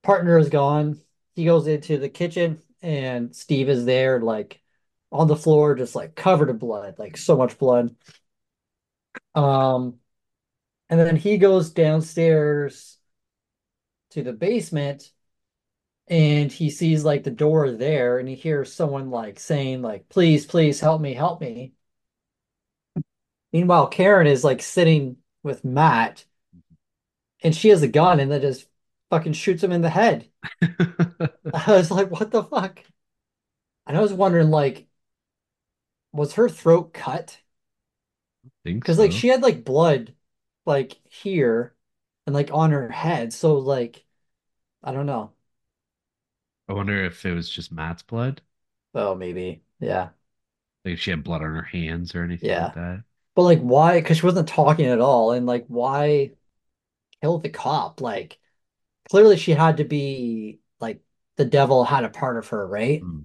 partner 0.02 0.38
is 0.38 0.48
gone. 0.48 1.02
He 1.36 1.44
goes 1.44 1.68
into 1.68 1.98
the 1.98 2.08
kitchen 2.08 2.62
and 2.82 3.36
Steve 3.36 3.68
is 3.68 3.84
there, 3.84 4.22
like 4.22 4.62
on 5.12 5.28
the 5.28 5.36
floor, 5.36 5.76
just 5.76 5.94
like 5.94 6.16
covered 6.16 6.50
in 6.50 6.58
blood, 6.58 7.00
like 7.00 7.18
so 7.18 7.36
much 7.36 7.58
blood. 7.58 7.94
Um, 9.36 9.96
and 10.90 10.98
then 10.98 11.18
he 11.18 11.38
goes 11.38 11.72
downstairs 11.72 12.98
to 14.12 14.24
the 14.24 14.32
basement 14.32 15.12
and 16.08 16.50
he 16.50 16.70
sees 16.70 17.04
like 17.04 17.26
the 17.26 17.30
door 17.30 17.72
there 17.72 18.20
and 18.20 18.30
he 18.30 18.36
hears 18.36 18.72
someone 18.72 19.10
like 19.10 19.38
saying 19.38 19.82
like 19.82 20.08
please 20.08 20.46
please 20.46 20.80
help 20.80 21.02
me 21.02 21.14
help 21.14 21.42
me 21.42 21.74
meanwhile 23.52 23.88
Karen 23.88 24.28
is 24.28 24.46
like 24.46 24.62
sitting 24.62 25.18
with 25.44 25.66
Matt 25.66 26.24
and 27.44 27.56
she 27.56 27.70
has 27.70 27.82
a 27.84 27.88
gun 27.88 28.20
and 28.20 28.32
then 28.32 28.42
just 28.42 28.68
fucking 29.10 29.34
shoots 29.34 29.64
him 29.64 29.72
in 29.72 29.82
the 29.82 29.90
head. 29.90 30.30
I 30.62 31.64
was 31.68 31.92
like 31.92 32.12
what 32.12 32.32
the 32.32 32.44
fuck? 32.44 32.84
And 33.88 33.98
I 33.98 34.02
was 34.02 34.14
wondering 34.14 34.50
like 34.52 34.88
was 36.12 36.34
her 36.34 36.50
throat 36.50 36.94
cut? 36.94 37.40
Think 38.64 38.82
because 38.82 39.00
like 39.00 39.12
she 39.12 39.28
had 39.28 39.42
like 39.42 39.64
blood 39.64 40.14
like 40.66 41.00
here 41.10 41.76
and 42.26 42.34
like 42.36 42.52
on 42.54 42.72
her 42.72 42.90
head. 42.90 43.34
So 43.34 43.58
like 43.58 44.06
I 44.84 44.92
don't 44.92 45.06
know. 45.06 45.32
I 46.70 46.74
wonder 46.74 47.04
if 47.04 47.26
it 47.26 47.34
was 47.34 47.50
just 47.50 47.72
Matt's 47.72 48.04
blood. 48.04 48.42
oh 48.94 49.16
maybe. 49.16 49.64
Yeah. 49.80 50.10
Like 50.86 50.96
if 50.96 51.00
she 51.00 51.12
had 51.12 51.24
blood 51.24 51.42
on 51.44 51.54
her 51.56 51.62
hands 51.64 52.16
or 52.16 52.24
anything 52.24 52.58
like 52.58 52.76
yeah. 52.76 52.76
that. 52.76 53.04
but 53.36 53.44
like 53.44 53.60
why? 53.60 54.00
Because 54.00 54.18
she 54.18 54.26
wasn't 54.26 54.48
talking 54.50 54.86
at 54.88 55.00
all. 55.02 55.32
And 55.32 55.46
like 55.46 55.66
why 55.68 56.32
kill 57.22 57.40
the 57.40 57.50
cop 57.50 58.02
like 58.02 58.40
clearly 59.10 59.38
she 59.38 59.52
had 59.54 59.78
to 59.78 59.86
be 59.86 60.60
like 60.80 61.02
the 61.38 61.46
devil 61.46 61.84
had 61.86 62.04
a 62.04 62.10
part 62.10 62.38
of 62.38 62.50
her, 62.50 62.68
right? 62.68 63.02
Hmm. 63.02 63.20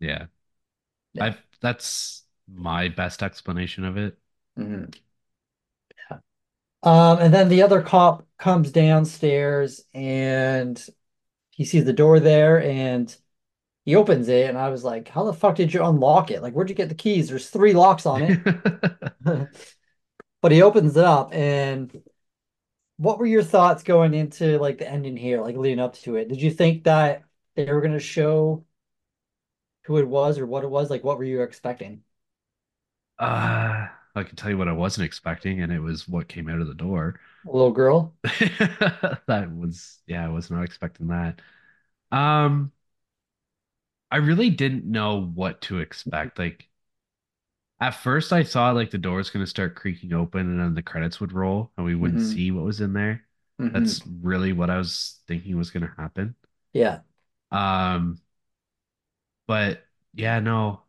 Yeah. 0.00 0.26
Yeah. 1.12 1.24
I've 1.24 1.42
that's 1.60 2.24
my 2.48 2.88
best 2.88 3.22
explanation 3.22 3.84
of 3.84 3.96
it. 3.96 4.18
Mhm. 4.56 4.90
Um, 6.82 7.18
and 7.18 7.34
then 7.34 7.48
the 7.48 7.62
other 7.62 7.82
cop 7.82 8.26
comes 8.38 8.70
downstairs 8.70 9.84
and 9.94 10.84
he 11.50 11.64
sees 11.64 11.84
the 11.84 11.92
door 11.92 12.20
there 12.20 12.62
and 12.62 13.14
he 13.84 13.96
opens 13.96 14.28
it. 14.28 14.48
And 14.48 14.58
I 14.58 14.70
was 14.70 14.84
like, 14.84 15.08
how 15.08 15.24
the 15.24 15.34
fuck 15.34 15.56
did 15.56 15.74
you 15.74 15.84
unlock 15.84 16.30
it? 16.30 16.42
Like, 16.42 16.54
where'd 16.54 16.70
you 16.70 16.76
get 16.76 16.88
the 16.90 16.96
keys? 16.96 17.28
There's 17.30 17.50
three 17.50 17.74
locks 17.74 18.06
on 18.06 18.22
it. 18.22 18.40
But 20.42 20.52
he 20.52 20.62
opens 20.62 20.96
it 20.96 21.04
up. 21.04 21.32
And 21.34 22.02
what 22.98 23.18
were 23.18 23.26
your 23.26 23.42
thoughts 23.44 23.84
going 23.84 24.14
into 24.14 24.58
like 24.60 24.78
the 24.78 24.88
ending 24.90 25.16
here, 25.18 25.42
like 25.42 25.56
leading 25.56 25.80
up 25.80 25.94
to 25.96 26.16
it? 26.16 26.28
Did 26.28 26.42
you 26.42 26.50
think 26.52 26.84
that 26.84 27.24
they 27.56 27.66
were 27.72 27.80
going 27.82 27.94
to 27.94 28.00
show 28.00 28.66
who 29.84 29.96
it 29.98 30.06
was 30.08 30.38
or 30.38 30.46
what 30.46 30.62
it 30.64 30.70
was? 30.70 30.88
Like, 30.90 31.02
what 31.04 31.18
were 31.18 31.24
you 31.24 31.42
expecting? 31.42 32.04
Uh, 33.18 33.88
I 34.14 34.22
can 34.24 34.36
tell 34.36 34.50
you 34.50 34.58
what 34.58 34.68
I 34.68 34.72
wasn't 34.72 35.06
expecting, 35.06 35.60
and 35.62 35.72
it 35.72 35.80
was 35.80 36.08
what 36.08 36.28
came 36.28 36.48
out 36.48 36.60
of 36.60 36.66
the 36.68 36.74
door. 36.74 37.20
A 37.46 37.50
little 37.50 37.72
girl? 37.72 38.14
That 39.26 39.50
was, 39.54 40.00
yeah, 40.06 40.24
I 40.24 40.28
was 40.28 40.50
not 40.50 40.64
expecting 40.64 41.08
that. 41.08 41.40
Um, 42.12 42.72
I 44.10 44.16
really 44.18 44.50
didn't 44.50 44.84
know 44.84 45.20
what 45.22 45.60
to 45.62 45.78
expect. 45.80 46.38
Like 46.38 46.67
at 47.80 47.90
first 47.92 48.32
I 48.32 48.42
saw 48.42 48.70
like 48.72 48.90
the 48.90 48.98
door 48.98 49.16
was 49.18 49.30
gonna 49.30 49.46
start 49.46 49.74
creaking 49.76 50.12
open 50.12 50.40
and 50.50 50.60
then 50.60 50.74
the 50.74 50.82
credits 50.82 51.20
would 51.20 51.32
roll 51.32 51.72
and 51.76 51.86
we 51.86 51.94
wouldn't 51.94 52.20
hmm 52.20 52.20
see 52.20 52.50
what 52.50 52.64
was 52.64 52.80
in 52.80 52.92
there. 52.92 53.24
hmm 53.58 53.68
That's 53.72 54.02
really 54.06 54.52
what 54.52 54.70
I 54.70 54.78
was 54.78 55.20
thinking 55.26 55.56
was 55.56 55.70
gonna 55.70 55.94
happen. 55.98 56.34
Yeah. 56.72 57.00
Um, 57.50 58.20
but 59.46 59.86
yeah, 60.14 60.40
no, 60.40 60.82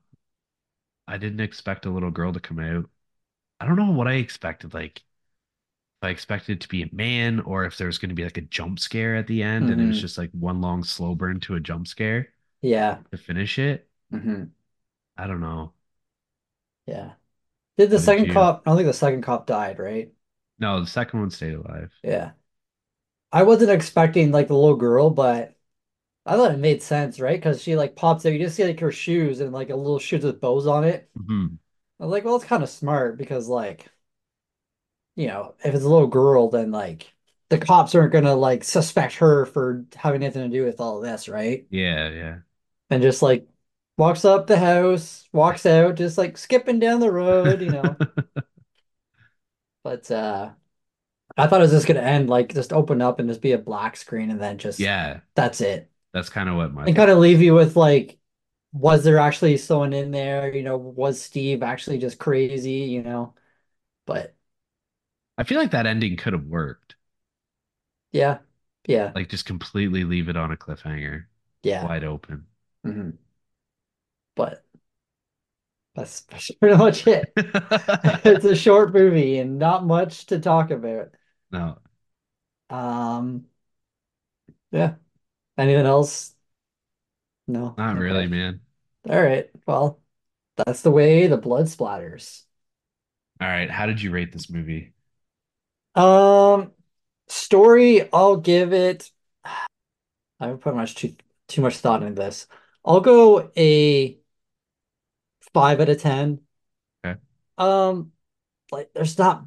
I 1.08 1.18
didn't 1.18 1.40
expect 1.42 1.86
a 1.86 1.90
little 1.90 2.12
girl 2.12 2.32
to 2.34 2.40
come 2.40 2.60
out. 2.60 2.90
I 3.60 3.66
don't 3.68 3.78
know 3.78 3.92
what 3.92 4.08
I 4.10 4.16
expected. 4.16 4.74
Like 4.74 5.00
if 5.00 5.04
I 6.04 6.10
expected 6.10 6.54
it 6.58 6.62
to 6.62 6.68
be 6.70 6.84
a 6.84 6.96
man 6.96 7.40
or 7.42 7.66
if 7.66 7.78
there 7.78 7.88
was 7.88 7.98
going 7.98 8.10
to 8.10 8.16
be 8.16 8.24
like 8.24 8.38
a 8.38 8.42
jump 8.42 8.80
scare 8.80 9.16
at 9.16 9.28
the 9.28 9.44
end 9.44 9.70
and 9.70 9.82
it 9.82 9.86
was 9.88 10.00
hmm 10.00 10.00
just 10.00 10.18
like 10.18 10.32
one 10.32 10.62
long 10.62 10.84
slow 10.84 11.16
burn 11.16 11.40
to 11.42 11.56
a 11.56 11.60
jump 11.60 11.88
scare 11.88 12.34
Yeah. 12.62 13.00
to 13.12 13.18
finish 13.18 13.60
it. 13.60 13.90
hmm 14.12 14.52
I 15.18 15.28
don't 15.28 15.42
know. 15.42 15.74
Yeah. 16.90 17.14
Did 17.78 17.90
the 17.92 18.00
did 18.00 18.00
second 18.00 18.28
you? 18.28 18.32
cop, 18.32 18.64
I 18.66 18.72
don't 18.72 18.78
think 18.78 18.88
the 18.88 18.94
second 18.94 19.24
cop 19.24 19.48
died, 19.48 19.80
right? 19.80 20.14
No, 20.60 20.80
the 20.82 20.88
second 20.88 21.20
one 21.22 21.32
stayed 21.32 21.56
alive. 21.56 21.92
Yeah. 22.04 22.32
I 23.32 23.44
wasn't 23.44 23.72
expecting 23.72 24.32
like 24.32 24.48
the 24.48 24.56
little 24.56 24.76
girl, 24.78 25.10
but 25.10 25.56
I 26.26 26.36
thought 26.38 26.54
it 26.54 26.58
made 26.60 26.84
sense, 26.84 27.20
right? 27.20 27.38
Because 27.40 27.62
she 27.64 27.76
like 27.78 27.96
pops 27.96 28.26
out, 28.26 28.34
you 28.34 28.40
just 28.40 28.56
see 28.58 28.66
like 28.66 28.80
her 28.82 28.92
shoes 28.94 29.42
and 29.42 29.54
like 29.54 29.70
a 29.72 29.76
little 29.78 30.00
shoes 30.00 30.24
with 30.26 30.42
bows 30.42 30.68
on 30.68 30.86
it. 30.86 31.12
hmm 31.18 31.60
I 32.00 32.06
was 32.06 32.12
like, 32.14 32.26
well, 32.26 32.38
it's 32.38 32.46
kind 32.46 32.64
of 32.64 32.70
smart 32.70 33.18
because 33.18 33.48
like, 33.50 33.90
you 35.16 35.28
know, 35.28 35.56
if 35.64 35.74
it's 35.76 35.84
a 35.84 35.90
little 35.90 36.08
girl, 36.08 36.50
then 36.50 36.72
like 36.72 37.14
the 37.50 37.58
cops 37.58 37.96
aren't 37.96 38.14
gonna 38.14 38.36
like 38.36 38.64
suspect 38.64 39.16
her 39.16 39.46
for 39.46 39.86
having 39.96 40.24
anything 40.24 40.50
to 40.50 40.58
do 40.58 40.66
with 40.66 40.80
all 40.80 40.98
of 40.98 41.04
this, 41.04 41.28
right? 41.30 41.68
Yeah, 41.70 42.10
yeah. 42.10 42.40
And 42.90 43.02
just 43.02 43.22
like 43.22 43.48
walks 44.00 44.26
up 44.26 44.48
the 44.48 44.60
house, 44.60 45.30
walks 45.34 45.66
out, 45.68 45.96
just 45.98 46.18
like 46.20 46.38
skipping 46.40 46.80
down 46.80 47.02
the 47.02 47.12
road, 47.14 47.62
you 47.62 47.72
know. 47.72 48.02
But 49.84 50.10
uh 50.12 50.54
I 51.38 51.48
thought 51.48 51.62
it 51.62 51.64
was 51.66 51.72
just 51.72 51.88
gonna 51.88 52.02
end 52.02 52.30
like 52.30 52.54
just 52.54 52.74
open 52.74 53.02
up 53.02 53.20
and 53.20 53.30
just 53.30 53.42
be 53.42 53.54
a 53.54 53.58
black 53.58 53.98
screen 53.98 54.32
and 54.32 54.42
then 54.42 54.58
just 54.60 54.92
Yeah, 54.92 55.22
that's 55.36 55.62
it. 55.62 55.92
that's 56.14 56.30
kind 56.30 56.50
of 56.50 56.56
what 56.56 56.74
my 56.74 56.88
And 56.88 56.96
kind 56.96 57.12
of 57.12 57.20
leave 57.20 57.42
you 57.42 57.54
with 57.56 57.76
like, 57.76 58.20
was 58.74 59.04
there 59.04 59.20
actually 59.20 59.58
someone 59.58 59.94
in 59.94 60.12
there? 60.12 60.54
You 60.56 60.64
know, 60.64 60.78
was 60.78 61.22
Steve 61.22 61.64
actually 61.64 62.00
just 62.00 62.20
crazy, 62.20 62.72
you 62.74 63.04
know? 63.04 63.36
But 64.06 64.36
I 65.40 65.44
feel 65.44 65.58
like 65.60 65.72
that 65.72 65.88
ending 65.88 66.18
could 66.18 66.34
have 66.34 66.46
worked. 66.46 66.96
yeah, 68.12 68.40
yeah, 68.88 69.16
Like 69.16 69.30
just 69.30 69.46
completely 69.46 70.04
leave 70.04 70.30
it 70.30 70.36
on 70.38 70.52
a 70.52 70.58
cliffhanger, 70.58 71.26
yeah. 71.64 71.90
wide 71.90 72.04
open. 72.04 72.48
hmm 72.84 73.12
But 74.40 74.64
that's, 75.96 76.22
pretty 76.62 76.78
much 76.78 77.08
it. 77.08 77.32
It's 78.26 78.46
a 78.46 78.56
short 78.56 78.94
movie 78.94 79.38
and 79.40 79.58
not 79.60 79.86
much 79.86 80.28
to 80.28 80.40
talk 80.40 80.72
about. 80.72 81.10
No, 81.52 81.80
Um, 82.70 83.46
yeah. 84.72 84.96
Anything 85.58 85.86
else? 85.86 86.36
No. 87.48 87.76
not 87.78 87.98
really, 87.98 88.28
man. 88.28 88.62
All 89.10 89.22
right. 89.22 89.50
Well. 89.66 90.00
That's 90.66 90.84
the 90.84 90.92
way 90.92 91.28
the 91.28 91.38
blood 91.38 91.66
splatters. 91.68 92.44
All 93.42 93.48
right, 93.48 93.70
how 93.70 93.86
did 93.86 94.02
you 94.02 94.12
rate 94.12 94.32
this 94.32 94.50
movie? 94.50 94.94
Um, 95.96 96.72
story, 97.28 98.10
I'll 98.14 98.38
give 98.38 98.74
it. 98.74 99.12
I 99.46 99.68
haven't 100.40 100.60
put 100.62 100.76
much 100.76 100.96
too 100.96 101.16
too 101.48 101.62
much 101.62 101.78
thought 101.78 102.04
into 102.04 102.22
this. 102.22 102.48
I'll 102.86 103.02
go 103.02 103.52
a 103.58 104.19
five 105.54 105.80
out 105.80 105.90
of 105.90 106.02
ten. 106.02 106.42
Okay. 107.06 107.20
Um, 107.58 108.12
like 108.72 108.92
there's 108.94 109.18
not 109.18 109.46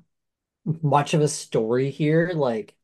much 0.64 1.14
of 1.14 1.20
a 1.20 1.28
story 1.28 1.90
here. 1.90 2.32
Like 2.34 2.76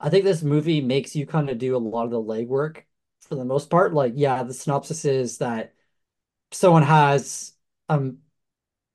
I 0.00 0.08
think 0.08 0.24
this 0.24 0.42
movie 0.42 0.80
makes 0.80 1.14
you 1.14 1.26
kind 1.26 1.50
of 1.50 1.58
do 1.58 1.76
a 1.76 1.78
lot 1.78 2.04
of 2.04 2.10
the 2.10 2.22
legwork 2.22 2.82
for 3.28 3.34
the 3.34 3.44
most 3.44 3.70
part. 3.70 3.92
Like, 3.92 4.14
yeah, 4.16 4.42
the 4.42 4.54
synopsis 4.54 5.04
is 5.04 5.38
that 5.38 5.74
someone 6.52 6.82
has 6.82 7.52
um 7.88 8.18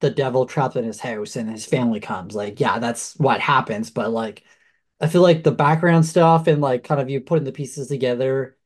the 0.02 0.10
devil 0.12 0.46
trapped 0.46 0.76
in 0.76 0.84
his 0.86 1.00
house 1.00 1.36
and 1.36 1.50
his 1.50 1.66
family 1.66 2.00
comes. 2.00 2.36
Like, 2.36 2.60
yeah, 2.60 2.80
that's 2.80 3.16
what 3.18 3.40
happens. 3.42 3.92
But 3.92 4.12
like 4.12 4.44
I 5.02 5.08
feel 5.08 5.22
like 5.22 5.44
the 5.44 5.52
background 5.52 6.06
stuff 6.06 6.48
and 6.48 6.62
like 6.62 6.84
kind 6.84 7.02
of 7.02 7.10
you 7.10 7.22
putting 7.22 7.46
the 7.46 7.52
pieces 7.52 7.88
together 7.88 8.58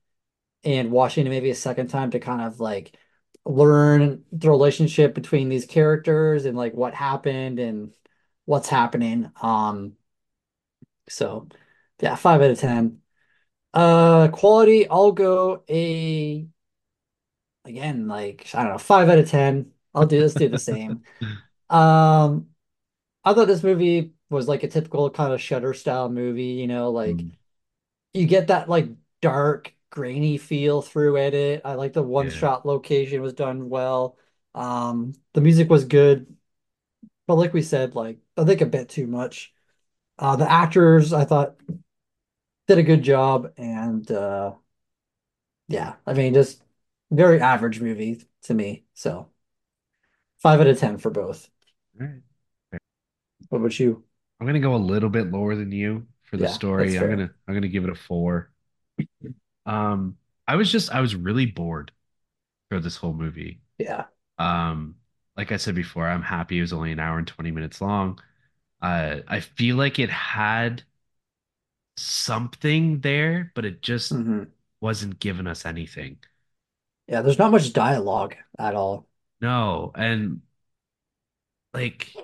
and 0.63 0.91
watching 0.91 1.25
it 1.27 1.29
maybe 1.29 1.51
a 1.51 1.55
second 1.55 1.87
time 1.89 2.11
to 2.11 2.19
kind 2.19 2.41
of 2.41 2.59
like 2.59 2.97
learn 3.49 4.25
the 4.33 4.49
relationship 4.51 5.15
between 5.15 5.49
these 5.49 5.67
characters 5.67 6.45
and 6.45 6.57
like 6.57 6.73
what 6.75 6.95
happened 6.95 7.59
and 7.59 7.93
what's 8.45 8.69
happening. 8.69 9.31
Um, 9.41 9.97
so 11.09 11.47
yeah, 12.01 12.15
five 12.15 12.41
out 12.41 12.51
of 12.51 12.59
ten. 12.59 13.01
Uh, 13.73 14.29
quality, 14.29 14.87
I'll 14.89 15.13
go 15.13 15.63
a 15.69 16.47
again 17.65 18.07
like 18.07 18.49
I 18.53 18.63
don't 18.63 18.73
know, 18.73 18.77
five 18.77 19.09
out 19.09 19.17
of 19.19 19.29
ten. 19.29 19.71
I'll 19.93 20.05
do 20.05 20.21
let's 20.21 20.35
do 20.35 20.49
the 20.49 20.57
same. 20.57 21.03
Um, 21.69 22.49
I 23.25 23.33
thought 23.33 23.47
this 23.47 23.63
movie 23.63 24.13
was 24.29 24.47
like 24.47 24.63
a 24.63 24.67
typical 24.69 25.09
kind 25.11 25.33
of 25.33 25.41
Shudder 25.41 25.73
style 25.75 26.09
movie, 26.09 26.45
you 26.45 26.67
know, 26.67 26.91
like 26.91 27.25
Mm, 27.25 27.37
you 28.13 28.27
get 28.27 28.47
that 28.47 28.69
like 28.69 28.87
dark, 29.21 29.73
grainy 29.89 30.37
feel 30.37 30.81
through 30.81 31.17
it. 31.17 31.61
I 31.65 31.73
like 31.75 31.93
the 31.93 32.03
one 32.03 32.27
yeah. 32.27 32.31
shot 32.31 32.65
location 32.65 33.21
was 33.21 33.33
done 33.33 33.69
well. 33.69 34.17
Um, 34.55 35.13
the 35.33 35.41
music 35.41 35.69
was 35.69 35.85
good, 35.85 36.35
but 37.27 37.35
like 37.35 37.53
we 37.53 37.61
said, 37.61 37.95
like 37.95 38.19
I 38.37 38.45
think 38.45 38.61
a 38.61 38.65
bit 38.65 38.89
too 38.89 39.07
much. 39.07 39.53
Uh, 40.19 40.35
the 40.37 40.49
actors 40.51 41.13
I 41.13 41.25
thought 41.25 41.57
did 42.67 42.77
a 42.77 42.83
good 42.83 43.03
job, 43.03 43.51
and 43.57 44.09
uh, 44.11 44.53
yeah, 45.67 45.95
I 46.05 46.13
mean 46.13 46.33
just 46.33 46.63
very 47.11 47.39
average 47.41 47.79
movie 47.81 48.27
to 48.43 48.53
me. 48.53 48.85
So 48.93 49.29
five 50.41 50.59
out 50.59 50.67
of 50.67 50.79
ten 50.79 50.97
for 50.97 51.11
both. 51.11 51.49
All 51.99 52.07
right. 52.07 52.21
What 53.49 53.59
about 53.59 53.79
you? 53.79 54.03
I'm 54.39 54.47
gonna 54.47 54.59
go 54.59 54.75
a 54.75 54.77
little 54.77 55.09
bit 55.09 55.31
lower 55.31 55.55
than 55.55 55.71
you 55.71 56.07
for 56.23 56.37
the 56.37 56.47
Yeah, 56.47 56.47
story. 56.47 56.97
I'm 56.97 57.09
gonna 57.09 57.31
I'm 57.47 57.53
gonna 57.53 57.67
give 57.67 57.83
it 57.83 57.89
a 57.89 57.95
four. 57.95 58.51
Um, 59.65 60.17
I 60.47 60.55
was 60.55 60.71
just 60.71 60.91
I 60.91 61.01
was 61.01 61.15
really 61.15 61.45
bored 61.45 61.91
for 62.69 62.79
this 62.79 62.97
whole 62.97 63.13
movie. 63.13 63.61
Yeah. 63.77 64.07
Um, 64.39 64.97
like 65.37 65.51
I 65.53 65.57
said 65.57 65.75
before, 65.75 66.07
I'm 66.07 66.23
happy 66.23 66.59
it 66.59 66.61
was 66.61 66.73
only 66.73 66.91
an 66.93 66.99
hour 66.99 67.19
and 67.19 67.27
20 67.27 67.51
minutes 67.51 67.81
long. 67.81 68.19
Uh, 68.81 69.21
I 69.27 69.41
feel 69.41 69.77
like 69.77 69.99
it 69.99 70.11
had 70.11 70.83
something 71.97 73.01
there, 73.01 73.51
but 73.55 73.65
it 73.65 73.81
just 73.81 74.17
hmm 74.21 74.51
wasn't 74.81 75.19
giving 75.19 75.47
us 75.47 75.65
anything. 75.65 76.19
Yeah, 77.07 77.21
there's 77.21 77.39
not 77.39 77.51
much 77.51 77.73
dialogue 77.73 78.35
at 78.57 78.75
all. 78.75 79.07
No, 79.41 79.91
and 79.95 80.41
like 81.73 82.19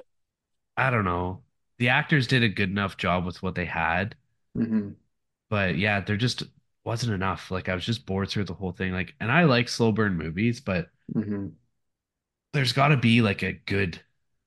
I 0.77 0.89
don't 0.91 1.05
know. 1.05 1.43
The 1.79 1.89
actors 1.89 2.27
did 2.27 2.43
a 2.43 2.49
good 2.49 2.69
enough 2.71 2.97
job 2.97 3.25
with 3.25 3.43
what 3.43 3.55
they 3.55 3.65
had, 3.65 4.15
hmm 4.55 4.95
but 5.49 5.77
yeah, 5.77 6.01
they're 6.01 6.17
just 6.17 6.43
wasn't 6.85 7.13
enough. 7.13 7.51
Like 7.51 7.69
I 7.69 7.75
was 7.75 7.85
just 7.85 8.05
bored 8.05 8.29
through 8.29 8.45
the 8.45 8.53
whole 8.53 8.71
thing. 8.71 8.93
Like, 8.93 9.15
and 9.19 9.31
I 9.31 9.43
like 9.45 9.69
slow 9.69 9.91
burn 9.91 10.17
movies, 10.17 10.61
but 10.61 10.89
hmm 11.15 11.57
there's 12.53 12.73
got 12.73 12.89
to 12.89 12.97
be 12.97 13.21
like 13.21 13.43
a 13.43 13.53
good 13.53 13.99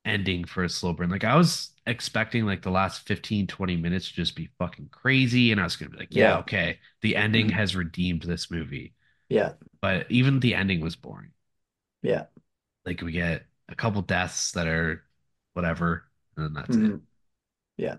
ending 0.05 0.45
for 0.45 0.65
a 0.65 0.69
slow 0.69 0.93
burn. 0.93 1.11
Like 1.11 1.25
I 1.25 1.37
was 1.37 1.71
expecting 1.87 2.47
like 2.47 2.63
the 2.63 2.71
last 2.71 3.07
15 3.07 3.47
20 3.47 3.77
minutes 3.77 4.09
to 4.09 4.15
just 4.15 4.37
be 4.37 4.49
fucking 4.59 4.89
crazy 4.91 5.53
and 5.53 5.61
I 5.61 5.65
was 5.65 5.77
going 5.77 5.91
to 5.91 5.97
be 5.97 6.03
like, 6.03 6.15
yeah, 6.15 6.37
Yeah. 6.37 6.39
okay, 6.39 6.79
the 7.03 7.17
ending 7.17 7.49
hmm 7.49 7.51
has 7.51 7.77
redeemed 7.77 8.23
this 8.23 8.51
movie. 8.51 8.95
Yeah. 9.29 9.55
But 9.83 10.11
even 10.11 10.41
the 10.41 10.55
ending 10.55 10.81
was 10.81 10.97
boring. 10.97 11.33
Yeah. 12.03 12.27
Like 12.85 13.03
we 13.03 13.13
get 13.13 13.47
a 13.69 13.75
couple 13.75 14.03
deaths 14.03 14.53
that 14.53 14.67
are 14.67 15.05
whatever 15.55 16.05
and 16.37 16.45
then 16.47 16.53
that's 16.55 16.79
it. 16.79 16.87
hmm 16.87 17.07
Yeah. 17.79 17.99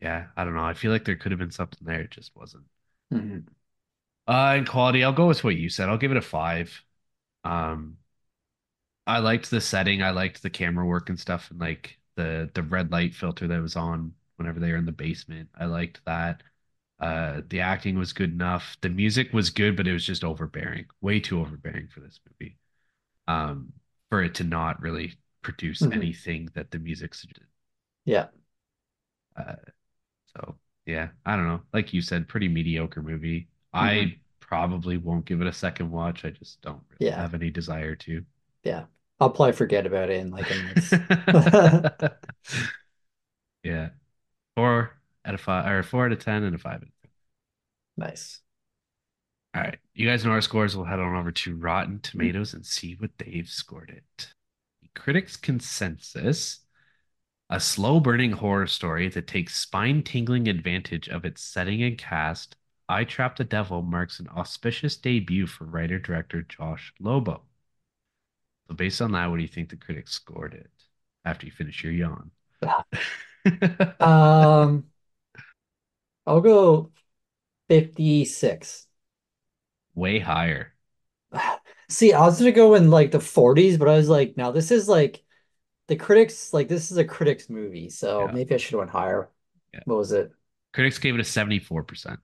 Yeah, 0.00 0.28
I 0.36 0.44
don't 0.44 0.54
know. 0.54 0.64
I 0.64 0.72
feel 0.74 0.90
like 0.92 1.04
there 1.04 1.16
could 1.16 1.32
have 1.32 1.38
been 1.38 1.50
something 1.50 1.80
there, 1.86 2.00
it 2.02 2.10
just 2.10 2.34
wasn't. 2.36 2.64
Hmm 3.10 3.38
Uh, 4.26 4.56
in 4.58 4.64
quality, 4.66 5.04
I'll 5.04 5.12
go 5.12 5.28
with 5.28 5.44
what 5.44 5.56
you 5.56 5.68
said. 5.68 5.88
I'll 5.88 5.98
give 5.98 6.10
it 6.10 6.16
a 6.16 6.22
five. 6.22 6.84
Um, 7.44 7.98
I 9.06 9.18
liked 9.18 9.50
the 9.50 9.60
setting. 9.60 10.02
I 10.02 10.10
liked 10.10 10.42
the 10.42 10.50
camera 10.50 10.84
work 10.86 11.08
and 11.08 11.18
stuff, 11.18 11.50
and 11.50 11.60
like 11.60 11.98
the 12.16 12.50
the 12.54 12.62
red 12.62 12.90
light 12.90 13.14
filter 13.14 13.46
that 13.48 13.60
was 13.62 13.76
on 13.76 14.14
whenever 14.36 14.60
they 14.60 14.70
were 14.72 14.78
in 14.78 14.84
the 14.86 14.92
basement. 14.92 15.48
I 15.54 15.66
liked 15.66 16.04
that. 16.04 16.42
Uh, 17.00 17.42
the 17.48 17.60
acting 17.60 17.98
was 17.98 18.12
good 18.12 18.32
enough. 18.32 18.76
The 18.80 18.88
music 18.90 19.32
was 19.32 19.50
good, 19.50 19.76
but 19.76 19.86
it 19.88 19.92
was 19.92 20.06
just 20.06 20.24
overbearing, 20.24 20.86
way 21.00 21.20
too 21.20 21.40
overbearing 21.40 21.88
for 21.88 22.00
this 22.00 22.20
movie. 22.28 22.58
Um, 23.28 23.72
for 24.10 24.22
it 24.24 24.34
to 24.36 24.44
not 24.44 24.80
really 24.82 25.16
produce 25.42 25.86
hmm 25.86 25.92
anything 25.92 26.50
that 26.54 26.70
the 26.72 26.78
music 26.80 27.14
suggested. 27.14 27.48
Yeah. 28.04 28.28
Uh, 29.36 29.54
so 30.34 30.58
yeah, 30.86 31.08
I 31.24 31.36
don't 31.36 31.46
know. 31.48 31.62
Like 31.72 31.92
you 31.92 32.00
said, 32.02 32.28
pretty 32.28 32.48
mediocre 32.48 33.02
movie. 33.02 33.48
hmm 33.74 34.10
I 34.12 34.18
probably 34.40 34.96
won't 34.96 35.24
give 35.26 35.40
it 35.40 35.46
a 35.46 35.52
second 35.52 35.90
watch. 35.90 36.24
I 36.24 36.30
just 36.30 36.60
don't 36.62 36.82
really 36.90 37.10
Yeah. 37.10 37.16
have 37.16 37.34
any 37.34 37.50
desire 37.50 37.96
to. 37.96 38.24
Yeah. 38.64 38.86
I'll 39.20 39.30
probably 39.30 39.52
forget 39.54 39.86
about 39.86 40.10
it 40.10 40.18
in 40.18 40.30
like 40.30 40.50
a 40.50 40.54
minute. 40.54 42.12
Yeah. 43.62 43.90
Four 44.56 44.98
out 45.24 45.34
of 45.34 45.40
five, 45.42 45.70
or 45.72 45.82
four 45.82 46.06
out 46.06 46.12
of 46.12 46.20
ten 46.20 46.44
and 46.44 46.54
a 46.56 46.58
five 46.58 46.76
out 46.76 46.82
of 46.84 46.88
ten. 47.02 47.10
Nice. 47.96 48.40
All 49.54 49.62
right. 49.62 49.78
You 49.94 50.06
guys 50.08 50.24
know 50.24 50.32
our 50.32 50.40
scores. 50.40 50.76
We'll 50.76 50.84
head 50.86 50.98
on 51.00 51.16
over 51.16 51.32
to 51.32 51.56
Rotten 51.56 52.00
Tomatoes 52.00 52.52
and 52.54 52.64
see 52.64 52.94
what 52.94 53.10
they've 53.18 53.48
scored 53.48 53.90
it. 53.90 54.32
The 54.82 54.88
critics' 54.94 55.36
consensus 55.36 56.60
a 57.50 57.58
slow 57.58 57.98
burning 57.98 58.30
horror 58.30 58.68
story 58.68 59.08
that 59.08 59.26
takes 59.26 59.56
spine 59.58 60.00
tingling 60.04 60.46
advantage 60.46 61.08
of 61.08 61.24
its 61.24 61.42
setting 61.42 61.82
and 61.82 61.98
cast. 61.98 62.54
I 62.88 63.02
Trapped 63.02 63.38
the 63.38 63.44
Devil 63.44 63.82
marks 63.82 64.20
an 64.20 64.28
auspicious 64.28 64.96
debut 64.96 65.48
for 65.48 65.64
writer 65.64 65.98
director 65.98 66.42
Josh 66.42 66.94
Lobo. 67.00 67.42
So, 68.68 68.74
based 68.74 69.00
on 69.02 69.12
that, 69.12 69.26
what 69.26 69.36
do 69.36 69.42
you 69.42 69.48
think 69.48 69.70
the 69.70 69.76
critics 69.76 70.12
scored 70.12 70.54
it 70.54 70.70
after 71.24 71.46
you 71.46 71.52
finish 71.52 71.82
your 71.82 71.92
yawn? 71.92 72.30
Um, 74.00 74.84
I'll 76.26 76.40
go 76.40 76.92
56. 77.68 78.86
Way 79.96 80.20
higher. 80.20 80.74
See, 81.88 82.12
I 82.12 82.20
was 82.26 82.38
gonna 82.38 82.52
go 82.52 82.74
in 82.74 82.90
like 82.90 83.10
the 83.12 83.20
40s, 83.20 83.76
but 83.78 83.88
I 83.88 83.96
was 83.96 84.08
like, 84.08 84.36
no, 84.36 84.52
this 84.52 84.70
is 84.70 84.88
like 84.88 85.22
the 85.88 85.96
critics, 85.96 86.52
like 86.52 86.68
this 86.68 86.90
is 86.90 86.96
a 86.98 87.04
critics 87.04 87.48
movie, 87.50 87.88
so 87.90 88.28
Yeah. 88.28 88.32
maybe 88.32 88.54
I 88.54 88.58
should 88.58 88.72
have 88.72 88.80
went 88.80 88.90
higher. 88.90 89.30
Yeah. 89.74 89.80
What 89.84 89.96
was 89.98 90.12
it? 90.12 90.32
Critics 90.72 90.98
gave 90.98 91.14
it 91.16 91.20
a 91.20 91.24
74%, 91.24 92.20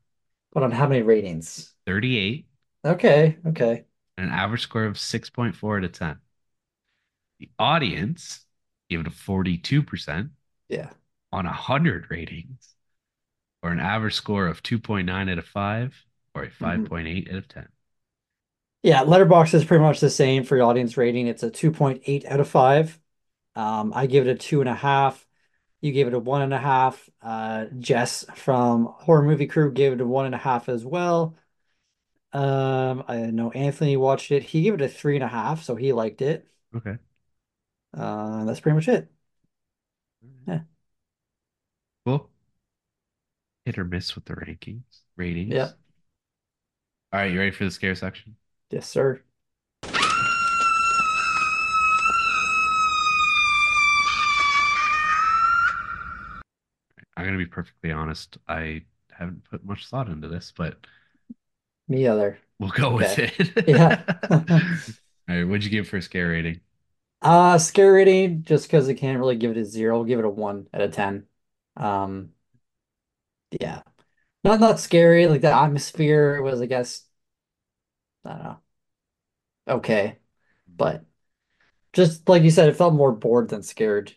But 0.52 0.62
on 0.62 0.70
how 0.70 0.86
many 0.86 1.02
ratings? 1.02 1.74
38, 1.86 2.46
Okay, 2.84 3.38
okay. 3.46 3.86
an 4.18 4.28
average 4.30 4.62
score 4.62 4.84
of 4.84 4.98
6.4 4.98 5.78
out 5.78 5.84
of 5.84 5.92
10. 5.92 6.18
The 7.40 7.50
audience 7.58 8.46
gave 8.90 9.00
it 9.00 9.06
a 9.08 9.10
42% 9.10 10.30
Yeah. 10.68 10.90
on 11.32 11.46
100 11.46 12.10
ratings, 12.10 12.74
or 13.62 13.70
an 13.72 13.80
average 13.80 14.14
score 14.14 14.48
of 14.48 14.62
2.9 14.62 15.28
out 15.30 15.38
of 15.38 15.46
5, 15.48 16.06
or 16.34 16.44
a 16.44 16.50
Mhm. 16.60 16.92
5.8 17.06 17.28
out 17.30 17.36
of 17.36 17.48
10. 17.48 17.68
Yeah, 18.82 19.02
Letterboxd 19.04 19.54
is 19.54 19.64
pretty 19.64 19.82
much 19.82 20.00
the 20.00 20.10
same 20.10 20.44
for 20.44 20.56
your 20.56 20.66
audience 20.66 20.96
rating. 20.96 21.26
It's 21.28 21.42
a 21.42 21.50
2.8 21.50 22.24
out 22.26 22.40
of 22.40 22.48
5. 22.48 22.98
Um, 23.56 23.92
I 23.94 24.06
give 24.06 24.26
it 24.26 24.30
a 24.30 24.34
two 24.38 24.60
and 24.60 24.68
a 24.68 24.74
half. 24.74 25.26
You 25.80 25.92
gave 25.92 26.06
it 26.08 26.14
a 26.14 26.18
one 26.18 26.42
and 26.42 26.54
a 26.54 26.58
half. 26.58 27.08
Uh, 27.22 27.66
Jess 27.78 28.24
from 28.36 28.86
Horror 28.86 29.22
Movie 29.22 29.46
Crew 29.48 29.72
gave 29.72 29.92
it 29.94 30.00
a 30.00 30.06
one 30.06 30.26
and 30.26 30.34
a 30.34 30.38
half 30.38 30.68
as 30.68 30.84
well. 30.86 31.36
Um, 32.32 33.04
I 33.08 33.18
know 33.30 33.50
Anthony 33.52 33.96
watched 33.96 34.30
it. 34.32 34.42
He 34.44 34.62
gave 34.62 34.74
it 34.74 34.80
a 34.82 34.88
three 34.88 35.16
and 35.16 35.24
a 35.24 35.28
half, 35.28 35.62
so 35.64 35.76
he 35.76 35.92
liked 35.92 36.22
it. 36.22 36.48
Okay. 36.74 36.98
Uh, 37.94 38.44
that's 38.44 38.60
pretty 38.60 38.74
much 38.76 38.88
it. 38.88 39.10
Yeah. 40.46 40.62
Cool. 42.04 42.30
Hit 43.64 43.76
or 43.76 43.84
miss 43.84 44.14
with 44.14 44.26
the 44.26 44.34
rankings, 44.36 45.00
ratings. 45.16 45.52
Yeah. 45.54 45.72
All 47.12 47.20
right, 47.20 47.30
you 47.32 47.38
ready 47.38 47.50
for 47.50 47.64
the 47.64 47.70
scare 47.70 47.94
section? 47.94 48.36
Yes, 48.70 48.88
sir. 48.88 49.22
Be 57.38 57.46
perfectly 57.46 57.90
honest, 57.92 58.38
I 58.48 58.84
haven't 59.10 59.44
put 59.44 59.64
much 59.64 59.86
thought 59.88 60.08
into 60.08 60.28
this, 60.28 60.52
but 60.56 60.86
Me 61.88 62.06
other. 62.08 62.38
we'll 62.58 62.70
go 62.70 62.94
with 62.94 63.18
Okay. 63.18 63.18
it. 63.18 63.32
Yeah. 63.66 64.04
All 65.28 65.36
right, 65.36 65.44
what'd 65.44 65.64
you 65.64 65.70
give 65.70 65.88
for 65.88 65.96
a 65.98 66.02
scare 66.02 66.28
rating? 66.28 66.60
Uh, 67.20 67.56
scare 67.58 67.92
rating, 67.92 68.42
just 68.42 68.66
because 68.66 68.88
I 68.88 68.94
can't 68.94 69.18
really 69.18 69.36
give 69.36 69.52
it 69.52 69.56
a 69.56 69.64
zero, 69.64 69.98
I'll 69.98 70.04
give 70.04 70.18
it 70.18 70.24
a 70.24 70.28
one 70.30 70.66
out 70.74 70.80
of 70.80 70.92
ten. 70.92 71.26
Um, 71.76 72.32
yeah. 73.60 73.82
Not 74.44 74.60
not 74.60 74.80
scary, 74.80 75.26
like 75.28 75.40
the 75.42 75.52
atmosphere 75.52 76.42
was, 76.42 76.60
I 76.62 76.66
guess, 76.66 77.04
I 78.24 78.30
don't 78.30 78.42
know, 78.42 78.58
okay. 79.68 80.18
But 80.68 81.04
just 81.94 82.28
like 82.28 82.44
you 82.44 82.50
said, 82.50 82.68
it 82.70 82.76
felt 82.76 82.94
more 82.94 83.12
bored 83.12 83.50
than 83.50 83.62
scared 83.64 84.16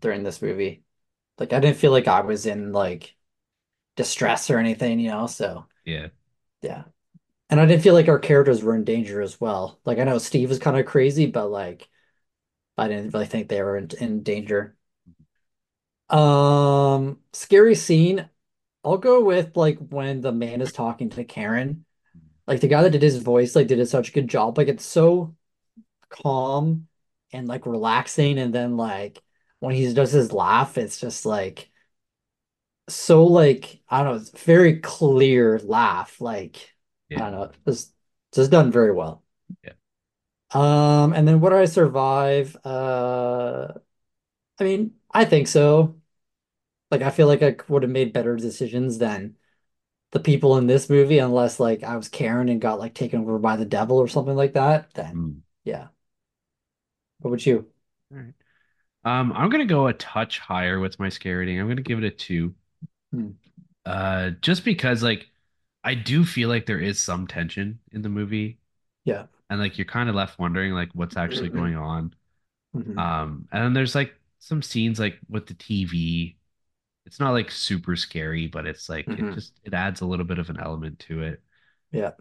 during 0.00 0.22
this 0.24 0.42
movie. 0.42 0.84
Like 1.38 1.52
I 1.52 1.60
didn't 1.60 1.78
feel 1.78 1.92
like 1.92 2.08
I 2.08 2.20
was 2.22 2.46
in 2.46 2.72
like 2.72 3.16
distress 3.96 4.50
or 4.50 4.58
anything, 4.58 5.00
you 5.00 5.10
know, 5.10 5.26
so 5.26 5.66
Yeah. 5.84 6.08
yeah. 6.62 6.84
And 7.50 7.60
I 7.60 7.66
didn't 7.66 7.82
feel 7.82 7.94
like 7.94 8.08
our 8.08 8.18
characters 8.20 8.62
were 8.64 8.76
in 8.76 8.84
danger 8.84 9.22
as 9.22 9.40
well. 9.40 9.80
Like 9.84 9.98
I 9.98 10.04
know 10.04 10.18
Steve 10.18 10.50
was 10.50 10.58
kind 10.60 10.78
of 10.78 10.86
crazy, 10.86 11.26
but 11.26 11.48
like 11.50 11.88
I 12.78 12.88
didn't 12.88 13.14
really 13.14 13.26
think 13.26 13.48
they 13.48 13.62
were 13.62 13.76
in, 13.78 13.90
in 14.00 14.22
danger. 14.22 14.76
Um, 16.10 17.20
scary 17.32 17.74
scene. 17.74 18.28
I'll 18.84 18.98
go 18.98 19.24
with 19.24 19.56
like 19.56 19.78
when 19.78 20.20
the 20.20 20.32
man 20.32 20.60
is 20.60 20.72
talking 20.72 21.10
to 21.10 21.24
Karen. 21.24 21.84
Like 22.46 22.60
the 22.60 22.68
guy 22.68 22.82
that 22.82 22.90
did 22.90 23.02
his 23.02 23.18
voice, 23.18 23.56
like 23.56 23.68
did 23.68 23.86
such 23.88 24.10
a 24.10 24.12
good 24.12 24.28
job. 24.28 24.58
Like 24.58 24.68
it's 24.68 24.84
so 24.86 25.36
calm 26.10 26.88
and 27.32 27.48
like 27.48 27.66
relaxing, 27.66 28.38
and 28.38 28.54
then 28.54 28.76
like 28.76 29.22
when 29.60 29.74
he 29.74 29.92
does 29.94 30.12
his 30.12 30.32
laugh, 30.32 30.78
it's 30.78 31.00
just 31.00 31.26
like 31.26 31.70
so 32.88 33.24
like 33.24 33.80
I 33.88 34.02
don't 34.02 34.14
know, 34.14 34.20
it's 34.20 34.30
very 34.44 34.80
clear 34.80 35.58
laugh. 35.60 36.20
Like 36.20 36.74
I 37.14 37.20
don't 37.20 37.32
know, 37.32 37.52
just 37.66 37.92
just 38.32 38.50
done 38.50 38.70
very 38.72 38.92
well. 38.92 39.24
Yeah. 39.62 39.72
Um, 40.50 41.12
and 41.12 41.26
then 41.28 41.40
would 41.40 41.52
I 41.52 41.66
survive? 41.66 42.56
Uh, 42.64 43.74
I 44.60 44.64
mean, 44.64 44.94
I 45.12 45.24
think 45.24 45.48
so. 45.48 46.00
Like 46.90 47.02
I 47.02 47.10
feel 47.10 47.26
like 47.28 47.42
I 47.42 47.56
would 47.68 47.82
have 47.82 47.92
made 47.92 48.12
better 48.12 48.36
decisions 48.36 48.98
than 48.98 49.36
the 50.12 50.20
people 50.20 50.58
in 50.58 50.66
this 50.68 50.90
movie, 50.90 51.18
unless 51.20 51.60
like 51.60 51.82
I 51.84 51.96
was 51.96 52.08
Karen 52.08 52.48
and 52.50 52.60
got 52.60 52.78
like 52.80 52.94
taken 52.94 53.22
over 53.22 53.38
by 53.38 53.56
the 53.56 53.64
devil 53.66 53.98
or 53.98 54.08
something 54.08 54.36
like 54.36 54.54
that. 54.54 54.92
Then 54.94 55.14
Mm. 55.14 55.42
yeah. 55.64 55.88
What 57.20 57.30
would 57.30 57.46
you? 57.46 57.70
All 58.12 58.18
right. 58.18 58.34
Um, 59.08 59.32
I'm 59.32 59.48
gonna 59.50 59.64
go 59.66 59.86
a 59.86 59.92
touch 59.94 60.38
higher 60.38 60.78
with 60.80 60.98
my 60.98 61.08
scare 61.08 61.38
rating. 61.38 61.60
I'm 61.60 61.68
gonna 61.68 61.82
give 61.82 61.98
it 61.98 62.04
a 62.04 62.10
two. 62.10 62.54
Hmm. 63.12 63.30
Uh, 63.84 64.30
just 64.42 64.64
because 64.64 65.02
like 65.02 65.28
I 65.84 65.94
do 65.94 66.24
feel 66.24 66.48
like 66.48 66.66
there 66.66 66.80
is 66.80 67.00
some 67.00 67.26
tension 67.26 67.80
in 67.92 68.02
the 68.02 68.08
movie, 68.08 68.58
Yeah. 69.04 69.26
and 69.50 69.60
like 69.60 69.78
you're 69.78 69.86
kind 69.86 70.08
of 70.08 70.14
left 70.16 70.38
wondering 70.38 70.72
like 70.74 70.90
what's 70.94 71.16
actually 71.16 71.50
going 71.50 71.76
on. 71.76 72.14
Mhm. 72.74 72.98
Um, 72.98 73.48
and 73.52 73.64
then 73.64 73.74
there's 73.74 73.94
like 73.96 74.14
some 74.40 74.62
scenes 74.62 75.00
like 75.00 75.18
with 75.28 75.46
the 75.48 75.54
TV. 75.54 76.38
It's 77.06 77.20
not 77.20 77.32
like 77.32 77.50
super 77.52 77.96
scary, 77.96 78.48
but 78.48 78.66
it's 78.66 78.88
like 78.88 79.12
it 79.14 79.16
Mhm. 79.16 79.32
just 79.32 79.60
it 79.64 79.74
adds 79.74 80.02
a 80.02 80.06
little 80.06 80.26
bit 80.26 80.38
of 80.40 80.50
an 80.50 80.60
element 80.60 81.00
to 81.00 81.22
it. 81.22 81.42
Yeah. 81.92 82.12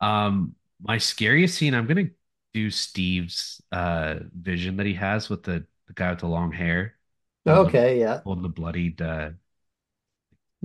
Um, 0.00 0.54
my 0.80 0.98
scariest 0.98 1.56
scene, 1.58 1.74
I'm 1.74 1.86
gonna 1.86 2.08
do 2.54 2.70
Steve's 2.70 3.62
uh 3.72 4.20
vision 4.34 4.76
that 4.78 4.86
he 4.86 4.94
has 4.94 5.28
with 5.28 5.42
the 5.42 5.66
the 5.90 5.94
guy 5.94 6.10
with 6.12 6.20
the 6.20 6.28
long 6.28 6.52
hair 6.52 6.98
holding 7.46 7.64
the 7.64 7.74
Okay. 7.74 7.98
Yeah. 8.00 8.22
holding 8.24 8.42
the 8.44 8.50
bloodied 8.50 9.02
uh 9.02 9.30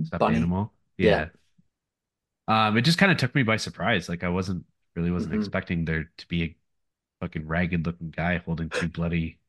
stuffed 0.02 0.28
Bunny. 0.28 0.30
animal. 0.30 0.72
Yeah. 0.98 1.22
Yeah. 1.22 1.30
Um, 2.48 2.76
it 2.76 2.82
just 2.82 2.98
kind 2.98 3.10
of 3.12 3.18
took 3.18 3.34
me 3.34 3.42
by 3.42 3.56
surprise. 3.56 4.08
Like 4.08 4.22
I 4.24 4.28
wasn't 4.28 4.66
really 4.94 5.10
wasn't 5.10 5.34
Mhm. 5.34 5.34
expecting 5.34 5.84
there 5.84 6.10
to 6.16 6.28
be 6.28 6.42
a 6.44 6.56
fucking 7.20 7.46
ragged 7.46 7.86
looking 7.86 8.10
guy 8.10 8.38
holding 8.38 8.70
two 8.70 8.88
bloody 8.88 9.40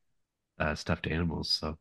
uh 0.58 0.74
stuffed 0.76 1.06
animals. 1.08 1.50
So 1.52 1.78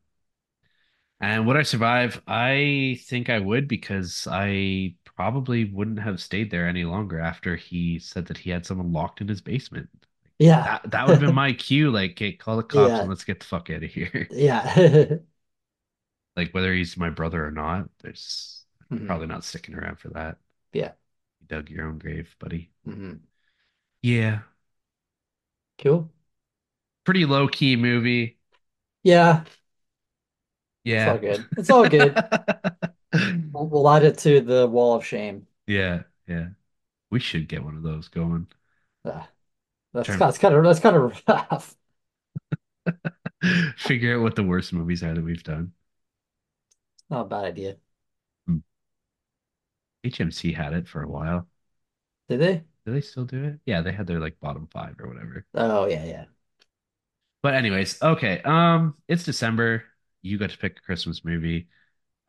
and 1.19 1.47
would 1.47 1.57
I 1.57 1.63
survive? 1.63 2.21
I 2.27 2.99
think 3.05 3.29
I 3.29 3.39
would 3.39 3.67
because 3.67 4.27
I 4.29 4.95
probably 5.05 5.65
wouldn't 5.65 5.99
have 5.99 6.21
stayed 6.21 6.51
there 6.51 6.67
any 6.67 6.85
longer 6.85 7.19
after 7.19 7.55
he 7.55 7.97
said 7.99 8.27
that 8.27 8.37
he 8.39 8.51
had 8.51 8.65
someone 8.65 8.91
locked 8.93 9.21
in 9.21 9.27
his 9.27 9.41
basement. 9.41 9.89
Yeah. 10.39 10.63
That 10.63 10.91
that 10.91 11.07
would 11.07 11.13
have 11.13 11.21
been 11.21 11.31
my 11.35 11.53
cue. 11.53 11.91
Like, 11.91 12.11
okay, 12.11 12.33
call 12.33 12.57
the 12.57 12.63
cops 12.63 12.99
and 12.99 13.09
let's 13.09 13.23
get 13.23 13.39
the 13.39 13.45
fuck 13.45 13.69
out 13.69 13.83
of 13.83 13.89
here. 13.91 14.27
Yeah. 14.31 15.17
Like 16.35 16.53
whether 16.53 16.73
he's 16.73 16.97
my 16.97 17.09
brother 17.09 17.45
or 17.45 17.51
not, 17.51 17.89
there's 17.99 18.65
Mhm. 18.91 19.07
probably 19.07 19.27
not 19.27 19.43
sticking 19.43 19.75
around 19.75 19.97
for 19.99 20.09
that. 20.09 20.37
Yeah. 20.73 20.93
You 21.41 21.47
dug 21.47 21.69
your 21.69 21.85
own 21.87 21.97
grave, 21.97 22.35
buddy. 22.39 22.71
Mhm. 22.85 23.19
Yeah. 24.01 24.41
Cool. 25.79 26.11
Pretty 27.05 27.25
low 27.25 27.47
key 27.47 27.75
movie. 27.75 28.37
Yeah. 29.03 29.43
Yeah. 30.83 31.13
It's 31.13 31.13
all 31.13 31.17
good. 31.19 31.49
It's 31.57 31.69
all 31.69 31.89
good. 31.89 32.15
We'll, 33.53 33.67
we'll 33.67 33.89
add 33.89 34.03
it 34.03 34.17
to 34.19 34.41
the 34.41 34.67
wall 34.67 34.95
of 34.95 35.05
shame. 35.05 35.47
Yeah, 35.67 36.03
yeah. 36.27 36.49
We 37.11 37.19
should 37.19 37.47
get 37.49 37.63
one 37.63 37.77
of 37.77 37.83
those 37.83 38.07
going. 38.09 38.47
Ah, 39.03 39.29
that's 39.97 40.15
Try 40.15 40.17
that's 40.17 40.37
kind 40.37 40.55
of 40.55 40.63
that's 40.63 40.79
kind 40.79 40.95
of 40.95 41.23
rough. 41.27 41.75
figure 43.77 44.15
out 44.15 44.21
what 44.23 44.35
the 44.35 44.43
worst 44.43 44.73
movies 44.73 45.03
are 45.03 45.13
that 45.13 45.23
we've 45.23 45.43
done. 45.43 45.73
Not 47.09 47.21
a 47.25 47.29
bad 47.29 47.43
idea. 47.45 47.77
Hmm. 48.47 48.57
HMC 50.03 50.51
had 50.51 50.73
it 50.73 50.87
for 50.89 51.01
a 51.01 51.07
while. 51.09 51.47
Did 52.29 52.39
they? 52.39 52.63
Do 52.85 52.93
they 52.93 53.01
still 53.01 53.25
do 53.25 53.43
it? 53.43 53.59
Yeah, 53.65 53.81
they 53.81 53.91
had 53.91 54.07
their 54.07 54.19
like 54.19 54.39
bottom 54.39 54.67
five 54.67 54.95
or 54.99 55.07
whatever. 55.07 55.45
Oh 55.53 55.85
yeah, 55.87 56.05
yeah. 56.05 56.25
But 57.41 57.53
anyways, 57.53 58.01
okay. 58.01 58.41
Um, 58.43 58.95
it's 59.07 59.23
December. 59.23 59.83
You 60.21 60.37
got 60.37 60.49
to 60.51 60.57
pick 60.57 60.77
a 60.77 60.81
Christmas 60.81 61.23
movie. 61.23 61.67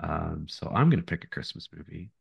Um, 0.00 0.46
so 0.48 0.70
I'm 0.74 0.90
gonna 0.90 1.02
pick 1.02 1.24
a 1.24 1.28
Christmas 1.28 1.68
movie, 1.72 2.12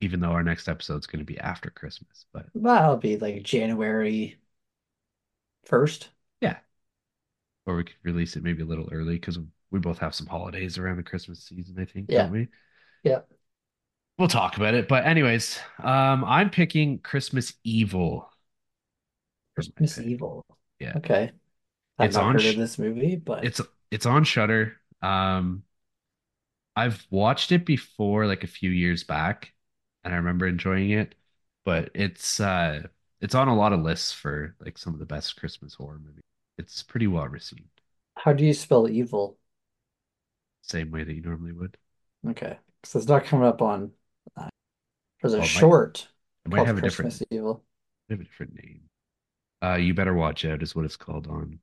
even 0.00 0.20
though 0.20 0.32
our 0.32 0.44
next 0.44 0.68
episode's 0.68 1.06
gonna 1.08 1.24
be 1.24 1.38
after 1.38 1.70
Christmas. 1.70 2.26
But 2.32 2.46
That'll 2.54 2.96
be 2.96 3.16
like 3.18 3.42
January 3.42 4.38
1st. 5.64 6.10
yeah, 6.40 6.58
or 7.66 7.76
we 7.76 7.84
could 7.84 7.96
release 8.02 8.36
it 8.36 8.42
maybe 8.42 8.62
a 8.62 8.66
little 8.66 8.88
early 8.92 9.14
because 9.14 9.38
we 9.70 9.78
both 9.80 9.98
have 9.98 10.14
some 10.14 10.26
holidays 10.26 10.78
around 10.78 10.96
the 10.96 11.02
Christmas 11.02 11.42
season, 11.42 11.78
I 11.78 11.84
think, 11.84 12.08
Yeah. 12.08 12.28
don't 12.28 12.30
we? 12.30 12.48
Yeah. 13.04 13.22
We'll 14.18 14.28
talk 14.28 14.56
about 14.56 14.74
it. 14.74 14.86
But 14.88 15.04
anyways, 15.06 15.58
um, 15.82 16.24
I'm 16.24 16.50
picking 16.50 16.98
Christmas 16.98 17.54
Evil 17.64 18.30
Christmas. 19.54 19.98
Evil. 19.98 20.44
Yeah. 20.78 20.96
Okay. 20.96 21.32
I've 21.98 22.12
It's 22.12 22.14
not 22.14 22.28
on 22.28 22.36
heard 22.36 22.46
of 22.46 22.56
this 22.56 22.78
movie, 22.78 23.16
but 23.16 23.48
it's 23.48 23.60
it's 23.90 24.06
on 24.06 24.24
Shudder. 24.24 24.80
Um, 25.02 25.64
I've 26.76 27.06
watched 27.10 27.52
it 27.52 27.64
before, 27.66 28.26
like 28.26 28.44
a 28.44 28.48
few 28.48 28.70
years 28.70 29.04
back, 29.04 29.52
and 30.02 30.12
I 30.14 30.16
remember 30.18 30.46
enjoying 30.46 30.90
it. 30.90 31.14
But 31.64 31.90
it's 31.94 32.40
uh 32.40 32.88
it's 33.24 33.34
on 33.34 33.48
a 33.48 33.56
lot 33.56 33.72
of 33.72 33.80
lists 33.82 34.12
for 34.12 34.54
like 34.60 34.78
some 34.78 34.92
of 34.94 35.00
the 35.00 35.06
best 35.06 35.36
Christmas 35.36 35.74
horror 35.74 35.98
movies. 35.98 36.22
It's 36.58 36.82
pretty 36.82 37.06
well 37.08 37.28
received, 37.28 37.80
how 38.16 38.32
do 38.32 38.44
you 38.44 38.52
spell 38.54 38.88
evil? 38.88 39.38
same 40.62 40.90
way 40.90 41.04
that 41.04 41.14
you 41.14 41.22
normally 41.22 41.52
would. 41.52 41.76
Okay. 42.28 42.58
So 42.84 42.98
it's 42.98 43.08
not 43.08 43.24
coming 43.24 43.46
up 43.46 43.62
on 43.62 43.92
uh, 44.36 44.48
there's 45.22 45.34
a 45.34 45.42
it 45.42 45.52
might 45.52 45.70
short 45.70 46.08
it 46.44 46.50
might 46.50 46.64
called 46.64 46.66
have 46.66 46.78
a 46.78 46.82
different 46.82 47.10
Christmas 47.10 47.22
Evil. 47.30 47.64
have 48.10 48.20
a 48.20 48.24
different 48.24 48.54
name. 48.54 48.82
Uh, 49.62 49.76
you 49.76 49.94
better 49.94 50.14
watch 50.14 50.44
out 50.44 50.62
is 50.62 50.76
what 50.76 50.84
it's 50.86 50.96
called 50.96 51.26
on 51.28 51.60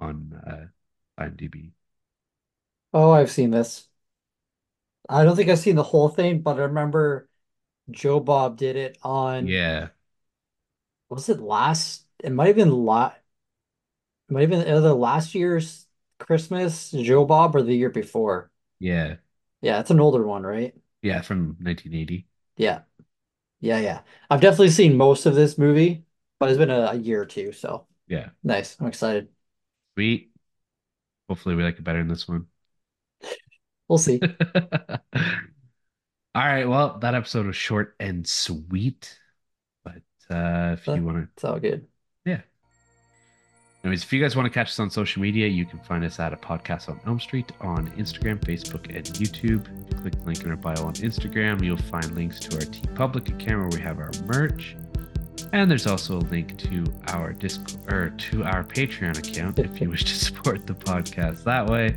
on 0.00 0.32
uh 0.46 1.22
IMDb. 1.22 1.72
Oh, 2.94 3.10
I've 3.12 3.30
seen 3.30 3.50
this. 3.50 3.88
I 5.08 5.24
don't 5.24 5.36
think 5.36 5.48
I've 5.50 5.58
seen 5.58 5.76
the 5.76 5.82
whole 5.82 6.08
thing, 6.08 6.42
but 6.42 6.58
I 6.58 6.62
remember 6.62 7.28
Joe 7.90 8.20
Bob 8.20 8.58
did 8.58 8.76
it 8.76 8.98
on 9.02 9.58
Yeah, 9.62 9.90
was 11.16 11.28
it 11.28 11.40
last? 11.40 12.06
It 12.20 12.32
might 12.32 12.48
have 12.48 12.56
been 12.56 12.70
la 12.72 13.12
it 14.28 14.32
might 14.32 14.40
have 14.42 14.50
been 14.50 14.60
either 14.66 14.92
last 14.92 15.34
year's 15.34 15.86
Christmas 16.18 16.90
Joe 16.90 17.24
Bob 17.24 17.54
or 17.56 17.62
the 17.62 17.74
year 17.74 17.90
before. 17.90 18.50
yeah, 18.78 19.16
Yeah, 19.62 19.80
it's 19.80 19.90
an 19.90 20.00
older 20.00 20.26
one, 20.26 20.42
right? 20.44 20.74
yeah, 21.02 21.20
from 21.22 21.56
1980. 21.60 22.26
Yeah. 22.56 22.82
Yeah, 23.60 23.78
yeah. 23.80 24.02
I've 24.30 24.40
definitely 24.42 24.70
seen 24.70 24.96
most 24.96 25.26
of 25.26 25.34
this 25.36 25.58
movie, 25.58 26.06
but 26.40 26.50
it's 26.50 26.58
been 26.58 26.70
a, 26.70 26.92
a 26.92 26.96
year 26.96 27.22
or 27.22 27.26
two, 27.26 27.52
so 27.52 27.88
Yeah, 28.06 28.30
nice. 28.44 28.80
I'm 28.80 28.88
excited. 28.88 29.30
sweet. 29.94 30.32
Hopefully, 31.28 31.54
we 31.56 31.62
like 31.64 31.78
it 31.78 31.84
better 31.84 32.00
than 32.00 32.08
this 32.08 32.28
one. 32.28 32.48
We'll 33.88 33.98
see. 33.98 34.26
All 36.34 36.46
right, 36.46 36.64
well, 36.66 36.98
that 37.00 37.14
episode 37.14 37.46
was 37.46 37.56
short 37.56 37.94
and 38.00 38.26
sweet, 38.26 39.18
uh 40.32 40.76
if 40.78 40.86
you 40.86 41.04
want 41.04 41.18
to, 41.18 41.28
it's 41.34 41.44
all 41.44 41.58
good. 41.60 41.86
yeah. 42.24 42.40
Anyways, 43.84 44.04
if 44.04 44.12
you 44.12 44.22
guys 44.22 44.36
want 44.36 44.46
to 44.46 44.50
catch 44.50 44.68
us 44.68 44.78
on 44.78 44.90
social 44.90 45.20
media, 45.20 45.48
you 45.48 45.64
can 45.66 45.80
find 45.80 46.04
us 46.04 46.20
at 46.20 46.32
a 46.32 46.36
podcast 46.36 46.88
on 46.88 47.00
Elm 47.04 47.18
Street 47.18 47.50
on 47.60 47.90
Instagram, 47.92 48.38
Facebook, 48.38 48.94
and 48.94 49.04
YouTube. 49.06 49.64
Click 50.00 50.14
the 50.14 50.24
link 50.24 50.42
in 50.44 50.50
our 50.50 50.56
bio 50.56 50.84
on 50.84 50.94
Instagram, 50.94 51.62
you'll 51.64 51.76
find 51.76 52.14
links 52.14 52.38
to 52.40 52.56
our 52.56 52.64
T 52.64 52.80
Public 52.94 53.28
account 53.28 53.60
where 53.60 53.78
we 53.78 53.80
have 53.80 53.98
our 53.98 54.12
merch. 54.26 54.76
And 55.52 55.70
there's 55.70 55.86
also 55.86 56.18
a 56.18 56.24
link 56.30 56.56
to 56.58 56.84
our 57.08 57.32
Discord 57.32 57.92
or 57.92 58.10
to 58.10 58.44
our 58.44 58.62
Patreon 58.64 59.18
account 59.18 59.58
if 59.58 59.80
you 59.80 59.90
wish 59.90 60.04
to 60.04 60.14
support 60.26 60.66
the 60.66 60.74
podcast 60.74 61.42
that 61.44 61.66
way. 61.66 61.96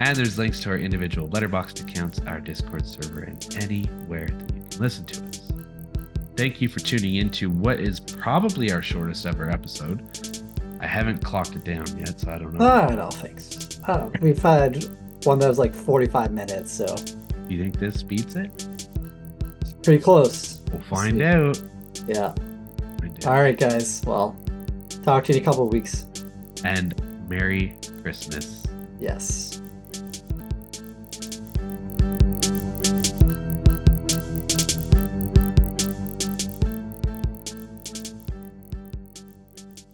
And 0.00 0.16
there's 0.16 0.38
links 0.38 0.60
to 0.60 0.70
our 0.70 0.78
individual 0.78 1.28
letterboxd 1.28 1.88
accounts, 1.88 2.20
our 2.26 2.40
Discord 2.40 2.86
server, 2.86 3.20
and 3.20 3.56
anywhere 3.60 4.28
that 4.28 4.54
you 4.56 4.62
can 4.70 4.80
listen 4.80 5.04
to 5.06 5.24
us. 5.26 5.45
Thank 6.36 6.60
you 6.60 6.68
for 6.68 6.80
tuning 6.80 7.14
in 7.16 7.30
to 7.30 7.48
what 7.48 7.80
is 7.80 7.98
probably 7.98 8.70
our 8.70 8.82
shortest 8.82 9.24
ever 9.24 9.50
episode. 9.50 10.02
I 10.80 10.86
haven't 10.86 11.24
clocked 11.24 11.56
it 11.56 11.64
down 11.64 11.86
yet, 11.98 12.20
so 12.20 12.30
I 12.30 12.38
don't 12.38 12.52
know. 12.52 12.66
I 12.66 12.94
don't 12.94 13.12
think 13.12 13.40
so. 13.40 13.82
Uh, 13.84 14.10
we've 14.20 14.42
had 14.42 14.84
one 15.24 15.38
that 15.38 15.48
was 15.48 15.58
like 15.58 15.74
45 15.74 16.32
minutes, 16.32 16.72
so 16.72 16.94
you 17.48 17.62
think 17.62 17.78
this 17.78 18.02
beats 18.02 18.34
it? 18.34 18.50
it's 19.60 19.72
pretty 19.82 20.02
close. 20.02 20.60
We'll 20.70 20.82
find 20.82 21.22
out. 21.22 21.60
Yeah. 22.06 22.34
Find 23.00 23.16
out. 23.24 23.26
All 23.26 23.40
right, 23.40 23.58
guys. 23.58 24.02
Well, 24.06 24.36
talk 25.04 25.24
to 25.24 25.32
you 25.32 25.38
in 25.38 25.42
a 25.42 25.44
couple 25.44 25.66
of 25.66 25.72
weeks. 25.72 26.06
And 26.64 27.00
Merry 27.28 27.76
Christmas. 28.02 28.64
Yes. 29.00 29.62